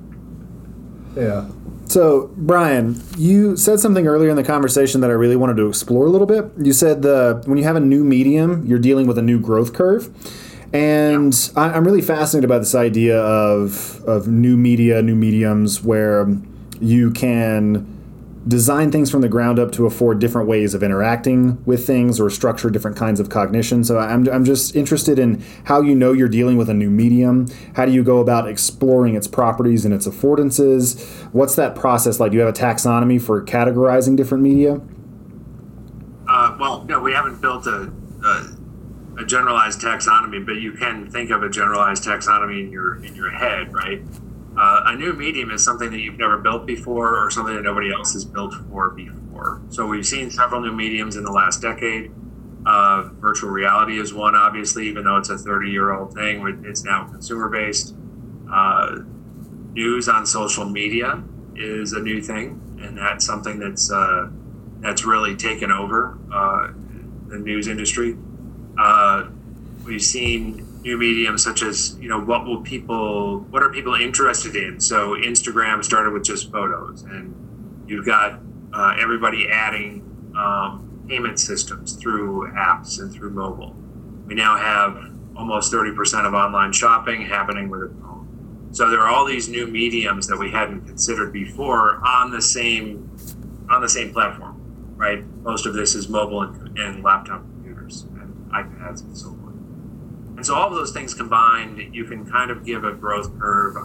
Yeah. 1.17 1.49
So, 1.87 2.31
Brian, 2.37 3.01
you 3.17 3.57
said 3.57 3.79
something 3.79 4.07
earlier 4.07 4.31
in 4.31 4.37
the 4.37 4.45
conversation 4.45 5.01
that 5.03 5.11
I 5.11 5.15
really 5.15 5.37
wanted 5.37 5.57
to 5.59 5.69
explore 5.69 6.07
a 6.07 6.11
little 6.11 6.27
bit. 6.27 6.51
You 6.59 6.73
said 6.73 7.03
the 7.03 7.43
when 7.47 7.59
you 7.59 7.65
have 7.65 7.77
a 7.77 7.81
new 7.81 8.05
medium, 8.05 8.65
you're 8.67 8.79
dealing 8.79 9.07
with 9.07 9.19
a 9.19 9.23
new 9.23 9.39
growth 9.39 9.75
curve. 9.75 10.13
And 10.73 11.33
yeah. 11.55 11.63
I, 11.63 11.77
am 11.77 11.85
really 11.85 12.03
fascinated 12.03 12.49
by 12.49 12.59
this 12.59 12.75
idea 12.75 13.21
of, 13.21 14.03
of 14.07 14.27
new 14.27 14.57
media, 14.57 15.03
new 15.03 15.15
mediums 15.15 15.85
where 15.85 16.27
you 16.81 17.13
can 17.13 17.94
design 18.47 18.93
things 18.93 19.11
from 19.11 19.23
the 19.23 19.29
ground 19.29 19.59
up 19.59 19.73
to 19.73 19.87
afford 19.87 20.19
different 20.19 20.47
ways 20.47 20.75
of 20.75 20.83
interacting 20.83 21.63
with 21.65 21.87
things 21.87 22.21
or 22.21 22.29
structure 22.29 22.69
different 22.69 22.97
kinds 22.97 23.19
of 23.19 23.31
cognition. 23.31 23.83
So 23.85 23.99
I'm, 23.99 24.29
I'm 24.29 24.45
just 24.45 24.77
interested 24.77 25.19
in 25.19 25.43
how 25.65 25.81
you 25.81 25.95
know 25.95 26.13
you're 26.13 26.29
dealing 26.29 26.57
with 26.57 26.69
a 26.69 26.75
new 26.75 26.91
medium. 26.91 27.47
How 27.75 27.87
do 27.87 27.93
you 27.93 28.05
go 28.05 28.19
about 28.19 28.49
exploring 28.49 29.15
its 29.15 29.27
properties 29.27 29.85
and 29.85 29.95
its 29.95 30.07
affordances? 30.07 31.03
What's 31.33 31.57
that 31.57 31.75
process 31.75 32.21
like? 32.21 32.33
Do 32.33 32.37
you 32.37 32.43
have 32.43 32.55
a 32.55 32.59
taxonomy 32.59 33.21
for 33.21 33.43
categorizing 33.43 34.17
different 34.17 34.45
media? 34.45 34.81
Uh, 36.29 36.57
well, 36.59 36.85
no, 36.85 37.01
we 37.01 37.13
haven't 37.13 37.41
built 37.41 37.67
a, 37.67 37.93
a, 38.25 39.21
a 39.21 39.25
generalized 39.25 39.81
taxonomy, 39.81 40.45
but 40.45 40.57
you 40.57 40.73
can 40.73 41.11
think 41.11 41.31
of 41.31 41.43
a 41.43 41.49
generalized 41.49 42.05
taxonomy 42.05 42.65
in 42.65 42.71
your 42.71 43.03
in 43.05 43.15
your 43.15 43.31
head, 43.31 43.73
right? 43.73 44.03
Uh, 44.57 44.83
a 44.87 44.97
new 44.97 45.13
medium 45.13 45.51
is 45.51 45.65
something 45.65 45.91
that 45.91 45.99
you've 45.99 46.19
never 46.19 46.39
built 46.39 46.67
before 46.67 47.19
or 47.19 47.31
something 47.31 47.55
that 47.55 47.63
nobody 47.63 47.93
else 47.93 48.13
has 48.13 48.25
built 48.25 48.55
for 48.71 48.91
before. 48.91 49.61
So 49.71 49.87
we've 49.87 50.07
seen 50.07 50.31
several 50.31 50.61
new 50.61 50.73
mediums 50.73 51.17
in 51.17 51.25
the 51.25 51.33
last 51.33 51.61
decade. 51.61 52.13
Uh, 52.65 53.11
virtual 53.15 53.51
reality 53.51 53.99
is 53.99 54.15
one, 54.15 54.35
obviously, 54.35 54.89
even 54.89 55.05
though 55.05 55.17
it's 55.17 55.29
a 55.29 55.37
30 55.37 55.71
year 55.71 55.93
old 55.93 56.15
thing, 56.15 56.65
it's 56.65 56.85
now 56.85 57.05
consumer 57.05 57.49
based. 57.49 57.95
Uh, 58.51 59.01
news 59.73 60.09
on 60.09 60.25
social 60.25 60.65
media 60.65 61.23
is 61.57 61.93
a 61.93 62.01
new 62.01 62.23
thing, 62.23 62.61
and 62.81 62.97
that's 62.97 63.27
something 63.27 63.59
that's 63.59 63.91
uh, 63.91 64.29
that's 64.81 65.05
really 65.05 65.37
taken 65.37 65.73
over 65.73 66.17
uh, 66.33 66.69
the 67.29 67.39
news 67.39 67.69
industry. 67.69 68.17
Uh, 68.79 69.27
we've 69.85 70.03
seen 70.03 70.64
new 70.85 70.97
mediums 70.99 71.43
such 71.43 71.63
as 71.63 71.97
you 71.99 72.09
know 72.09 72.21
what 72.21 72.45
will 72.45 72.61
people 72.61 73.41
what 73.51 73.63
are 73.63 73.71
people 73.71 73.95
interested 73.95 74.55
in? 74.55 74.79
So 74.81 75.15
instagram 75.15 75.83
started 75.85 76.13
with 76.13 76.25
just 76.25 76.53
photos 76.53 77.03
and 77.03 77.35
you've 77.89 78.07
got 78.07 78.41
uh, 78.73 78.97
everybody 79.01 79.49
adding 79.51 80.03
um, 80.37 81.05
payment 81.09 81.41
systems 81.41 81.95
through 81.95 82.51
apps 82.53 83.01
and 83.01 83.13
through 83.13 83.31
mobile. 83.31 83.75
We 84.27 84.35
now 84.35 84.57
have 84.57 85.13
almost 85.37 85.73
30% 85.73 86.27
of 86.27 86.35
online 86.35 86.73
shopping 86.73 87.23
happening 87.23 87.69
with 87.69 87.83
a 87.83 87.89
phone. 87.89 88.69
So 88.73 88.89
there 88.91 89.01
are 89.01 89.09
all 89.09 89.25
these 89.25 89.49
new 89.49 89.67
mediums 89.67 90.27
that 90.29 90.39
we 90.39 90.51
hadn't 90.51 90.87
considered 90.87 91.33
before 91.33 92.01
on 92.07 92.31
the 92.31 92.43
same 92.43 93.11
on 93.71 93.81
the 93.81 93.89
same 93.89 94.13
platform 94.13 94.55
right? 94.97 95.25
Most 95.43 95.67
of 95.67 95.75
this 95.75 95.95
is 95.95 96.09
mobile 96.09 96.43
and, 96.43 96.79
and 96.79 97.03
laptop 97.03 97.43
computers 97.43 98.03
and 98.03 98.51
ipads 98.53 99.03
and 99.03 99.17
so 99.17 99.35
forth 99.35 99.44
and 100.45 100.49
so 100.49 100.57
all 100.57 100.69
of 100.69 100.75
those 100.75 100.93
things 100.93 101.15
combined, 101.15 101.95
you 101.95 102.05
can 102.05 102.31
kind 102.31 102.51
of 102.51 102.67
give 102.67 102.85
a 102.85 102.93
growth 102.93 103.33
curve. 103.41 103.79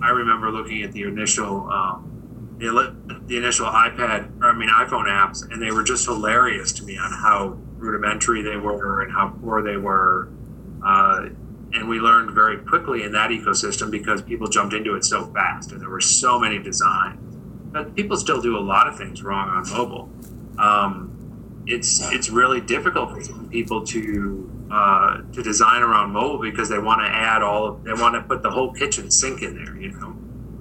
I 0.00 0.08
remember 0.08 0.50
looking 0.50 0.82
at 0.82 0.92
the 0.92 1.02
initial 1.02 1.70
um, 1.70 2.56
the, 2.56 2.96
the 3.26 3.36
initial 3.36 3.66
iPad, 3.66 4.42
I 4.42 4.54
mean 4.54 4.70
iPhone 4.70 5.04
apps, 5.04 5.42
and 5.50 5.60
they 5.60 5.70
were 5.70 5.82
just 5.82 6.06
hilarious 6.06 6.72
to 6.72 6.84
me 6.84 6.96
on 6.96 7.12
how 7.12 7.58
rudimentary 7.76 8.40
they 8.40 8.56
were 8.56 9.02
and 9.02 9.12
how 9.12 9.36
poor 9.42 9.60
they 9.60 9.76
were. 9.76 10.30
Uh, 10.82 11.26
and 11.74 11.86
we 11.86 12.00
learned 12.00 12.30
very 12.30 12.56
quickly 12.56 13.02
in 13.02 13.12
that 13.12 13.28
ecosystem 13.28 13.90
because 13.90 14.22
people 14.22 14.46
jumped 14.48 14.72
into 14.72 14.94
it 14.94 15.04
so 15.04 15.26
fast, 15.34 15.72
and 15.72 15.80
there 15.82 15.90
were 15.90 16.00
so 16.00 16.38
many 16.38 16.58
designs. 16.58 17.36
But 17.70 17.94
people 17.94 18.16
still 18.16 18.40
do 18.40 18.56
a 18.56 18.64
lot 18.64 18.88
of 18.88 18.96
things 18.96 19.22
wrong 19.22 19.50
on 19.50 19.68
mobile. 19.68 20.08
Um, 20.58 21.07
it's 21.68 22.00
it's 22.12 22.30
really 22.30 22.60
difficult 22.62 23.10
for 23.10 23.34
people 23.50 23.84
to 23.84 24.50
uh, 24.70 25.18
to 25.32 25.42
design 25.42 25.82
around 25.82 26.10
mobile 26.10 26.40
because 26.40 26.68
they 26.68 26.78
want 26.78 27.00
to 27.02 27.06
add 27.06 27.42
all 27.42 27.66
of, 27.66 27.84
they 27.84 27.92
want 27.92 28.14
to 28.14 28.22
put 28.22 28.42
the 28.42 28.50
whole 28.50 28.72
kitchen 28.72 29.10
sink 29.10 29.42
in 29.42 29.54
there, 29.54 29.76
you 29.76 29.90
know, 29.92 30.16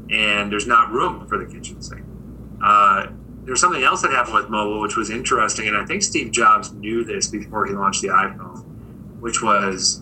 and 0.09 0.51
there's 0.51 0.67
not 0.67 0.91
room 0.91 1.25
for 1.27 1.37
the 1.37 1.45
kitchen 1.45 1.81
sink. 1.81 2.03
Uh, 2.61 3.07
there's 3.43 3.61
something 3.61 3.83
else 3.83 4.01
that 4.01 4.11
happened 4.11 4.35
with 4.35 4.49
mobile, 4.49 4.81
which 4.81 4.97
was 4.97 5.09
interesting, 5.09 5.69
and 5.69 5.77
I 5.77 5.85
think 5.85 6.03
Steve 6.03 6.31
Jobs 6.31 6.73
knew 6.73 7.05
this 7.05 7.27
before 7.27 7.65
he 7.65 7.73
launched 7.73 8.01
the 8.01 8.09
iPhone, 8.09 8.65
which 9.21 9.41
was 9.41 10.01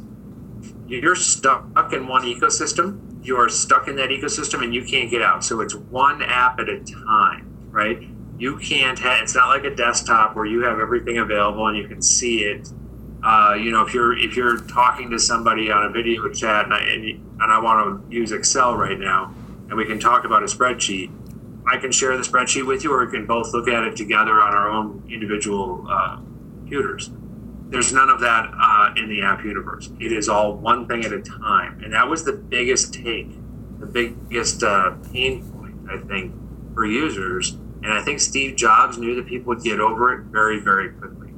you're 0.88 1.16
stuck 1.16 1.94
in 1.94 2.08
one 2.08 2.24
ecosystem. 2.24 3.24
You 3.24 3.38
are 3.38 3.50
stuck 3.50 3.88
in 3.88 3.96
that 3.98 4.10
ecosystem, 4.10 4.64
and 4.64 4.74
you 4.74 4.84
can't 4.84 5.12
get 5.12 5.22
out. 5.22 5.44
So 5.44 5.62
it's 5.62 5.76
one 5.76 6.24
app 6.24 6.60
at 6.60 6.70
a 6.70 6.80
time, 6.80 7.70
right? 7.70 8.08
You 8.38 8.58
can't 8.58 9.00
have. 9.00 9.22
It's 9.22 9.36
not 9.36 9.50
like 9.50 9.64
a 9.64 9.76
desktop 9.76 10.36
where 10.36 10.46
you 10.46 10.62
have 10.64 10.80
everything 10.80 11.20
available 11.20 11.68
and 11.68 11.78
you 11.78 11.88
can 11.88 12.02
see 12.02 12.44
it 12.44 12.70
uh, 13.26 13.56
you 13.56 13.72
know, 13.72 13.84
if 13.84 13.92
you're 13.92 14.16
if 14.18 14.36
you're 14.36 14.60
talking 14.60 15.10
to 15.10 15.18
somebody 15.18 15.72
on 15.72 15.86
a 15.86 15.90
video 15.90 16.30
chat 16.30 16.66
and 16.66 16.74
I, 16.76 16.80
and, 16.82 17.04
and 17.04 17.52
I 17.52 17.60
want 17.60 18.08
to 18.08 18.16
use 18.16 18.32
Excel 18.32 18.76
right 18.76 19.00
now, 19.00 19.34
and 19.68 19.76
we 19.76 19.86
can 19.86 20.00
talk 20.00 20.26
about 20.26 20.44
a 20.44 20.46
spreadsheet, 20.46 21.12
I 21.68 21.78
can 21.78 21.92
share 21.92 22.16
the 22.18 22.24
spreadsheet 22.24 22.68
with 22.68 22.84
you, 22.84 22.94
or 22.94 23.04
we 23.04 23.12
can 23.12 23.26
both 23.26 23.52
look 23.52 23.68
at 23.68 23.84
it 23.84 23.96
together 23.96 24.34
on 24.34 24.54
our 24.54 24.70
own 24.70 25.04
individual 25.10 25.88
uh, 25.90 26.18
computers. 26.18 27.10
There's 27.70 27.92
none 27.92 28.12
of 28.12 28.20
that 28.20 28.52
uh, 28.56 28.94
in 28.96 29.10
the 29.10 29.24
app 29.24 29.44
universe. 29.44 29.90
It 30.00 30.12
is 30.12 30.30
all 30.30 30.54
one 30.54 30.88
thing 30.88 31.04
at 31.04 31.12
a 31.12 31.22
time, 31.24 31.84
and 31.84 31.92
that 31.94 32.08
was 32.08 32.26
the 32.26 32.34
biggest 32.34 32.94
take, 32.94 33.32
the 33.80 33.88
biggest 33.88 34.62
uh, 34.62 34.92
pain 35.12 35.44
point 35.52 35.76
I 35.90 35.98
think 35.98 36.32
for 36.76 36.86
users. 36.86 37.58
And 37.86 37.94
I 37.94 38.02
think 38.02 38.20
Steve 38.20 38.56
Jobs 38.56 38.98
knew 38.98 39.14
that 39.14 39.28
people 39.28 39.50
would 39.50 39.62
get 39.62 39.80
over 39.80 40.12
it 40.12 40.24
very, 40.26 40.60
very 40.60 40.90
quickly. 40.90 41.30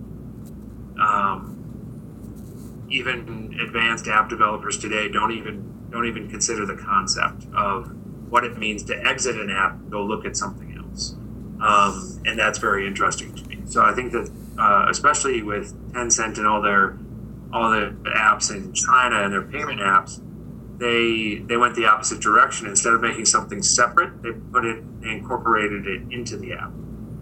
Um, 0.98 2.86
even 2.90 3.60
advanced 3.60 4.08
app 4.08 4.30
developers 4.30 4.78
today 4.78 5.10
don't 5.10 5.32
even 5.34 5.90
don't 5.92 6.08
even 6.08 6.30
consider 6.30 6.66
the 6.66 6.78
concept 6.78 7.46
of 7.54 7.94
what 8.30 8.46
it 8.46 8.58
means 8.58 8.84
to 8.84 8.98
exit 9.06 9.36
an 9.36 9.50
app, 9.50 9.78
go 9.90 10.02
look 10.02 10.26
at 10.26 10.38
something 10.38 10.78
else, 10.78 11.16
um, 11.62 12.22
and 12.26 12.40
that's 12.40 12.60
very 12.60 12.88
interesting 12.88 13.36
to 13.36 13.44
me. 13.50 13.60
So 13.66 13.84
I 13.84 13.94
think 13.94 14.14
that 14.14 14.32
uh, 14.58 14.88
especially 14.90 15.44
with 15.44 15.74
Tencent 15.92 16.38
and 16.38 16.48
all 16.48 16.62
their 16.62 16.98
all 17.52 17.72
the 17.72 17.94
apps 18.16 18.56
in 18.56 18.72
China 18.72 19.22
and 19.22 19.34
their 19.34 19.42
payment 19.42 19.82
apps, 19.82 20.22
they 20.78 21.44
they 21.46 21.58
went 21.58 21.76
the 21.76 21.86
opposite 21.86 22.22
direction. 22.22 22.68
Instead 22.68 22.94
of 22.94 23.02
making 23.02 23.26
something 23.26 23.62
separate, 23.62 24.22
they 24.22 24.32
put 24.32 24.66
it, 24.66 25.02
they 25.02 25.10
incorporated 25.10 25.88
it 25.88 26.02
into 26.12 26.38
the 26.38 26.54
app, 26.54 26.72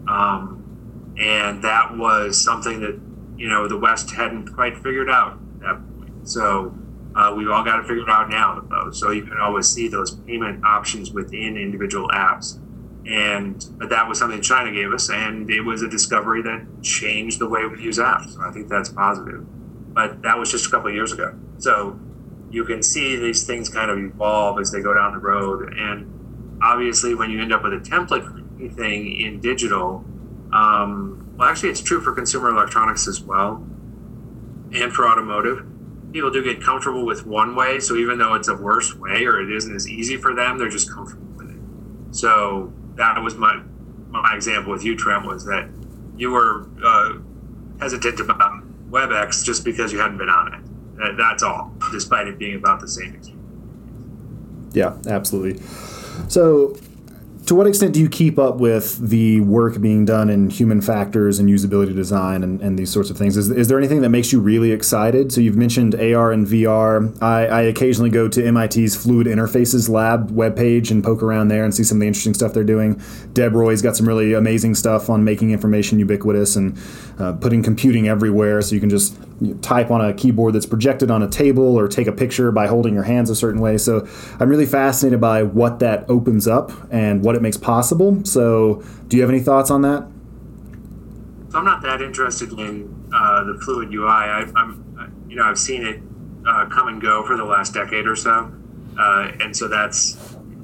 um, 0.07 1.15
and 1.17 1.63
that 1.63 1.97
was 1.97 2.41
something 2.41 2.81
that 2.81 2.99
you 3.37 3.47
know 3.47 3.67
the 3.67 3.77
West 3.77 4.11
hadn't 4.11 4.53
quite 4.53 4.75
figured 4.77 5.09
out 5.09 5.39
that 5.61 5.79
point. 5.97 6.27
So 6.27 6.75
uh, 7.15 7.33
we've 7.35 7.49
all 7.49 7.63
got 7.63 7.77
to 7.77 7.83
figure 7.83 8.03
it 8.03 8.09
out 8.09 8.29
now, 8.29 8.61
though. 8.69 8.91
So 8.91 9.11
you 9.11 9.23
can 9.23 9.37
always 9.37 9.67
see 9.67 9.87
those 9.87 10.11
payment 10.11 10.63
options 10.65 11.11
within 11.11 11.57
individual 11.57 12.09
apps. 12.09 12.59
And 13.07 13.63
but 13.77 13.89
that 13.89 14.07
was 14.07 14.19
something 14.19 14.41
China 14.41 14.71
gave 14.71 14.91
us, 14.91 15.09
and 15.09 15.49
it 15.49 15.61
was 15.61 15.81
a 15.81 15.87
discovery 15.87 16.41
that 16.41 16.65
changed 16.81 17.39
the 17.39 17.47
way 17.47 17.65
we 17.65 17.81
use 17.81 17.99
apps. 17.99 18.33
So 18.33 18.41
I 18.41 18.51
think 18.51 18.67
that's 18.67 18.89
positive. 18.89 19.45
But 19.93 20.23
that 20.23 20.37
was 20.37 20.51
just 20.51 20.65
a 20.65 20.71
couple 20.71 20.91
years 20.91 21.13
ago. 21.13 21.33
So 21.59 21.97
you 22.49 22.63
can 22.63 22.81
see 22.83 23.15
these 23.15 23.45
things 23.45 23.69
kind 23.69 23.89
of 23.89 23.97
evolve 23.97 24.59
as 24.59 24.71
they 24.71 24.81
go 24.81 24.93
down 24.93 25.13
the 25.13 25.19
road. 25.19 25.73
And 25.77 26.59
obviously, 26.61 27.15
when 27.15 27.31
you 27.31 27.41
end 27.41 27.53
up 27.53 27.63
with 27.63 27.73
a 27.73 27.77
template 27.77 28.75
thing 28.75 29.19
in 29.19 29.39
digital, 29.41 30.03
um, 30.53 31.35
well, 31.37 31.49
actually, 31.49 31.69
it's 31.69 31.81
true 31.81 32.01
for 32.01 32.13
consumer 32.13 32.49
electronics 32.49 33.07
as 33.07 33.21
well 33.21 33.65
and 34.73 34.93
for 34.93 35.07
automotive. 35.07 35.65
People 36.11 36.31
do 36.31 36.43
get 36.43 36.61
comfortable 36.63 37.05
with 37.05 37.25
one 37.25 37.55
way, 37.55 37.79
so 37.79 37.95
even 37.95 38.17
though 38.17 38.35
it's 38.35 38.47
a 38.47 38.55
worse 38.55 38.95
way 38.95 39.25
or 39.25 39.41
it 39.41 39.53
isn't 39.53 39.75
as 39.75 39.87
easy 39.87 40.15
for 40.17 40.33
them, 40.33 40.57
they're 40.57 40.69
just 40.69 40.91
comfortable 40.91 41.27
with 41.35 41.49
it. 41.51 42.15
So 42.15 42.71
that 42.95 43.21
was 43.21 43.35
my 43.35 43.61
my 44.09 44.33
example 44.33 44.71
with 44.71 44.85
you, 44.85 44.95
Trent, 44.95 45.25
was 45.25 45.45
that 45.45 45.69
you 46.15 46.31
were 46.31 46.69
uh, 46.83 47.15
hesitant 47.81 48.21
about 48.21 48.63
WebEx 48.89 49.43
just 49.43 49.65
because 49.65 49.91
you 49.91 49.99
hadn't 49.99 50.17
been 50.17 50.29
on 50.29 50.53
it. 50.53 51.17
That's 51.17 51.43
all, 51.43 51.73
despite 51.91 52.27
it 52.27 52.37
being 52.37 52.55
about 52.55 52.79
the 52.79 52.87
same. 52.87 53.19
Yeah, 54.73 54.97
absolutely. 55.07 55.61
So 56.27 56.77
to 57.45 57.53
what 57.53 57.67
extent 57.67 57.93
do 57.93 57.99
you 57.99 58.09
keep 58.09 58.39
up 58.39 58.55
with 58.55 58.97
the 58.97 59.39
work 59.41 59.79
being 59.79 60.03
done 60.03 60.29
in 60.29 60.49
human 60.49 60.81
factors 60.81 61.37
and 61.37 61.47
usability 61.47 61.95
design 61.95 62.43
and, 62.43 62.59
and 62.61 62.77
these 62.77 62.89
sorts 62.89 63.11
of 63.11 63.17
things? 63.17 63.37
Is, 63.37 63.51
is 63.51 63.67
there 63.67 63.77
anything 63.77 64.01
that 64.01 64.09
makes 64.09 64.33
you 64.33 64.39
really 64.39 64.71
excited? 64.71 65.31
So 65.31 65.41
you've 65.41 65.55
mentioned 65.55 65.93
AR 65.93 66.31
and 66.31 66.47
VR. 66.47 67.15
I, 67.21 67.45
I 67.45 67.61
occasionally 67.61 68.09
go 68.09 68.27
to 68.27 68.51
MIT's 68.51 68.95
Fluid 68.95 69.27
Interfaces 69.27 69.89
Lab 69.89 70.31
webpage 70.31 70.89
and 70.89 71.03
poke 71.03 71.21
around 71.21 71.49
there 71.49 71.63
and 71.63 71.73
see 71.73 71.83
some 71.83 71.97
of 71.97 72.01
the 72.01 72.07
interesting 72.07 72.33
stuff 72.33 72.53
they're 72.53 72.63
doing. 72.63 72.99
Deb 73.33 73.53
Roy's 73.53 73.83
got 73.83 73.95
some 73.95 74.07
really 74.07 74.33
amazing 74.33 74.73
stuff 74.73 75.09
on 75.09 75.23
making 75.23 75.51
information 75.51 75.99
ubiquitous 75.99 76.55
and 76.55 76.77
uh, 77.19 77.33
putting 77.33 77.61
computing 77.61 78.07
everywhere 78.07 78.61
so 78.63 78.73
you 78.73 78.81
can 78.81 78.89
just 78.89 79.15
you 79.41 79.53
know, 79.53 79.59
type 79.61 79.91
on 79.91 80.01
a 80.03 80.13
keyboard 80.13 80.53
that's 80.53 80.65
projected 80.65 81.11
on 81.11 81.21
a 81.21 81.29
table 81.29 81.77
or 81.77 81.87
take 81.87 82.07
a 82.07 82.11
picture 82.11 82.51
by 82.51 82.67
holding 82.67 82.93
your 82.93 83.03
hands 83.03 83.29
a 83.29 83.35
certain 83.35 83.61
way. 83.61 83.77
So 83.77 84.07
I'm 84.39 84.49
really 84.49 84.65
fascinated 84.65 85.19
by 85.19 85.43
what 85.43 85.79
that 85.79 86.09
opens 86.09 86.47
up 86.47 86.71
and 86.91 87.23
what 87.23 87.35
it 87.35 87.41
makes 87.41 87.57
possible. 87.57 88.23
So 88.25 88.83
do 89.07 89.17
you 89.17 89.23
have 89.23 89.29
any 89.29 89.41
thoughts 89.41 89.69
on 89.71 89.81
that? 89.81 90.07
So 91.51 91.59
I'm 91.59 91.65
not 91.65 91.81
that 91.83 92.01
interested 92.01 92.51
in 92.53 93.09
uh, 93.13 93.43
the 93.43 93.59
fluid 93.63 93.93
UI. 93.93 94.07
I, 94.07 94.41
am 94.55 95.25
you 95.27 95.35
know, 95.35 95.43
I've 95.43 95.59
seen 95.59 95.85
it 95.85 96.01
uh, 96.47 96.67
come 96.67 96.87
and 96.87 97.01
go 97.01 97.25
for 97.25 97.35
the 97.35 97.43
last 97.45 97.73
decade 97.73 98.07
or 98.07 98.15
so, 98.15 98.51
uh, 98.97 99.31
and 99.39 99.55
so 99.55 99.67
that's 99.67 100.15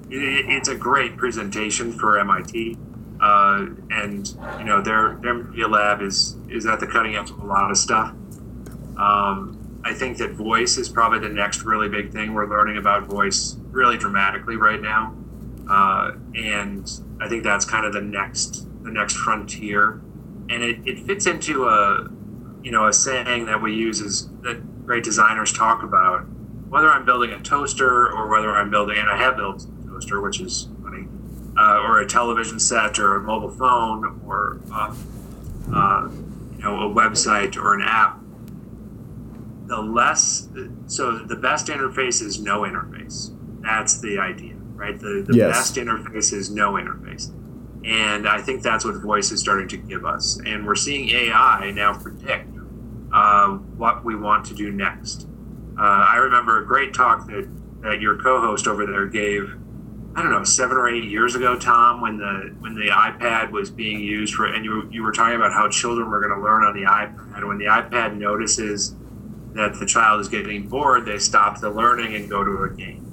it, 0.10 0.46
it's 0.50 0.70
a 0.70 0.76
great 0.76 1.18
presentation 1.18 1.92
for 1.92 2.20
MIT. 2.20 2.78
uh, 3.22 3.68
and 3.92 4.36
you 4.58 4.66
know 4.66 4.82
their 4.82 5.18
their 5.22 5.36
media 5.36 5.68
lab 5.68 6.02
is 6.02 6.36
is 6.50 6.66
at 6.66 6.80
the 6.80 6.88
cutting 6.88 7.16
edge 7.16 7.30
of 7.30 7.40
a 7.40 7.46
lot 7.46 7.70
of 7.70 7.78
stuff. 7.78 8.14
Um, 8.98 9.62
I 9.84 9.94
think 9.94 10.18
that 10.18 10.32
voice 10.32 10.78
is 10.78 10.90
probably 10.90 11.20
the 11.20 11.34
next 11.34 11.64
really 11.64 11.90
big 11.90 12.12
thing. 12.12 12.34
We're 12.34 12.50
learning 12.50 12.78
about 12.78 13.04
voice 13.04 13.58
really 13.72 13.98
dramatically 13.98 14.56
right 14.56 14.82
now, 14.82 15.16
uh, 15.70 16.12
and 16.36 16.90
I 17.20 17.28
think 17.28 17.44
that's 17.44 17.66
kind 17.66 17.86
of 17.86 17.94
the 17.94 18.02
next 18.02 18.68
the 18.84 18.92
next 18.92 19.16
frontier, 19.16 20.02
and 20.50 20.64
it, 20.64 20.80
it 20.86 21.00
fits 21.06 21.26
into 21.26 21.66
a 21.66 22.10
you 22.64 22.72
know 22.72 22.88
a 22.88 22.94
saying 22.94 23.46
that 23.46 23.62
we 23.62 23.74
use 23.74 24.02
is 24.02 24.30
that 24.42 24.86
great 24.86 25.04
designers 25.04 25.52
talk 25.52 25.84
about. 25.84 26.22
Whether 26.70 26.90
I'm 26.90 27.04
building 27.04 27.32
a 27.32 27.40
toaster 27.42 28.10
or 28.12 28.28
whether 28.28 28.52
I'm 28.52 28.70
building, 28.70 28.98
and 28.98 29.10
I 29.10 29.18
have 29.18 29.36
built 29.36 29.66
a 29.66 29.90
toaster, 29.90 30.22
which 30.22 30.40
is 30.40 30.70
funny, 30.84 31.08
uh, 31.58 31.82
or 31.84 32.00
a 32.00 32.08
television 32.08 32.60
set 32.60 33.00
or 33.00 33.16
a 33.16 33.22
mobile 33.22 33.52
phone 33.52 34.22
or 34.26 34.62
uh, 34.72 34.96
uh, 35.74 36.10
you 36.56 36.64
know 36.64 36.92
a 36.92 36.94
website 36.94 37.58
or 37.58 37.74
an 37.74 37.82
app 37.82 38.21
the 39.72 39.82
less 39.82 40.50
so 40.86 41.18
the 41.18 41.36
best 41.36 41.68
interface 41.68 42.22
is 42.22 42.40
no 42.40 42.62
interface. 42.62 43.36
That's 43.62 44.00
the 44.00 44.20
idea 44.20 44.56
right? 44.82 45.00
The, 45.00 45.24
the 45.28 45.38
yes. 45.38 45.58
best 45.58 45.76
interface 45.76 46.34
is 46.34 46.50
no 46.50 46.74
interface. 46.74 47.32
And 47.86 48.28
i 48.28 48.42
think 48.42 48.62
that's 48.62 48.84
what 48.84 48.96
voice 48.96 49.32
is 49.32 49.40
starting 49.40 49.68
to 49.70 49.78
give 49.78 50.06
us. 50.06 50.40
And 50.46 50.66
we're 50.66 50.76
seeing 50.76 51.10
ai 51.10 51.72
now 51.72 51.94
predict 51.94 52.50
uh, 53.14 53.50
what 53.78 54.04
we 54.04 54.16
want 54.16 54.46
to 54.48 54.54
do 54.54 54.72
next. 54.72 55.28
Uh, 55.78 56.06
i 56.10 56.18
remember 56.18 56.62
a 56.62 56.66
great 56.66 56.94
talk 56.94 57.28
that, 57.28 57.48
that 57.82 58.02
your 58.02 58.18
co-host 58.18 58.68
over 58.68 58.86
there 58.86 59.06
gave 59.06 59.56
I 60.14 60.22
don't 60.22 60.32
know, 60.32 60.44
seven 60.44 60.76
or 60.76 60.90
eight 60.90 61.06
years 61.06 61.36
ago, 61.36 61.58
Tom, 61.58 62.02
when 62.02 62.18
the 62.18 62.54
when 62.60 62.76
the 62.76 62.88
iPad 62.88 63.50
was 63.50 63.72
being 63.72 64.02
used 64.02 64.34
for, 64.34 64.46
and 64.46 64.66
you 64.66 64.90
you 64.92 65.04
were 65.04 65.14
talking 65.14 65.38
about 65.38 65.54
how 65.54 65.70
children 65.70 66.10
were 66.10 66.20
going 66.20 66.38
to 66.38 66.44
learn 66.44 66.66
on 66.66 66.74
the 66.74 66.82
iPad. 66.82 67.48
When 67.48 67.58
the 67.58 67.68
iPad 67.68 68.18
notices 68.18 68.94
that 69.54 69.80
the 69.80 69.86
child 69.86 70.22
is 70.22 70.28
getting 70.28 70.68
bored, 70.68 71.06
they 71.06 71.20
stop 71.20 71.60
the 71.60 71.70
learning 71.70 72.16
and 72.16 72.30
go 72.30 72.44
to 72.44 72.64
a 72.64 72.70
game. 72.70 73.08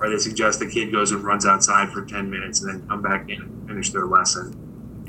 Or 0.00 0.08
they 0.08 0.18
suggest 0.18 0.60
the 0.60 0.68
kid 0.68 0.92
goes 0.92 1.12
and 1.12 1.22
runs 1.22 1.44
outside 1.44 1.90
for 1.90 2.04
10 2.04 2.30
minutes 2.30 2.62
and 2.62 2.70
then 2.72 2.88
come 2.88 3.02
back 3.02 3.28
in 3.28 3.42
and 3.42 3.68
finish 3.68 3.90
their 3.90 4.06
lesson. 4.06 4.52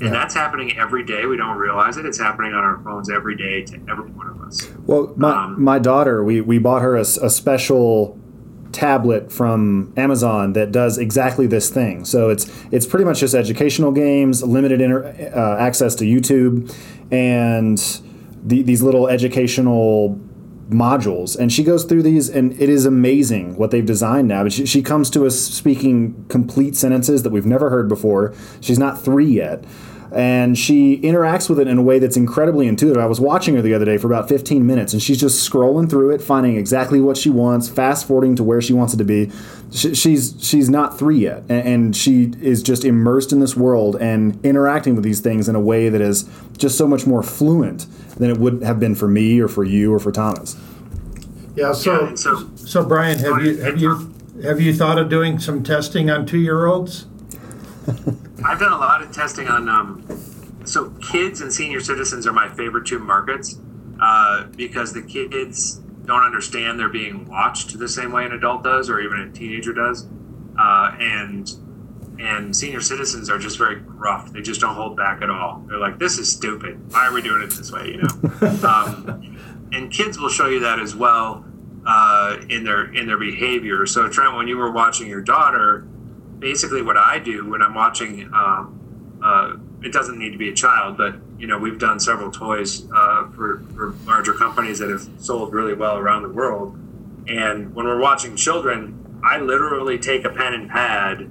yeah. 0.00 0.10
that's 0.10 0.34
happening 0.34 0.76
every 0.76 1.04
day. 1.04 1.26
We 1.26 1.36
don't 1.36 1.56
realize 1.56 1.96
it. 1.96 2.04
It's 2.04 2.18
happening 2.18 2.52
on 2.52 2.64
our 2.64 2.82
phones 2.82 3.10
every 3.10 3.36
day 3.36 3.62
to 3.64 3.74
every 3.88 4.10
one 4.10 4.26
of 4.26 4.40
us. 4.42 4.68
Well, 4.86 5.14
my, 5.16 5.44
um, 5.44 5.62
my 5.62 5.78
daughter, 5.78 6.24
we, 6.24 6.40
we 6.40 6.58
bought 6.58 6.82
her 6.82 6.96
a, 6.96 7.02
a 7.02 7.30
special 7.30 8.18
tablet 8.72 9.30
from 9.30 9.92
Amazon 9.96 10.54
that 10.54 10.72
does 10.72 10.98
exactly 10.98 11.46
this 11.46 11.70
thing. 11.70 12.04
So 12.04 12.30
it's 12.30 12.50
it's 12.70 12.86
pretty 12.86 13.04
much 13.04 13.20
just 13.20 13.34
educational 13.34 13.92
games, 13.92 14.42
limited 14.42 14.80
inter, 14.80 15.04
uh, 15.34 15.56
access 15.58 15.94
to 15.96 16.04
YouTube, 16.04 16.74
and 17.10 17.78
the, 18.42 18.62
these 18.62 18.82
little 18.82 19.08
educational 19.08 20.18
modules 20.68 21.36
and 21.38 21.52
she 21.52 21.62
goes 21.62 21.84
through 21.84 22.02
these 22.02 22.28
and 22.28 22.52
it 22.60 22.68
is 22.68 22.86
amazing 22.86 23.56
what 23.56 23.70
they've 23.70 23.84
designed 23.86 24.28
now. 24.28 24.42
But 24.42 24.52
she, 24.52 24.66
she 24.66 24.82
comes 24.82 25.10
to 25.10 25.26
us 25.26 25.38
speaking 25.38 26.24
complete 26.28 26.76
sentences 26.76 27.22
that 27.22 27.30
we've 27.30 27.46
never 27.46 27.70
heard 27.70 27.88
before. 27.88 28.34
She's 28.60 28.78
not 28.78 29.00
three 29.00 29.26
yet 29.30 29.64
and 30.14 30.58
she 30.58 30.98
interacts 30.98 31.48
with 31.48 31.58
it 31.58 31.66
in 31.66 31.78
a 31.78 31.82
way 31.82 31.98
that's 31.98 32.16
incredibly 32.16 32.68
intuitive. 32.68 33.02
I 33.02 33.06
was 33.06 33.20
watching 33.20 33.54
her 33.56 33.62
the 33.62 33.74
other 33.74 33.84
day 33.84 33.98
for 33.98 34.06
about 34.06 34.28
15 34.28 34.66
minutes, 34.66 34.92
and 34.92 35.02
she's 35.02 35.18
just 35.18 35.50
scrolling 35.50 35.88
through 35.88 36.10
it, 36.10 36.22
finding 36.22 36.56
exactly 36.56 37.00
what 37.00 37.16
she 37.16 37.30
wants, 37.30 37.68
fast 37.68 38.06
forwarding 38.06 38.36
to 38.36 38.44
where 38.44 38.60
she 38.60 38.72
wants 38.72 38.94
it 38.94 38.98
to 38.98 39.04
be. 39.04 39.30
She, 39.70 39.94
she's 39.94 40.34
she's 40.38 40.68
not 40.68 40.98
three 40.98 41.18
yet, 41.18 41.44
and, 41.48 41.68
and 41.68 41.96
she 41.96 42.32
is 42.40 42.62
just 42.62 42.84
immersed 42.84 43.32
in 43.32 43.40
this 43.40 43.56
world 43.56 43.96
and 43.96 44.38
interacting 44.44 44.94
with 44.94 45.04
these 45.04 45.20
things 45.20 45.48
in 45.48 45.54
a 45.54 45.60
way 45.60 45.88
that 45.88 46.00
is 46.00 46.28
just 46.58 46.76
so 46.76 46.86
much 46.86 47.06
more 47.06 47.22
fluent 47.22 47.86
than 48.16 48.30
it 48.30 48.38
would 48.38 48.62
have 48.62 48.78
been 48.78 48.94
for 48.94 49.08
me 49.08 49.40
or 49.40 49.48
for 49.48 49.64
you 49.64 49.92
or 49.92 49.98
for 49.98 50.12
Thomas. 50.12 50.56
Yeah. 51.56 51.72
So, 51.72 52.08
yeah, 52.08 52.14
so, 52.14 52.50
so 52.56 52.84
Brian, 52.84 53.18
have 53.18 53.42
you 53.42 53.56
have 53.58 53.78
you 53.78 54.14
have 54.42 54.60
you 54.60 54.74
thought 54.74 54.98
of 54.98 55.08
doing 55.08 55.38
some 55.38 55.62
testing 55.62 56.10
on 56.10 56.26
two 56.26 56.38
year 56.38 56.66
olds? 56.66 57.06
I've 58.44 58.58
done 58.58 58.72
a 58.72 58.78
lot 58.78 59.02
of 59.02 59.12
testing 59.12 59.48
on. 59.48 59.68
Um, 59.68 60.06
so 60.64 60.90
kids 61.00 61.40
and 61.40 61.52
senior 61.52 61.80
citizens 61.80 62.26
are 62.26 62.32
my 62.32 62.48
favorite 62.48 62.86
two 62.86 62.98
markets 62.98 63.58
uh, 64.00 64.44
because 64.56 64.92
the 64.92 65.02
kids 65.02 65.76
don't 66.06 66.22
understand 66.22 66.78
they're 66.78 66.88
being 66.88 67.28
watched 67.28 67.78
the 67.78 67.88
same 67.88 68.12
way 68.12 68.24
an 68.24 68.32
adult 68.32 68.64
does 68.64 68.90
or 68.90 69.00
even 69.00 69.20
a 69.20 69.32
teenager 69.32 69.72
does, 69.72 70.06
uh, 70.58 70.94
and 70.98 71.52
and 72.18 72.54
senior 72.54 72.80
citizens 72.80 73.30
are 73.30 73.38
just 73.38 73.58
very 73.58 73.76
gruff. 73.76 74.32
They 74.32 74.42
just 74.42 74.60
don't 74.60 74.74
hold 74.74 74.96
back 74.96 75.22
at 75.22 75.30
all. 75.30 75.64
They're 75.68 75.78
like, 75.78 75.98
"This 75.98 76.18
is 76.18 76.30
stupid. 76.30 76.92
Why 76.92 77.06
are 77.06 77.12
we 77.12 77.22
doing 77.22 77.42
it 77.42 77.50
this 77.50 77.72
way?" 77.72 77.88
You 77.88 78.02
know. 78.02 78.48
um, 78.68 79.68
and 79.72 79.90
kids 79.90 80.18
will 80.18 80.28
show 80.28 80.48
you 80.48 80.60
that 80.60 80.78
as 80.78 80.94
well 80.94 81.44
uh, 81.86 82.38
in 82.48 82.64
their 82.64 82.92
in 82.92 83.06
their 83.06 83.18
behavior. 83.18 83.86
So 83.86 84.08
Trent, 84.08 84.36
when 84.36 84.48
you 84.48 84.56
were 84.56 84.70
watching 84.70 85.08
your 85.08 85.22
daughter, 85.22 85.86
basically 86.42 86.82
what 86.82 86.98
I 86.98 87.18
do 87.18 87.48
when 87.48 87.62
I'm 87.62 87.74
watching. 87.74 88.28
Um, 88.34 89.20
uh, 89.24 89.56
it 89.82 89.92
doesn't 89.92 90.18
need 90.18 90.32
to 90.32 90.38
be 90.38 90.50
a 90.50 90.54
child, 90.54 90.96
but 90.98 91.14
you 91.38 91.46
know 91.46 91.56
we've 91.56 91.78
done 91.78 91.98
several 91.98 92.30
toys 92.30 92.86
uh, 92.92 93.28
for, 93.30 93.64
for 93.74 93.94
larger 94.04 94.34
companies 94.34 94.78
that 94.80 94.90
have 94.90 95.08
sold 95.18 95.54
really 95.54 95.74
well 95.74 95.96
around 95.96 96.22
the 96.22 96.28
world. 96.28 96.76
And 97.28 97.74
when 97.74 97.86
we're 97.86 98.00
watching 98.00 98.36
children, 98.36 99.20
I 99.24 99.38
literally 99.38 99.98
take 99.98 100.24
a 100.24 100.30
pen 100.30 100.54
and 100.54 100.68
pad 100.68 101.30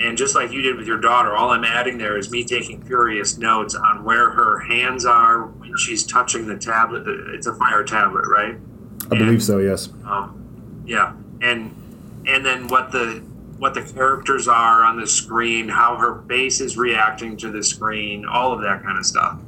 and 0.00 0.16
just 0.16 0.34
like 0.34 0.50
you 0.50 0.62
did 0.62 0.76
with 0.76 0.86
your 0.86 0.98
daughter, 0.98 1.36
all 1.36 1.50
I'm 1.50 1.64
adding 1.64 1.98
there 1.98 2.16
is 2.16 2.30
me 2.30 2.44
taking 2.44 2.82
curious 2.82 3.38
notes 3.38 3.74
on 3.74 4.04
where 4.04 4.30
her 4.30 4.58
hands 4.60 5.04
are 5.04 5.44
when 5.44 5.76
she's 5.76 6.04
touching 6.04 6.46
the 6.46 6.56
tablet. 6.56 7.04
It's 7.34 7.46
a 7.46 7.54
Fire 7.54 7.84
tablet, 7.84 8.26
right? 8.26 8.54
I 8.54 9.08
and, 9.10 9.18
believe 9.18 9.42
so. 9.42 9.58
Yes. 9.58 9.90
Um, 10.04 10.82
yeah, 10.86 11.14
and 11.40 11.74
and 12.26 12.44
then 12.44 12.66
what 12.68 12.90
the 12.90 13.22
what 13.62 13.74
the 13.74 13.82
characters 13.82 14.48
are 14.48 14.82
on 14.82 14.98
the 14.98 15.06
screen, 15.06 15.68
how 15.68 15.94
her 15.94 16.20
face 16.22 16.60
is 16.60 16.76
reacting 16.76 17.36
to 17.36 17.48
the 17.48 17.62
screen, 17.62 18.26
all 18.26 18.52
of 18.52 18.60
that 18.60 18.82
kind 18.82 18.98
of 18.98 19.06
stuff. 19.06 19.38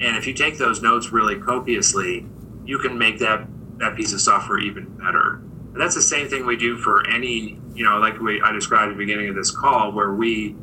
And 0.00 0.16
if 0.16 0.28
you 0.28 0.32
take 0.32 0.58
those 0.58 0.80
notes 0.80 1.10
really 1.10 1.40
copiously, 1.40 2.24
you 2.64 2.78
can 2.78 2.96
make 2.96 3.18
that 3.18 3.48
that 3.78 3.96
piece 3.96 4.12
of 4.12 4.20
software 4.20 4.60
even 4.60 4.84
better. 4.98 5.40
And 5.72 5.80
that's 5.80 5.96
the 5.96 6.02
same 6.02 6.28
thing 6.28 6.46
we 6.46 6.56
do 6.56 6.76
for 6.76 7.04
any, 7.08 7.58
you 7.74 7.84
know, 7.84 7.98
like 7.98 8.20
we 8.20 8.40
I 8.40 8.52
described 8.52 8.92
at 8.92 8.94
the 8.94 9.04
beginning 9.04 9.28
of 9.28 9.34
this 9.34 9.50
call, 9.50 9.90
where 9.90 10.12
we 10.12 10.54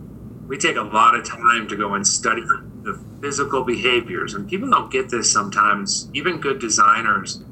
we 0.47 0.57
take 0.57 0.77
a 0.77 0.81
lot 0.81 1.13
of 1.13 1.25
time 1.25 1.67
to 1.67 1.75
go 1.75 1.95
and 1.95 2.07
study 2.07 2.43
the 2.83 2.97
physical 3.19 3.65
behaviors, 3.65 4.35
and 4.35 4.47
people 4.49 4.69
don't 4.69 4.89
get 4.89 5.09
this 5.09 5.29
sometimes. 5.29 6.09
Even 6.13 6.39
good 6.39 6.59
designers, 6.59 7.43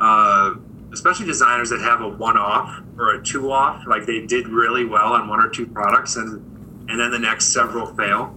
uh, 0.00 0.54
especially 0.94 1.26
designers 1.26 1.68
that 1.70 1.80
have 1.80 2.00
a 2.00 2.08
one-off 2.08 2.80
or 2.96 3.14
a 3.14 3.22
two-off, 3.22 3.86
like 3.86 4.06
they 4.06 4.24
did 4.24 4.48
really 4.48 4.84
well 4.86 5.12
on 5.12 5.28
one 5.28 5.40
or 5.40 5.50
two 5.50 5.66
products, 5.66 6.16
and 6.16 6.40
and 6.88 7.00
then 7.00 7.10
the 7.10 7.18
next 7.18 7.52
several 7.52 7.86
fail. 7.94 8.34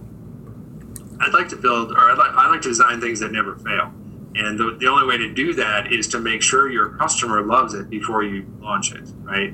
I'd 1.20 1.32
like 1.32 1.48
to 1.48 1.56
build, 1.56 1.92
or 1.92 2.10
I'd 2.10 2.18
like, 2.18 2.32
I 2.32 2.48
like 2.48 2.62
to 2.62 2.68
design 2.68 3.00
things 3.00 3.20
that 3.20 3.32
never 3.32 3.56
fail. 3.56 3.92
And 4.34 4.58
the, 4.58 4.76
the 4.78 4.86
only 4.86 5.06
way 5.06 5.16
to 5.16 5.34
do 5.34 5.52
that 5.54 5.92
is 5.92 6.06
to 6.08 6.18
make 6.20 6.42
sure 6.42 6.70
your 6.70 6.90
customer 6.90 7.42
loves 7.42 7.74
it 7.74 7.90
before 7.90 8.22
you 8.22 8.46
launch 8.60 8.92
it, 8.92 9.08
right? 9.22 9.52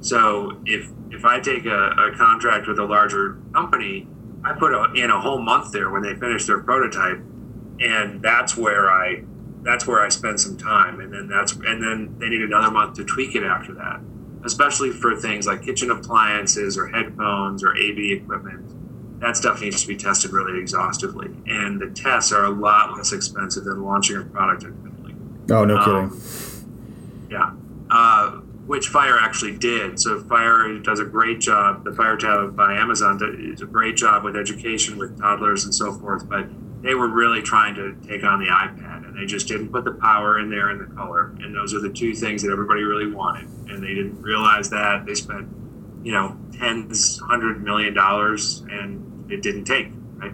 So 0.00 0.60
if 0.64 0.90
if 1.10 1.24
I 1.24 1.40
take 1.40 1.64
a, 1.66 1.90
a 1.90 2.12
contract 2.16 2.66
with 2.68 2.78
a 2.78 2.84
larger 2.84 3.38
company, 3.54 4.06
I 4.44 4.52
put 4.52 4.72
a, 4.72 4.92
in 4.94 5.10
a 5.10 5.20
whole 5.20 5.40
month 5.40 5.72
there 5.72 5.90
when 5.90 6.02
they 6.02 6.14
finish 6.14 6.44
their 6.44 6.60
prototype, 6.60 7.18
and 7.80 8.22
that's 8.22 8.56
where 8.56 8.90
I 8.90 9.24
that's 9.66 9.86
where 9.86 10.00
I 10.00 10.08
spend 10.08 10.40
some 10.40 10.56
time, 10.56 11.00
and 11.00 11.12
then 11.12 11.28
that's 11.28 11.52
and 11.52 11.82
then 11.82 12.16
they 12.18 12.28
need 12.28 12.40
another 12.40 12.70
month 12.70 12.96
to 12.96 13.04
tweak 13.04 13.34
it 13.34 13.42
after 13.42 13.74
that, 13.74 14.00
especially 14.44 14.90
for 14.90 15.16
things 15.16 15.46
like 15.46 15.62
kitchen 15.62 15.90
appliances 15.90 16.78
or 16.78 16.86
headphones 16.86 17.62
or 17.62 17.72
AV 17.72 17.98
equipment 18.12 18.72
that 19.20 19.36
stuff 19.36 19.60
needs 19.60 19.82
to 19.82 19.88
be 19.88 19.96
tested 19.96 20.32
really 20.32 20.60
exhaustively. 20.60 21.28
And 21.46 21.80
the 21.80 21.90
tests 21.90 22.32
are 22.32 22.44
a 22.44 22.50
lot 22.50 22.96
less 22.96 23.12
expensive 23.12 23.64
than 23.64 23.82
launching 23.82 24.16
a 24.16 24.22
product 24.22 24.64
independently. 24.64 25.14
Oh, 25.50 25.64
no 25.64 25.76
um, 25.76 26.10
kidding. 26.10 27.28
Yeah. 27.30 27.52
Uh, 27.90 28.40
which 28.66 28.88
Fire 28.88 29.16
actually 29.18 29.56
did. 29.56 29.98
So 29.98 30.20
Fire 30.24 30.78
does 30.78 31.00
a 31.00 31.04
great 31.04 31.40
job. 31.40 31.84
The 31.84 31.92
Fire 31.92 32.16
tab 32.16 32.56
by 32.56 32.74
Amazon 32.74 33.18
does 33.18 33.62
a 33.62 33.66
great 33.66 33.96
job 33.96 34.24
with 34.24 34.36
education 34.36 34.98
with 34.98 35.18
toddlers 35.18 35.64
and 35.64 35.74
so 35.74 35.92
forth. 35.92 36.28
But 36.28 36.48
they 36.86 36.94
were 36.94 37.08
really 37.08 37.42
trying 37.42 37.74
to 37.74 37.96
take 38.06 38.22
on 38.22 38.38
the 38.38 38.46
iPad, 38.46 39.04
and 39.04 39.18
they 39.18 39.26
just 39.26 39.48
didn't 39.48 39.70
put 39.70 39.82
the 39.84 39.94
power 39.94 40.38
in 40.38 40.48
there 40.48 40.68
and 40.70 40.80
the 40.80 40.94
color. 40.94 41.34
And 41.40 41.52
those 41.52 41.74
are 41.74 41.80
the 41.80 41.90
two 41.90 42.14
things 42.14 42.42
that 42.44 42.52
everybody 42.52 42.84
really 42.84 43.12
wanted. 43.12 43.48
And 43.68 43.82
they 43.82 43.92
didn't 43.92 44.22
realize 44.22 44.70
that. 44.70 45.04
They 45.04 45.16
spent, 45.16 45.48
you 46.04 46.12
know, 46.12 46.38
tens, 46.56 47.18
hundred 47.18 47.64
million 47.64 47.92
dollars, 47.92 48.60
and 48.70 49.28
it 49.28 49.42
didn't 49.42 49.64
take. 49.64 49.88
Right? 50.14 50.30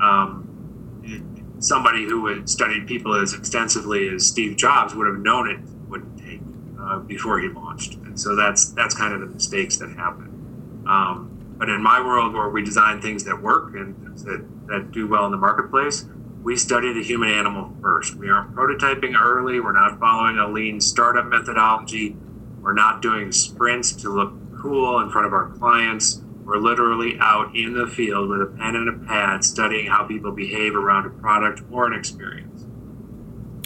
Um, 0.00 1.56
somebody 1.58 2.04
who 2.04 2.28
had 2.28 2.48
studied 2.48 2.86
people 2.86 3.14
as 3.14 3.34
extensively 3.34 4.08
as 4.08 4.26
Steve 4.26 4.56
Jobs 4.56 4.94
would 4.94 5.06
have 5.06 5.18
known 5.18 5.50
it 5.50 5.60
wouldn't 5.86 6.18
take 6.18 6.40
uh, 6.80 7.00
before 7.00 7.40
he 7.40 7.48
launched, 7.48 7.96
and 7.96 8.18
so 8.18 8.34
that's 8.34 8.70
that's 8.70 8.94
kind 8.94 9.12
of 9.12 9.20
the 9.20 9.26
mistakes 9.26 9.76
that 9.76 9.90
happen. 9.90 10.82
Um, 10.88 11.54
but 11.58 11.68
in 11.68 11.82
my 11.82 12.00
world, 12.00 12.32
where 12.32 12.48
we 12.48 12.64
design 12.64 13.02
things 13.02 13.24
that 13.24 13.42
work 13.42 13.74
and 13.74 14.16
that 14.24 14.59
that 14.70 14.92
do 14.92 15.06
well 15.06 15.26
in 15.26 15.30
the 15.30 15.36
marketplace, 15.36 16.06
we 16.42 16.56
study 16.56 16.92
the 16.92 17.02
human 17.02 17.28
animal 17.28 17.72
first. 17.82 18.14
We 18.14 18.30
aren't 18.30 18.54
prototyping 18.54 19.18
early. 19.20 19.60
We're 19.60 19.72
not 19.72 19.98
following 19.98 20.38
a 20.38 20.48
lean 20.48 20.80
startup 20.80 21.26
methodology. 21.26 22.16
We're 22.62 22.72
not 22.72 23.02
doing 23.02 23.32
sprints 23.32 23.92
to 23.92 24.08
look 24.08 24.32
cool 24.60 25.00
in 25.00 25.10
front 25.10 25.26
of 25.26 25.32
our 25.32 25.50
clients. 25.50 26.22
We're 26.44 26.58
literally 26.58 27.18
out 27.20 27.54
in 27.54 27.74
the 27.74 27.86
field 27.86 28.30
with 28.30 28.42
a 28.42 28.46
pen 28.46 28.74
and 28.74 28.88
a 28.88 29.06
pad 29.06 29.44
studying 29.44 29.86
how 29.86 30.04
people 30.04 30.32
behave 30.32 30.74
around 30.74 31.06
a 31.06 31.10
product 31.10 31.62
or 31.70 31.86
an 31.86 31.92
experience. 31.92 32.64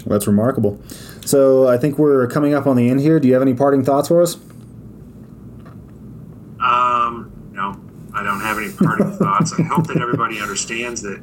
That's 0.05 0.27
remarkable. 0.27 0.81
So 1.25 1.67
I 1.67 1.79
think 1.79 1.99
we're 1.99 2.27
coming 2.27 2.55
up 2.55 2.67
on 2.67 2.77
the 2.77 2.91
end 2.91 3.01
here. 3.01 3.19
Do 3.19 3.29
you 3.29 3.35
have 3.35 3.43
any 3.43 3.55
parting 3.55 3.85
thoughts 3.85 4.09
for 4.09 4.21
us? 4.21 4.35
Um, 6.61 7.33
no, 7.53 7.81
Don't 8.69 8.79
parting 8.79 9.13
thoughts. 9.19 9.53
I 9.59 9.63
hope 9.63 9.87
that 9.89 10.01
everybody 10.01 10.41
understands 10.41 11.03
that 11.03 11.23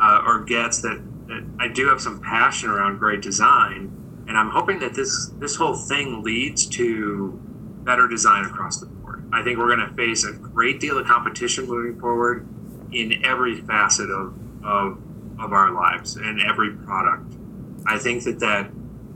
uh, 0.00 0.22
or 0.26 0.44
gets 0.44 0.80
that, 0.82 1.02
that 1.28 1.44
I 1.58 1.68
do 1.68 1.88
have 1.88 2.00
some 2.00 2.20
passion 2.20 2.70
around 2.70 2.98
great 2.98 3.22
design, 3.22 4.24
and 4.28 4.36
I'm 4.36 4.50
hoping 4.50 4.78
that 4.80 4.94
this 4.94 5.28
this 5.38 5.56
whole 5.56 5.76
thing 5.76 6.22
leads 6.22 6.66
to 6.66 7.38
better 7.84 8.08
design 8.08 8.44
across 8.44 8.78
the 8.78 8.86
board. 8.86 9.28
I 9.32 9.42
think 9.42 9.58
we're 9.58 9.74
going 9.74 9.88
to 9.88 9.94
face 9.94 10.24
a 10.24 10.32
great 10.32 10.80
deal 10.80 10.98
of 10.98 11.06
competition 11.06 11.66
moving 11.66 11.98
forward 11.98 12.46
in 12.92 13.24
every 13.24 13.60
facet 13.62 14.10
of 14.10 14.34
of, 14.64 14.98
of 15.40 15.52
our 15.52 15.72
lives 15.72 16.16
and 16.16 16.40
every 16.42 16.72
product. 16.72 17.34
I 17.86 17.98
think 17.98 18.22
that 18.24 18.38
that 18.40 18.70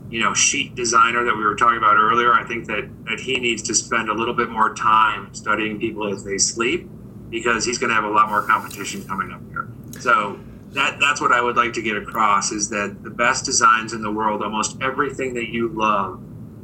you 0.09 0.21
know 0.21 0.33
sheet 0.33 0.75
designer 0.75 1.23
that 1.23 1.35
we 1.35 1.43
were 1.43 1.55
talking 1.55 1.77
about 1.77 1.97
earlier 1.97 2.33
i 2.33 2.41
think 2.45 2.65
that 2.65 2.89
that 3.05 3.19
he 3.19 3.39
needs 3.39 3.61
to 3.61 3.75
spend 3.75 4.09
a 4.09 4.13
little 4.13 4.33
bit 4.33 4.49
more 4.49 4.73
time 4.73 5.33
studying 5.33 5.79
people 5.79 6.07
as 6.07 6.23
they 6.23 6.37
sleep 6.37 6.89
because 7.29 7.65
he's 7.65 7.77
going 7.77 7.89
to 7.89 7.95
have 7.95 8.03
a 8.03 8.09
lot 8.09 8.29
more 8.29 8.41
competition 8.41 9.03
coming 9.03 9.31
up 9.31 9.41
here 9.49 9.67
so 9.99 10.39
that 10.71 10.99
that's 10.99 11.21
what 11.21 11.31
i 11.31 11.41
would 11.41 11.55
like 11.55 11.73
to 11.73 11.81
get 11.81 11.97
across 11.97 12.51
is 12.51 12.69
that 12.69 13.03
the 13.03 13.09
best 13.09 13.45
designs 13.45 13.93
in 13.93 14.01
the 14.01 14.11
world 14.11 14.41
almost 14.41 14.77
everything 14.81 15.33
that 15.33 15.49
you 15.49 15.69
love 15.69 16.21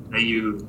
that 0.09 0.21
you 0.21 0.67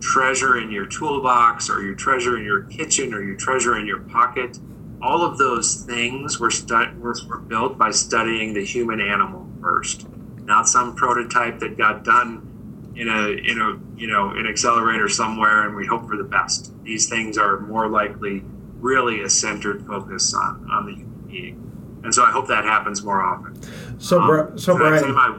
treasure 0.00 0.58
in 0.58 0.70
your 0.70 0.86
toolbox 0.86 1.70
or 1.70 1.82
you 1.82 1.94
treasure 1.94 2.36
in 2.36 2.44
your 2.44 2.64
kitchen 2.64 3.14
or 3.14 3.22
you 3.22 3.36
treasure 3.36 3.78
in 3.78 3.86
your 3.86 4.00
pocket 4.00 4.58
all 5.02 5.22
of 5.22 5.36
those 5.36 5.82
things 5.82 6.40
were, 6.40 6.50
stu- 6.50 6.90
were, 6.98 7.14
were 7.28 7.38
built 7.38 7.76
by 7.76 7.90
studying 7.90 8.54
the 8.54 8.64
human 8.64 9.00
animal 9.00 9.46
first 9.60 10.06
not 10.44 10.68
some 10.68 10.94
prototype 10.94 11.58
that 11.58 11.76
got 11.76 12.04
done 12.04 12.50
in 12.96 13.08
a 13.08 13.28
in 13.28 13.60
a 13.60 13.98
you 13.98 14.06
know 14.06 14.30
an 14.30 14.46
accelerator 14.46 15.08
somewhere 15.08 15.66
and 15.66 15.74
we 15.74 15.86
hope 15.86 16.06
for 16.08 16.16
the 16.16 16.24
best. 16.24 16.72
These 16.84 17.08
things 17.08 17.38
are 17.38 17.60
more 17.60 17.88
likely 17.88 18.44
really 18.84 19.22
a 19.22 19.30
centered 19.30 19.86
focus 19.86 20.34
on 20.34 20.68
on 20.70 20.86
the 20.86 20.94
human 20.94 21.26
being, 21.26 22.00
and 22.04 22.14
so 22.14 22.22
I 22.22 22.30
hope 22.30 22.46
that 22.48 22.64
happens 22.64 23.02
more 23.02 23.22
often. 23.22 23.58
So, 23.98 24.20
um, 24.20 24.58
so 24.58 24.76
Brian, 24.76 25.14
my, 25.14 25.38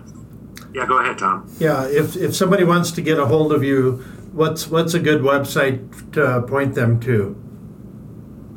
yeah, 0.73 0.87
go 0.87 0.97
ahead, 0.97 1.19
Tom. 1.19 1.47
Yeah, 1.59 1.87
if 1.87 2.15
if 2.17 2.35
somebody 2.35 2.63
wants 2.63 2.89
to 2.91 3.01
get 3.01 3.19
a 3.19 3.27
hold 3.27 3.53
of 3.53 3.63
you, 3.63 4.03
what's 4.33 4.67
what's 4.67 4.95
a 4.95 4.99
good 4.99 5.21
website 5.21 6.11
to 6.13 6.41
point 6.47 6.73
them 6.73 6.99
to? 7.01 7.39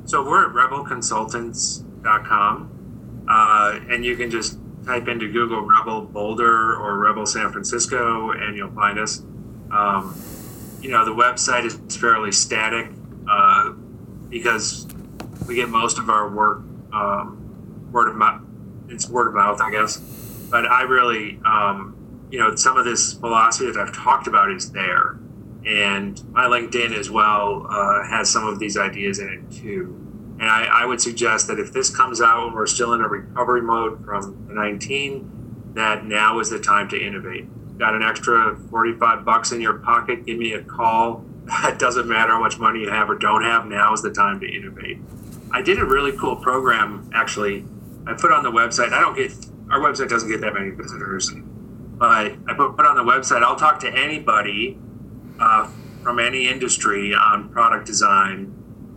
So 0.06 0.24
we're 0.24 0.48
at 0.48 0.54
rebelconsultants.com, 0.54 3.26
uh, 3.28 3.80
and 3.90 4.06
you 4.06 4.16
can 4.16 4.30
just 4.30 4.58
type 4.86 5.06
into 5.06 5.30
Google 5.30 5.60
Rebel 5.60 6.00
Boulder 6.00 6.76
or 6.76 6.96
Rebel 6.96 7.26
San 7.26 7.52
Francisco, 7.52 8.30
and 8.30 8.56
you'll 8.56 8.72
find 8.72 8.98
us. 8.98 9.22
Um, 9.70 10.18
you 10.80 10.90
know, 10.90 11.04
the 11.04 11.10
website 11.10 11.66
is 11.66 11.78
fairly 11.96 12.32
static 12.32 12.90
uh, 13.28 13.72
because 14.28 14.86
we 15.46 15.54
get 15.54 15.68
most 15.68 15.98
of 15.98 16.10
our 16.10 16.28
work 16.28 16.58
um, 16.92 17.88
word 17.92 18.08
of 18.08 18.16
mouth. 18.16 18.42
It's 18.88 19.08
word 19.08 19.28
of 19.28 19.34
mouth, 19.34 19.60
I 19.60 19.70
guess. 19.70 19.98
But 20.50 20.66
I 20.66 20.82
really, 20.82 21.40
um, 21.44 22.26
you 22.30 22.38
know, 22.38 22.54
some 22.56 22.76
of 22.76 22.84
this 22.84 23.14
philosophy 23.14 23.70
that 23.70 23.76
I've 23.76 23.94
talked 23.94 24.26
about 24.26 24.50
is 24.50 24.72
there, 24.72 25.18
and 25.66 26.22
my 26.32 26.44
LinkedIn 26.44 26.96
as 26.96 27.10
well 27.10 27.66
uh, 27.68 28.04
has 28.08 28.30
some 28.30 28.46
of 28.46 28.58
these 28.58 28.76
ideas 28.76 29.18
in 29.18 29.28
it 29.28 29.54
too. 29.54 29.94
And 30.40 30.48
I, 30.48 30.82
I, 30.82 30.86
would 30.86 31.00
suggest 31.00 31.48
that 31.48 31.58
if 31.58 31.72
this 31.72 31.94
comes 31.94 32.20
out 32.20 32.46
when 32.46 32.54
we're 32.54 32.66
still 32.66 32.92
in 32.92 33.00
a 33.00 33.08
recovery 33.08 33.60
mode 33.60 34.04
from 34.04 34.46
the 34.46 34.54
19, 34.54 35.72
that 35.74 36.04
now 36.04 36.38
is 36.38 36.48
the 36.48 36.60
time 36.60 36.88
to 36.90 36.96
innovate. 36.96 37.48
Got 37.76 37.94
an 37.94 38.02
extra 38.02 38.56
45 38.70 39.24
bucks 39.24 39.50
in 39.50 39.60
your 39.60 39.74
pocket? 39.74 40.24
Give 40.24 40.38
me 40.38 40.52
a 40.52 40.62
call. 40.62 41.24
It 41.64 41.78
doesn't 41.78 42.08
matter 42.08 42.32
how 42.32 42.40
much 42.40 42.58
money 42.58 42.80
you 42.80 42.90
have 42.90 43.08
or 43.10 43.16
don't 43.16 43.42
have. 43.42 43.66
Now 43.66 43.92
is 43.92 44.02
the 44.02 44.10
time 44.10 44.40
to 44.40 44.46
innovate. 44.46 44.98
I 45.50 45.62
did 45.62 45.78
a 45.78 45.84
really 45.84 46.16
cool 46.16 46.36
program 46.36 47.10
actually. 47.14 47.64
I 48.06 48.14
put 48.14 48.32
on 48.32 48.42
the 48.42 48.50
website. 48.50 48.92
I 48.92 49.00
don't 49.00 49.16
get 49.16 49.32
our 49.70 49.80
website 49.80 50.08
doesn't 50.08 50.30
get 50.30 50.40
that 50.40 50.54
many 50.54 50.70
visitors, 50.70 51.30
but 51.30 52.32
I 52.48 52.54
put, 52.56 52.76
put 52.76 52.86
on 52.86 52.96
the 52.96 53.02
website. 53.02 53.42
I'll 53.42 53.56
talk 53.56 53.80
to 53.80 53.92
anybody 53.94 54.78
uh, 55.38 55.70
from 56.02 56.18
any 56.18 56.48
industry 56.48 57.14
on 57.14 57.50
product 57.50 57.86
design 57.86 58.54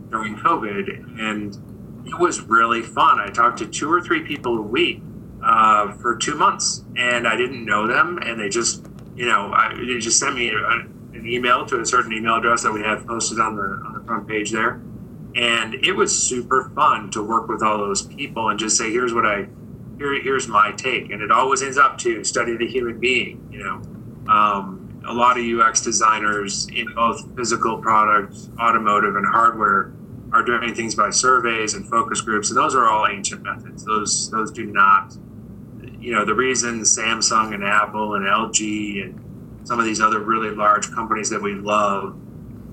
during 0.10 0.36
COVID, 0.38 1.20
and 1.20 2.08
it 2.08 2.18
was 2.18 2.42
really 2.42 2.82
fun. 2.82 3.20
I 3.20 3.30
talked 3.30 3.58
to 3.60 3.68
two 3.68 3.92
or 3.92 4.02
three 4.02 4.24
people 4.24 4.58
a 4.58 4.62
week 4.62 5.02
uh, 5.44 5.92
for 5.94 6.16
two 6.16 6.36
months, 6.36 6.84
and 6.96 7.28
I 7.28 7.36
didn't 7.36 7.66
know 7.66 7.86
them, 7.88 8.18
and 8.22 8.40
they 8.40 8.48
just, 8.48 8.86
you 9.16 9.26
know, 9.26 9.52
I, 9.54 9.74
they 9.76 9.98
just 10.00 10.20
sent 10.20 10.36
me 10.36 10.50
a, 10.50 10.86
an 11.14 11.28
email 11.28 11.66
to 11.66 11.80
a 11.80 11.86
certain 11.86 12.14
email 12.14 12.36
address 12.36 12.64
that 12.64 12.72
we 12.72 12.82
have 12.82 13.06
posted 13.06 13.40
on 13.40 13.56
the 13.56 13.64
on 13.86 13.94
the 13.94 14.04
front 14.06 14.28
page 14.28 14.52
there, 14.52 14.82
and 15.36 15.76
it 15.76 15.94
was 15.94 16.18
super 16.18 16.72
fun 16.76 17.10
to 17.12 17.24
work 17.24 17.48
with 17.48 17.62
all 17.62 17.78
those 17.78 18.02
people 18.02 18.50
and 18.50 18.60
just 18.60 18.78
say, 18.78 18.92
here's 18.92 19.14
what 19.14 19.26
I, 19.26 19.48
here, 19.98 20.22
here's 20.22 20.48
my 20.48 20.72
take, 20.72 21.12
and 21.12 21.22
it 21.22 21.32
always 21.32 21.62
ends 21.62 21.78
up 21.78 21.98
to 22.00 22.24
study 22.24 22.58
the 22.58 22.68
human 22.68 23.00
being, 23.00 23.48
you 23.52 23.64
know. 23.64 23.82
Um, 24.32 25.02
a 25.06 25.14
lot 25.14 25.38
of 25.38 25.44
UX 25.44 25.82
designers 25.82 26.68
in 26.74 26.94
both 26.94 27.36
physical 27.36 27.78
products, 27.78 28.50
automotive, 28.60 29.16
and 29.16 29.26
hardware 29.26 29.94
are 30.32 30.44
doing 30.44 30.74
things 30.76 30.96
by 30.96 31.10
surveys 31.10 31.74
and 31.74 31.88
focus 31.90 32.22
groups, 32.22 32.50
and 32.50 32.58
those 32.58 32.76
are 32.76 32.88
all 32.88 33.08
ancient 33.08 33.42
methods. 33.42 33.84
Those 33.84 34.30
those 34.30 34.52
do 34.52 34.66
not, 34.66 35.16
you 36.00 36.14
know, 36.14 36.24
the 36.26 36.36
reason 36.36 36.82
Samsung 36.82 37.54
and 37.54 37.64
Apple 37.64 38.16
and 38.16 38.26
LG 38.26 39.04
and 39.04 39.31
some 39.64 39.80
of 39.80 39.86
these 39.86 40.02
other 40.02 40.20
really 40.20 40.52
large 40.52 40.92
companies 40.92 41.30
that 41.30 41.42
we 41.42 41.54
love 41.54 42.18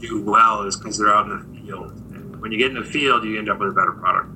do 0.00 0.22
well 0.22 0.62
is 0.62 0.76
because 0.76 0.98
they're 0.98 1.14
out 1.14 1.30
in 1.30 1.38
the 1.38 1.60
field. 1.60 1.92
And 2.12 2.40
when 2.40 2.52
you 2.52 2.58
get 2.58 2.68
in 2.68 2.74
the 2.74 2.84
field, 2.84 3.24
you 3.24 3.38
end 3.38 3.48
up 3.48 3.58
with 3.58 3.70
a 3.70 3.72
better 3.72 3.92
product. 3.92 4.30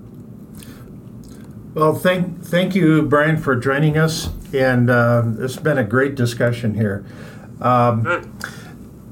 Well, 1.75 1.95
thank 1.95 2.43
thank 2.43 2.75
you, 2.75 3.03
Brian, 3.03 3.39
for 3.39 3.57
joining 3.57 3.97
us, 3.97 4.29
and 4.53 4.91
uh, 4.91 5.23
it's 5.39 5.57
been 5.57 5.79
a 5.79 5.85
great 5.85 6.15
discussion 6.15 6.75
here. 6.75 7.07
Um, 7.63 8.03
Good. 8.03 8.31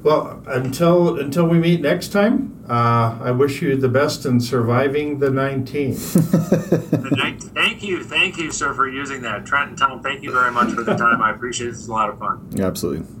Well, 0.03 0.43
until 0.47 1.19
until 1.19 1.47
we 1.47 1.57
meet 1.57 1.81
next 1.81 2.09
time, 2.09 2.63
uh, 2.69 3.17
I 3.21 3.31
wish 3.31 3.61
you 3.61 3.75
the 3.75 3.89
best 3.89 4.25
in 4.25 4.39
surviving 4.39 5.19
the 5.19 5.29
19. 5.31 5.93
thank 5.95 7.83
you, 7.83 8.03
thank 8.03 8.37
you, 8.37 8.51
sir, 8.51 8.73
for 8.73 8.87
using 8.87 9.21
that. 9.21 9.45
Trent 9.45 9.69
and 9.69 9.77
Tom, 9.77 10.01
thank 10.01 10.23
you 10.23 10.31
very 10.31 10.51
much 10.51 10.71
for 10.73 10.83
the 10.83 10.95
time. 10.95 11.21
I 11.21 11.31
appreciate 11.31 11.67
it. 11.67 11.71
It's 11.71 11.87
a 11.87 11.91
lot 11.91 12.09
of 12.09 12.19
fun. 12.19 12.59
Absolutely. 12.59 13.20